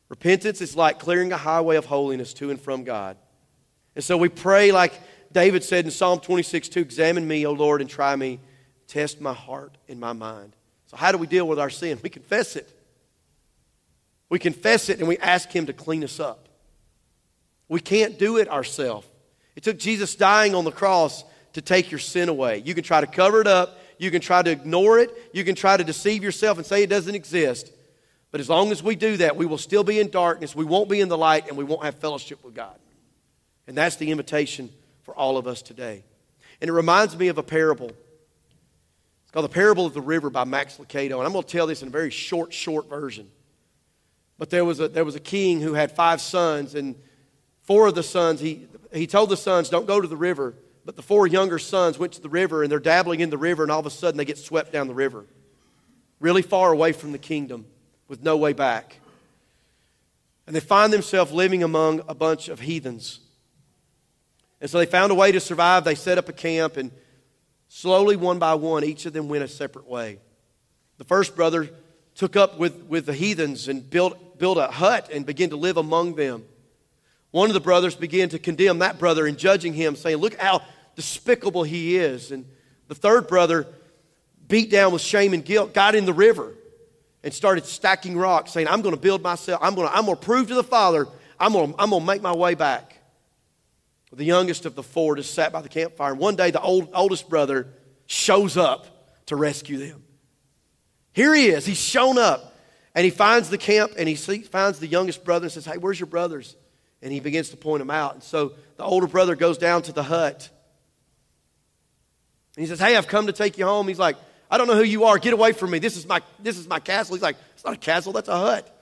Repentance 0.09 0.61
is 0.61 0.75
like 0.75 0.99
clearing 0.99 1.31
a 1.31 1.37
highway 1.37 1.75
of 1.75 1.85
holiness 1.85 2.33
to 2.35 2.49
and 2.49 2.61
from 2.61 2.83
God. 2.83 3.17
And 3.95 4.03
so 4.03 4.17
we 4.17 4.29
pray, 4.29 4.71
like 4.71 4.99
David 5.33 5.63
said 5.63 5.85
in 5.85 5.91
Psalm 5.91 6.19
26 6.19 6.69
2 6.69 6.79
Examine 6.79 7.27
me, 7.27 7.45
O 7.45 7.51
Lord, 7.51 7.81
and 7.81 7.89
try 7.89 8.15
me. 8.15 8.39
Test 8.87 9.19
my 9.19 9.33
heart 9.33 9.77
and 9.89 9.99
my 9.99 10.13
mind. 10.13 10.55
So, 10.87 10.97
how 10.97 11.11
do 11.11 11.17
we 11.17 11.27
deal 11.27 11.47
with 11.47 11.59
our 11.59 11.69
sin? 11.69 11.99
We 12.03 12.09
confess 12.09 12.55
it. 12.55 12.69
We 14.29 14.39
confess 14.39 14.89
it 14.89 14.99
and 14.99 15.07
we 15.07 15.17
ask 15.17 15.49
Him 15.51 15.65
to 15.65 15.73
clean 15.73 16.03
us 16.03 16.19
up. 16.19 16.47
We 17.67 17.79
can't 17.79 18.19
do 18.19 18.37
it 18.37 18.47
ourselves. 18.49 19.07
It 19.55 19.63
took 19.63 19.77
Jesus 19.77 20.15
dying 20.15 20.55
on 20.55 20.63
the 20.63 20.71
cross 20.71 21.23
to 21.53 21.61
take 21.61 21.91
your 21.91 21.99
sin 21.99 22.29
away. 22.29 22.61
You 22.65 22.73
can 22.73 22.83
try 22.83 23.01
to 23.01 23.07
cover 23.07 23.41
it 23.41 23.47
up, 23.47 23.79
you 23.97 24.11
can 24.11 24.21
try 24.21 24.41
to 24.41 24.51
ignore 24.51 24.99
it, 24.99 25.11
you 25.33 25.43
can 25.43 25.55
try 25.55 25.77
to 25.77 25.83
deceive 25.83 26.23
yourself 26.23 26.57
and 26.57 26.65
say 26.65 26.83
it 26.83 26.89
doesn't 26.89 27.15
exist. 27.15 27.71
But 28.31 28.41
as 28.41 28.49
long 28.49 28.71
as 28.71 28.81
we 28.81 28.95
do 28.95 29.17
that, 29.17 29.35
we 29.35 29.45
will 29.45 29.59
still 29.59 29.83
be 29.83 29.99
in 29.99 30.09
darkness, 30.09 30.55
we 30.55 30.65
won't 30.65 30.89
be 30.89 30.99
in 30.99 31.09
the 31.09 31.17
light, 31.17 31.47
and 31.47 31.57
we 31.57 31.63
won't 31.63 31.83
have 31.83 31.95
fellowship 31.95 32.43
with 32.43 32.55
God. 32.55 32.77
And 33.67 33.77
that's 33.77 33.95
the 33.95 34.11
invitation 34.11 34.69
for 35.03 35.15
all 35.15 35.37
of 35.37 35.47
us 35.47 35.61
today. 35.61 36.03
And 36.61 36.69
it 36.69 36.73
reminds 36.73 37.17
me 37.17 37.27
of 37.27 37.37
a 37.37 37.43
parable. 37.43 37.89
It's 37.89 39.31
called 39.31 39.45
The 39.45 39.49
Parable 39.49 39.85
of 39.85 39.93
the 39.93 40.01
River 40.01 40.29
by 40.29 40.43
Max 40.43 40.77
Lucado. 40.77 41.17
And 41.17 41.25
I'm 41.25 41.33
going 41.33 41.43
to 41.43 41.49
tell 41.49 41.67
this 41.67 41.81
in 41.81 41.89
a 41.89 41.91
very 41.91 42.09
short, 42.09 42.53
short 42.53 42.89
version. 42.89 43.29
But 44.37 44.49
there 44.49 44.65
was 44.65 44.79
a, 44.79 44.87
there 44.87 45.05
was 45.05 45.15
a 45.15 45.19
king 45.19 45.61
who 45.61 45.73
had 45.73 45.91
five 45.91 46.19
sons, 46.21 46.75
and 46.75 46.95
four 47.61 47.87
of 47.87 47.95
the 47.95 48.03
sons, 48.03 48.39
he, 48.39 48.67
he 48.91 49.07
told 49.07 49.29
the 49.29 49.37
sons, 49.37 49.69
Don't 49.69 49.85
go 49.85 50.01
to 50.01 50.07
the 50.07 50.17
river. 50.17 50.55
But 50.85 50.95
the 50.95 51.01
four 51.01 51.27
younger 51.27 51.59
sons 51.59 51.97
went 51.97 52.13
to 52.13 52.21
the 52.21 52.29
river, 52.29 52.61
and 52.61 52.71
they're 52.71 52.79
dabbling 52.79 53.21
in 53.21 53.29
the 53.29 53.37
river, 53.37 53.63
and 53.63 53.71
all 53.71 53.79
of 53.79 53.85
a 53.85 53.89
sudden 53.89 54.17
they 54.17 54.25
get 54.25 54.37
swept 54.37 54.73
down 54.73 54.87
the 54.87 54.93
river, 54.93 55.25
really 56.19 56.41
far 56.41 56.73
away 56.73 56.91
from 56.91 57.13
the 57.13 57.17
kingdom 57.17 57.65
with 58.09 58.21
no 58.21 58.35
way 58.35 58.53
back. 58.53 58.99
And 60.45 60.55
they 60.55 60.59
find 60.59 60.91
themselves 60.91 61.31
living 61.31 61.63
among 61.63 62.01
a 62.07 62.13
bunch 62.13 62.49
of 62.49 62.59
heathens. 62.59 63.21
And 64.63 64.69
so 64.69 64.77
they 64.77 64.85
found 64.85 65.11
a 65.11 65.15
way 65.15 65.29
to 65.33 65.41
survive. 65.41 65.83
They 65.83 65.93
set 65.93 66.17
up 66.17 66.29
a 66.29 66.33
camp, 66.33 66.77
and 66.77 66.89
slowly, 67.67 68.15
one 68.15 68.39
by 68.39 68.53
one, 68.53 68.85
each 68.85 69.05
of 69.05 69.11
them 69.11 69.27
went 69.27 69.43
a 69.43 69.47
separate 69.49 69.85
way. 69.85 70.19
The 70.99 71.03
first 71.03 71.35
brother 71.35 71.69
took 72.15 72.37
up 72.37 72.57
with, 72.57 72.85
with 72.85 73.05
the 73.05 73.13
heathens 73.13 73.67
and 73.67 73.89
built, 73.89 74.39
built 74.39 74.57
a 74.57 74.67
hut 74.67 75.09
and 75.11 75.25
began 75.25 75.49
to 75.49 75.57
live 75.57 75.75
among 75.75 76.15
them. 76.15 76.45
One 77.31 77.49
of 77.49 77.55
the 77.55 77.59
brothers 77.59 77.93
began 77.93 78.29
to 78.29 78.39
condemn 78.39 78.79
that 78.79 78.99
brother 78.99 79.27
and 79.27 79.37
judging 79.37 79.73
him, 79.73 79.97
saying, 79.97 80.15
Look 80.15 80.39
how 80.39 80.61
despicable 80.95 81.63
he 81.63 81.97
is. 81.97 82.31
And 82.31 82.45
the 82.87 82.95
third 82.95 83.27
brother, 83.27 83.67
beat 84.47 84.71
down 84.71 84.93
with 84.93 85.01
shame 85.01 85.33
and 85.33 85.43
guilt, 85.43 85.73
got 85.73 85.93
in 85.93 86.05
the 86.05 86.13
river 86.13 86.53
and 87.21 87.33
started 87.33 87.65
stacking 87.65 88.15
rocks, 88.15 88.53
saying, 88.53 88.69
I'm 88.69 88.81
going 88.81 88.95
to 88.95 89.01
build 89.01 89.23
myself, 89.23 89.59
I'm 89.61 89.75
going 89.75 89.89
to, 89.89 89.93
I'm 89.93 90.05
going 90.05 90.15
to 90.15 90.23
prove 90.23 90.47
to 90.47 90.55
the 90.55 90.63
Father, 90.63 91.05
I'm 91.37 91.51
going 91.51 91.75
I'm 91.77 91.89
going 91.89 92.01
to 92.01 92.07
make 92.07 92.21
my 92.21 92.33
way 92.33 92.53
back. 92.55 92.92
The 94.15 94.25
youngest 94.25 94.65
of 94.65 94.75
the 94.75 94.83
four 94.83 95.15
just 95.15 95.33
sat 95.33 95.51
by 95.51 95.61
the 95.61 95.69
campfire. 95.69 96.13
One 96.13 96.35
day, 96.35 96.51
the 96.51 96.61
old, 96.61 96.89
oldest 96.93 97.29
brother 97.29 97.67
shows 98.05 98.57
up 98.57 99.25
to 99.27 99.35
rescue 99.35 99.77
them. 99.77 100.03
Here 101.13 101.33
he 101.33 101.47
is. 101.47 101.65
He's 101.65 101.81
shown 101.81 102.17
up. 102.17 102.53
And 102.95 103.05
he 103.05 103.09
finds 103.09 103.49
the 103.49 103.57
camp 103.57 103.93
and 103.97 104.07
he 104.07 104.15
finds 104.15 104.79
the 104.79 104.87
youngest 104.87 105.23
brother 105.23 105.45
and 105.45 105.51
says, 105.51 105.65
Hey, 105.65 105.77
where's 105.77 105.99
your 105.99 106.07
brothers? 106.07 106.55
And 107.01 107.11
he 107.11 107.19
begins 107.19 107.49
to 107.49 107.57
point 107.57 107.79
them 107.79 107.89
out. 107.89 108.13
And 108.13 108.23
so 108.23 108.53
the 108.77 108.83
older 108.83 109.07
brother 109.07 109.35
goes 109.35 109.57
down 109.57 109.81
to 109.83 109.91
the 109.91 110.03
hut. 110.03 110.49
And 112.55 112.63
he 112.63 112.67
says, 112.67 112.79
Hey, 112.79 112.95
I've 112.95 113.07
come 113.07 113.27
to 113.27 113.33
take 113.33 113.57
you 113.57 113.65
home. 113.65 113.87
He's 113.87 113.99
like, 113.99 114.15
I 114.49 114.57
don't 114.57 114.67
know 114.67 114.75
who 114.75 114.83
you 114.83 115.05
are. 115.05 115.17
Get 115.17 115.33
away 115.33 115.53
from 115.53 115.71
me. 115.71 115.79
This 115.79 115.97
is 115.97 116.05
my, 116.05 116.21
this 116.39 116.57
is 116.59 116.67
my 116.67 116.79
castle. 116.79 117.15
He's 117.15 117.23
like, 117.23 117.37
It's 117.55 117.65
not 117.65 117.73
a 117.73 117.77
castle, 117.77 118.13
that's 118.13 118.29
a 118.29 118.37
hut. 118.37 118.72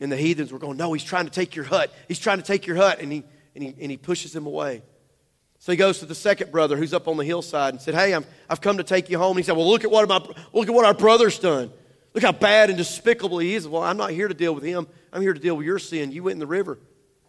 And 0.00 0.12
the 0.12 0.16
heathens 0.16 0.52
were 0.52 0.58
going, 0.58 0.76
No, 0.76 0.92
he's 0.92 1.04
trying 1.04 1.24
to 1.24 1.30
take 1.30 1.54
your 1.54 1.64
hut. 1.64 1.92
He's 2.08 2.18
trying 2.18 2.38
to 2.38 2.44
take 2.44 2.66
your 2.66 2.76
hut. 2.76 3.00
And 3.00 3.10
he, 3.10 3.24
and 3.54 3.64
he, 3.64 3.74
and 3.80 3.90
he 3.90 3.96
pushes 3.96 4.34
him 4.34 4.46
away. 4.46 4.82
So 5.58 5.72
he 5.72 5.78
goes 5.78 6.00
to 6.00 6.06
the 6.06 6.14
second 6.14 6.52
brother 6.52 6.76
who's 6.76 6.92
up 6.92 7.08
on 7.08 7.16
the 7.16 7.24
hillside 7.24 7.72
and 7.74 7.80
said, 7.80 7.94
Hey, 7.94 8.14
i 8.14 8.20
have 8.48 8.60
come 8.60 8.76
to 8.76 8.84
take 8.84 9.08
you 9.10 9.18
home. 9.18 9.36
And 9.36 9.38
he 9.38 9.42
said, 9.42 9.56
Well, 9.56 9.68
look 9.68 9.84
at, 9.84 9.90
what 9.90 10.08
my, 10.08 10.20
look 10.52 10.68
at 10.68 10.74
what 10.74 10.84
our 10.84 10.94
brother's 10.94 11.38
done. 11.38 11.72
Look 12.14 12.22
how 12.22 12.32
bad 12.32 12.70
and 12.70 12.78
despicable 12.78 13.38
he 13.38 13.54
is. 13.54 13.68
Well, 13.68 13.82
I'm 13.82 13.96
not 13.96 14.10
here 14.10 14.28
to 14.28 14.34
deal 14.34 14.54
with 14.54 14.64
him. 14.64 14.86
I'm 15.12 15.22
here 15.22 15.34
to 15.34 15.40
deal 15.40 15.56
with 15.56 15.66
your 15.66 15.78
sin. 15.78 16.12
You 16.12 16.22
went 16.22 16.34
in 16.34 16.40
the 16.40 16.46
river. 16.46 16.78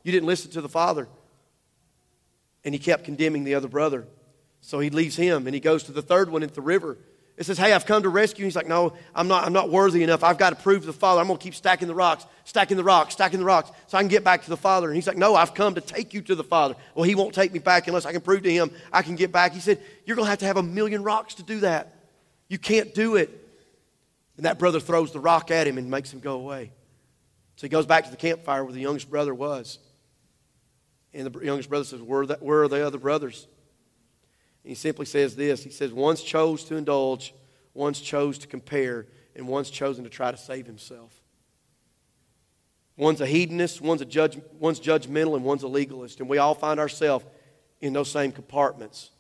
You 0.03 0.11
didn't 0.11 0.28
listen 0.28 0.51
to 0.51 0.61
the 0.61 0.70
father. 0.70 1.09
And 2.63 2.74
he 2.74 2.80
kept 2.80 3.03
condemning 3.03 3.43
the 3.43 3.55
other 3.55 3.68
brother. 3.68 4.07
So 4.61 4.80
he 4.80 4.89
leaves 4.89 5.15
him 5.15 5.47
and 5.47 5.53
he 5.53 5.59
goes 5.59 5.84
to 5.84 5.91
the 5.91 6.01
third 6.01 6.30
one 6.30 6.43
at 6.43 6.53
the 6.53 6.61
river. 6.61 6.97
It 7.38 7.45
says, 7.45 7.57
Hey, 7.57 7.71
I've 7.71 7.85
come 7.85 8.01
to 8.01 8.09
rescue. 8.09 8.45
He's 8.45 8.55
like, 8.55 8.67
No, 8.67 8.93
I'm 9.13 9.27
not, 9.27 9.45
I'm 9.45 9.53
not 9.53 9.69
worthy 9.69 10.03
enough. 10.03 10.23
I've 10.23 10.39
got 10.39 10.49
to 10.49 10.55
prove 10.55 10.81
to 10.81 10.88
the 10.88 10.93
Father. 10.93 11.21
I'm 11.21 11.27
going 11.27 11.38
to 11.38 11.43
keep 11.43 11.53
stacking 11.53 11.88
the 11.88 11.95
rocks, 11.95 12.25
stacking 12.45 12.77
the 12.77 12.83
rocks, 12.83 13.13
stacking 13.13 13.39
the 13.39 13.45
rocks 13.45 13.71
so 13.88 13.97
I 13.97 14.01
can 14.01 14.07
get 14.07 14.23
back 14.23 14.43
to 14.43 14.49
the 14.49 14.57
Father. 14.57 14.88
And 14.88 14.95
he's 14.95 15.07
like, 15.07 15.17
No, 15.17 15.35
I've 15.35 15.53
come 15.53 15.75
to 15.75 15.81
take 15.81 16.13
you 16.13 16.21
to 16.23 16.35
the 16.35 16.43
Father. 16.43 16.75
Well, 16.95 17.03
he 17.03 17.15
won't 17.15 17.35
take 17.35 17.53
me 17.53 17.59
back 17.59 17.88
unless 17.88 18.05
I 18.05 18.11
can 18.11 18.21
prove 18.21 18.41
to 18.43 18.51
him 18.51 18.71
I 18.91 19.03
can 19.03 19.15
get 19.15 19.31
back. 19.31 19.53
He 19.53 19.59
said, 19.59 19.79
You're 20.05 20.15
going 20.15 20.25
to 20.25 20.29
have 20.31 20.39
to 20.39 20.45
have 20.45 20.57
a 20.57 20.63
million 20.63 21.03
rocks 21.03 21.35
to 21.35 21.43
do 21.43 21.59
that. 21.59 21.93
You 22.47 22.57
can't 22.57 22.93
do 22.95 23.15
it. 23.15 23.29
And 24.38 24.45
that 24.45 24.59
brother 24.59 24.79
throws 24.79 25.11
the 25.11 25.19
rock 25.19 25.51
at 25.51 25.67
him 25.67 25.77
and 25.77 25.89
makes 25.89 26.13
him 26.13 26.19
go 26.19 26.35
away. 26.35 26.71
So 27.55 27.65
he 27.65 27.69
goes 27.69 27.88
back 27.88 28.05
to 28.05 28.11
the 28.11 28.17
campfire 28.17 28.63
where 28.63 28.73
the 28.73 28.79
youngest 28.79 29.09
brother 29.09 29.33
was. 29.33 29.79
And 31.13 31.27
the 31.27 31.39
youngest 31.39 31.69
brother 31.69 31.85
says, 31.85 32.01
where 32.01 32.21
are 32.21 32.67
the 32.67 32.85
other 32.85 32.99
brothers? 32.99 33.47
He 34.68 34.76
simply 34.76 35.05
says 35.05 35.36
this 35.36 35.63
He 35.63 35.70
says, 35.70 35.93
One's 35.93 36.22
chose 36.22 36.63
to 36.65 36.76
indulge, 36.76 37.34
one's 37.74 38.01
chose 38.01 38.38
to 38.39 38.47
compare, 38.47 39.07
and 39.36 39.47
one's 39.47 39.70
chosen 39.70 40.03
to 40.03 40.09
try 40.09 40.30
to 40.30 40.38
save 40.38 40.65
himself. 40.65 41.22
One's 42.97 43.22
a 43.22 43.28
hedonist, 43.28 43.80
one's, 43.80 44.01
a 44.01 44.05
judge, 44.05 44.39
one's 44.59 44.80
judgmental, 44.80 45.36
and 45.36 45.45
one's 45.45 45.63
a 45.63 45.68
legalist. 45.68 46.20
And 46.20 46.28
we 46.28 46.39
all 46.39 46.55
find 46.55 46.80
ourselves 46.80 47.26
in 47.80 47.93
those 47.93 48.09
same 48.09 48.32
compartments. 48.32 49.11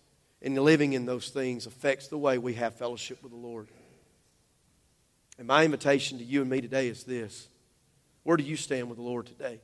And 0.41 0.57
living 0.57 0.93
in 0.93 1.05
those 1.05 1.29
things 1.29 1.65
affects 1.65 2.07
the 2.07 2.17
way 2.17 2.37
we 2.37 2.55
have 2.55 2.75
fellowship 2.75 3.21
with 3.23 3.31
the 3.31 3.37
Lord. 3.37 3.69
And 5.37 5.47
my 5.47 5.63
invitation 5.63 6.17
to 6.17 6.23
you 6.23 6.41
and 6.41 6.49
me 6.49 6.59
today 6.59 6.87
is 6.87 7.03
this 7.03 7.47
Where 8.23 8.35
do 8.35 8.43
you 8.43 8.57
stand 8.57 8.89
with 8.89 8.97
the 8.97 9.03
Lord 9.03 9.27
today? 9.27 9.61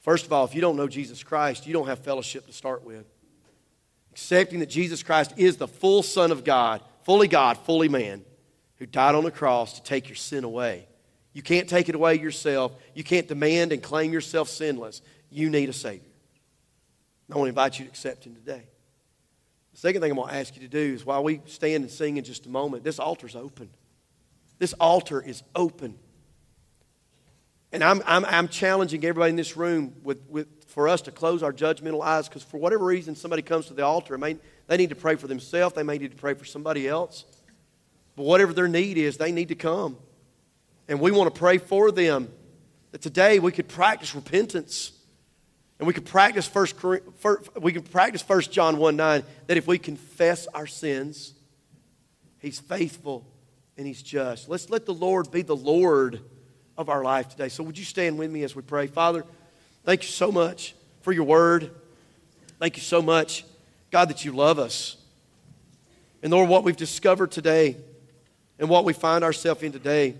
First 0.00 0.24
of 0.24 0.32
all, 0.32 0.44
if 0.44 0.54
you 0.54 0.60
don't 0.60 0.76
know 0.76 0.88
Jesus 0.88 1.22
Christ, 1.22 1.66
you 1.66 1.72
don't 1.72 1.88
have 1.88 1.98
fellowship 1.98 2.46
to 2.46 2.52
start 2.52 2.84
with 2.84 3.06
accepting 4.16 4.60
that 4.60 4.70
Jesus 4.70 5.02
Christ 5.02 5.34
is 5.36 5.58
the 5.58 5.68
full 5.68 6.02
Son 6.02 6.32
of 6.32 6.42
God, 6.42 6.80
fully 7.02 7.28
God, 7.28 7.58
fully 7.58 7.90
man, 7.90 8.24
who 8.76 8.86
died 8.86 9.14
on 9.14 9.24
the 9.24 9.30
cross 9.30 9.74
to 9.74 9.82
take 9.82 10.08
your 10.08 10.16
sin 10.16 10.42
away. 10.42 10.88
You 11.34 11.42
can't 11.42 11.68
take 11.68 11.90
it 11.90 11.94
away 11.94 12.18
yourself. 12.18 12.72
You 12.94 13.04
can't 13.04 13.28
demand 13.28 13.72
and 13.72 13.82
claim 13.82 14.14
yourself 14.14 14.48
sinless. 14.48 15.02
You 15.28 15.50
need 15.50 15.68
a 15.68 15.74
Savior. 15.74 16.08
I 17.30 17.36
want 17.36 17.44
to 17.44 17.50
invite 17.50 17.78
you 17.78 17.84
to 17.84 17.90
accept 17.90 18.24
Him 18.24 18.34
today. 18.34 18.62
The 19.74 19.78
second 19.80 20.00
thing 20.00 20.12
I'm 20.12 20.16
going 20.16 20.30
to 20.30 20.34
ask 20.34 20.56
you 20.56 20.62
to 20.62 20.68
do 20.68 20.94
is 20.94 21.04
while 21.04 21.22
we 21.22 21.42
stand 21.44 21.84
and 21.84 21.90
sing 21.90 22.16
in 22.16 22.24
just 22.24 22.46
a 22.46 22.48
moment, 22.48 22.84
this 22.84 22.98
altar's 22.98 23.36
open. 23.36 23.68
This 24.58 24.72
altar 24.80 25.20
is 25.20 25.42
open. 25.54 25.98
And 27.72 27.82
I'm, 27.82 28.02
I'm, 28.06 28.24
I'm 28.24 28.48
challenging 28.48 29.04
everybody 29.04 29.30
in 29.30 29.36
this 29.36 29.56
room 29.56 29.94
with, 30.02 30.18
with 30.28 30.46
for 30.68 30.88
us 30.88 31.00
to 31.02 31.10
close 31.10 31.42
our 31.42 31.52
judgmental 31.52 32.02
eyes 32.02 32.28
because 32.28 32.42
for 32.42 32.58
whatever 32.58 32.84
reason 32.84 33.16
somebody 33.16 33.42
comes 33.42 33.66
to 33.66 33.74
the 33.74 33.82
altar, 33.82 34.18
may, 34.18 34.36
they 34.66 34.76
need 34.76 34.90
to 34.90 34.94
pray 34.94 35.16
for 35.16 35.26
themselves, 35.26 35.74
they 35.74 35.82
may 35.82 35.98
need 35.98 36.10
to 36.10 36.16
pray 36.16 36.34
for 36.34 36.44
somebody 36.44 36.86
else. 36.86 37.24
But 38.14 38.24
whatever 38.24 38.52
their 38.52 38.68
need 38.68 38.98
is, 38.98 39.16
they 39.16 39.32
need 39.32 39.48
to 39.48 39.54
come. 39.54 39.96
And 40.88 41.00
we 41.00 41.10
want 41.10 41.32
to 41.32 41.38
pray 41.38 41.58
for 41.58 41.90
them 41.90 42.28
that 42.92 43.02
today 43.02 43.38
we 43.38 43.52
could 43.52 43.68
practice 43.68 44.14
repentance. 44.14 44.92
And 45.78 45.86
we 45.86 45.92
could 45.92 46.06
practice 46.06 46.46
first, 46.46 46.76
we 47.60 47.72
can 47.72 47.82
practice 47.82 48.22
First 48.22 48.52
John 48.52 48.78
1 48.78 48.96
9 48.96 49.22
that 49.46 49.56
if 49.56 49.66
we 49.66 49.78
confess 49.78 50.46
our 50.48 50.66
sins, 50.66 51.34
He's 52.38 52.58
faithful 52.58 53.26
and 53.76 53.86
He's 53.86 54.02
just. 54.02 54.48
Let's 54.48 54.70
let 54.70 54.86
the 54.86 54.94
Lord 54.94 55.30
be 55.30 55.42
the 55.42 55.56
Lord 55.56 56.20
of 56.76 56.88
our 56.88 57.02
life 57.02 57.28
today. 57.28 57.48
So, 57.48 57.62
would 57.64 57.78
you 57.78 57.84
stand 57.84 58.18
with 58.18 58.30
me 58.30 58.42
as 58.42 58.54
we 58.54 58.62
pray? 58.62 58.86
Father, 58.86 59.24
Thank 59.86 60.02
you 60.02 60.08
so 60.08 60.32
much 60.32 60.74
for 61.02 61.12
your 61.12 61.22
word. 61.22 61.70
Thank 62.58 62.76
you 62.76 62.82
so 62.82 63.00
much, 63.00 63.44
God, 63.92 64.08
that 64.08 64.24
you 64.24 64.32
love 64.32 64.58
us. 64.58 64.96
And 66.24 66.32
Lord, 66.32 66.48
what 66.48 66.64
we've 66.64 66.76
discovered 66.76 67.30
today 67.30 67.76
and 68.58 68.68
what 68.68 68.84
we 68.84 68.92
find 68.92 69.22
ourselves 69.22 69.62
in 69.62 69.70
today 69.70 70.16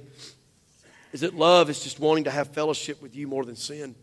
is 1.13 1.23
that 1.23 1.35
love 1.35 1.69
is 1.69 1.83
just 1.83 1.99
wanting 1.99 2.25
to 2.25 2.31
have 2.31 2.47
fellowship 2.51 3.03
with 3.03 3.17
you 3.17 3.27
more 3.27 3.45
than 3.45 3.57
sin. 3.57 3.97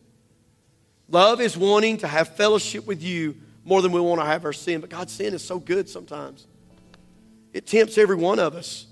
Love 1.07 1.39
is 1.39 1.55
wanting 1.55 1.95
to 1.99 2.07
have 2.09 2.35
fellowship 2.35 2.85
with 2.85 3.01
you 3.01 3.37
more 3.63 3.81
than 3.81 3.93
we 3.93 4.01
want 4.01 4.19
to 4.19 4.25
have 4.25 4.43
our 4.43 4.51
sin. 4.51 4.81
But 4.81 4.89
God, 4.89 5.09
sin 5.09 5.33
is 5.33 5.45
so 5.45 5.59
good 5.59 5.87
sometimes. 5.87 6.45
It 7.53 7.67
tempts 7.67 7.97
every 7.97 8.17
one 8.17 8.39
of 8.39 8.53
us. 8.53 8.85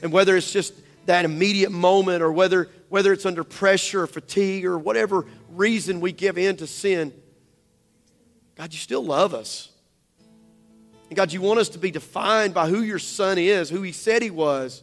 And 0.00 0.12
whether 0.12 0.36
it's 0.36 0.52
just 0.52 0.74
that 1.08 1.24
immediate 1.24 1.72
moment 1.72 2.22
or 2.22 2.30
whether, 2.30 2.68
whether 2.90 3.14
it's 3.14 3.24
under 3.24 3.42
pressure 3.42 4.02
or 4.02 4.06
fatigue 4.06 4.66
or 4.66 4.78
whatever 4.78 5.24
reason 5.54 6.00
we 6.00 6.12
give 6.12 6.36
in 6.36 6.54
to 6.58 6.66
sin, 6.66 7.14
God, 8.56 8.74
you 8.74 8.78
still 8.78 9.02
love 9.02 9.32
us. 9.32 9.70
And 11.08 11.16
God, 11.16 11.32
you 11.32 11.40
want 11.40 11.60
us 11.60 11.70
to 11.70 11.78
be 11.78 11.90
defined 11.90 12.52
by 12.52 12.68
who 12.68 12.82
your 12.82 12.98
son 12.98 13.38
is, 13.38 13.70
who 13.70 13.80
he 13.80 13.90
said 13.90 14.20
he 14.20 14.28
was, 14.28 14.82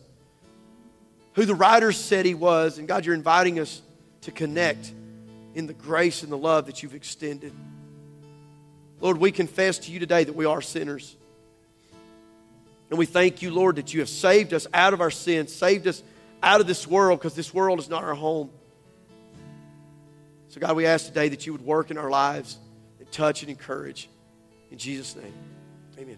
who 1.33 1.45
the 1.45 1.53
writers 1.53 1.95
said 1.95 2.25
he 2.25 2.33
was. 2.33 2.79
And 2.79 2.87
God, 2.87 3.05
you're 3.05 3.13
inviting 3.13 3.59
us 3.59 3.83
to 4.21 4.31
connect 4.31 4.91
in 5.53 5.67
the 5.67 5.73
grace 5.73 6.23
and 6.23 6.31
the 6.31 6.37
love 6.37 6.65
that 6.65 6.81
you've 6.81 6.95
extended. 6.95 7.53
Lord, 8.99 9.17
we 9.17 9.31
confess 9.31 9.77
to 9.77 9.91
you 9.91 9.99
today 9.99 10.23
that 10.23 10.35
we 10.35 10.45
are 10.45 10.61
sinners. 10.61 11.15
And 12.89 12.97
we 12.97 13.05
thank 13.05 13.43
you, 13.43 13.51
Lord, 13.51 13.75
that 13.75 13.93
you 13.93 13.99
have 13.99 14.09
saved 14.09 14.55
us 14.55 14.65
out 14.73 14.93
of 14.93 15.01
our 15.01 15.11
sins, 15.11 15.53
saved 15.53 15.85
us 15.85 16.01
out 16.45 16.61
of 16.61 16.67
this 16.67 16.87
world 16.87 17.19
because 17.19 17.33
this 17.33 17.53
world 17.53 17.79
is 17.79 17.89
not 17.89 18.03
our 18.03 18.13
home. 18.13 18.51
So, 20.49 20.61
God, 20.61 20.77
we 20.77 20.85
ask 20.85 21.07
today 21.07 21.27
that 21.29 21.45
you 21.45 21.51
would 21.51 21.65
work 21.65 21.91
in 21.91 21.97
our 21.97 22.09
lives 22.09 22.57
and 22.99 23.11
touch 23.11 23.41
and 23.41 23.49
encourage. 23.49 24.09
In 24.71 24.77
Jesus' 24.77 25.15
name, 25.15 25.33
amen. 25.97 26.17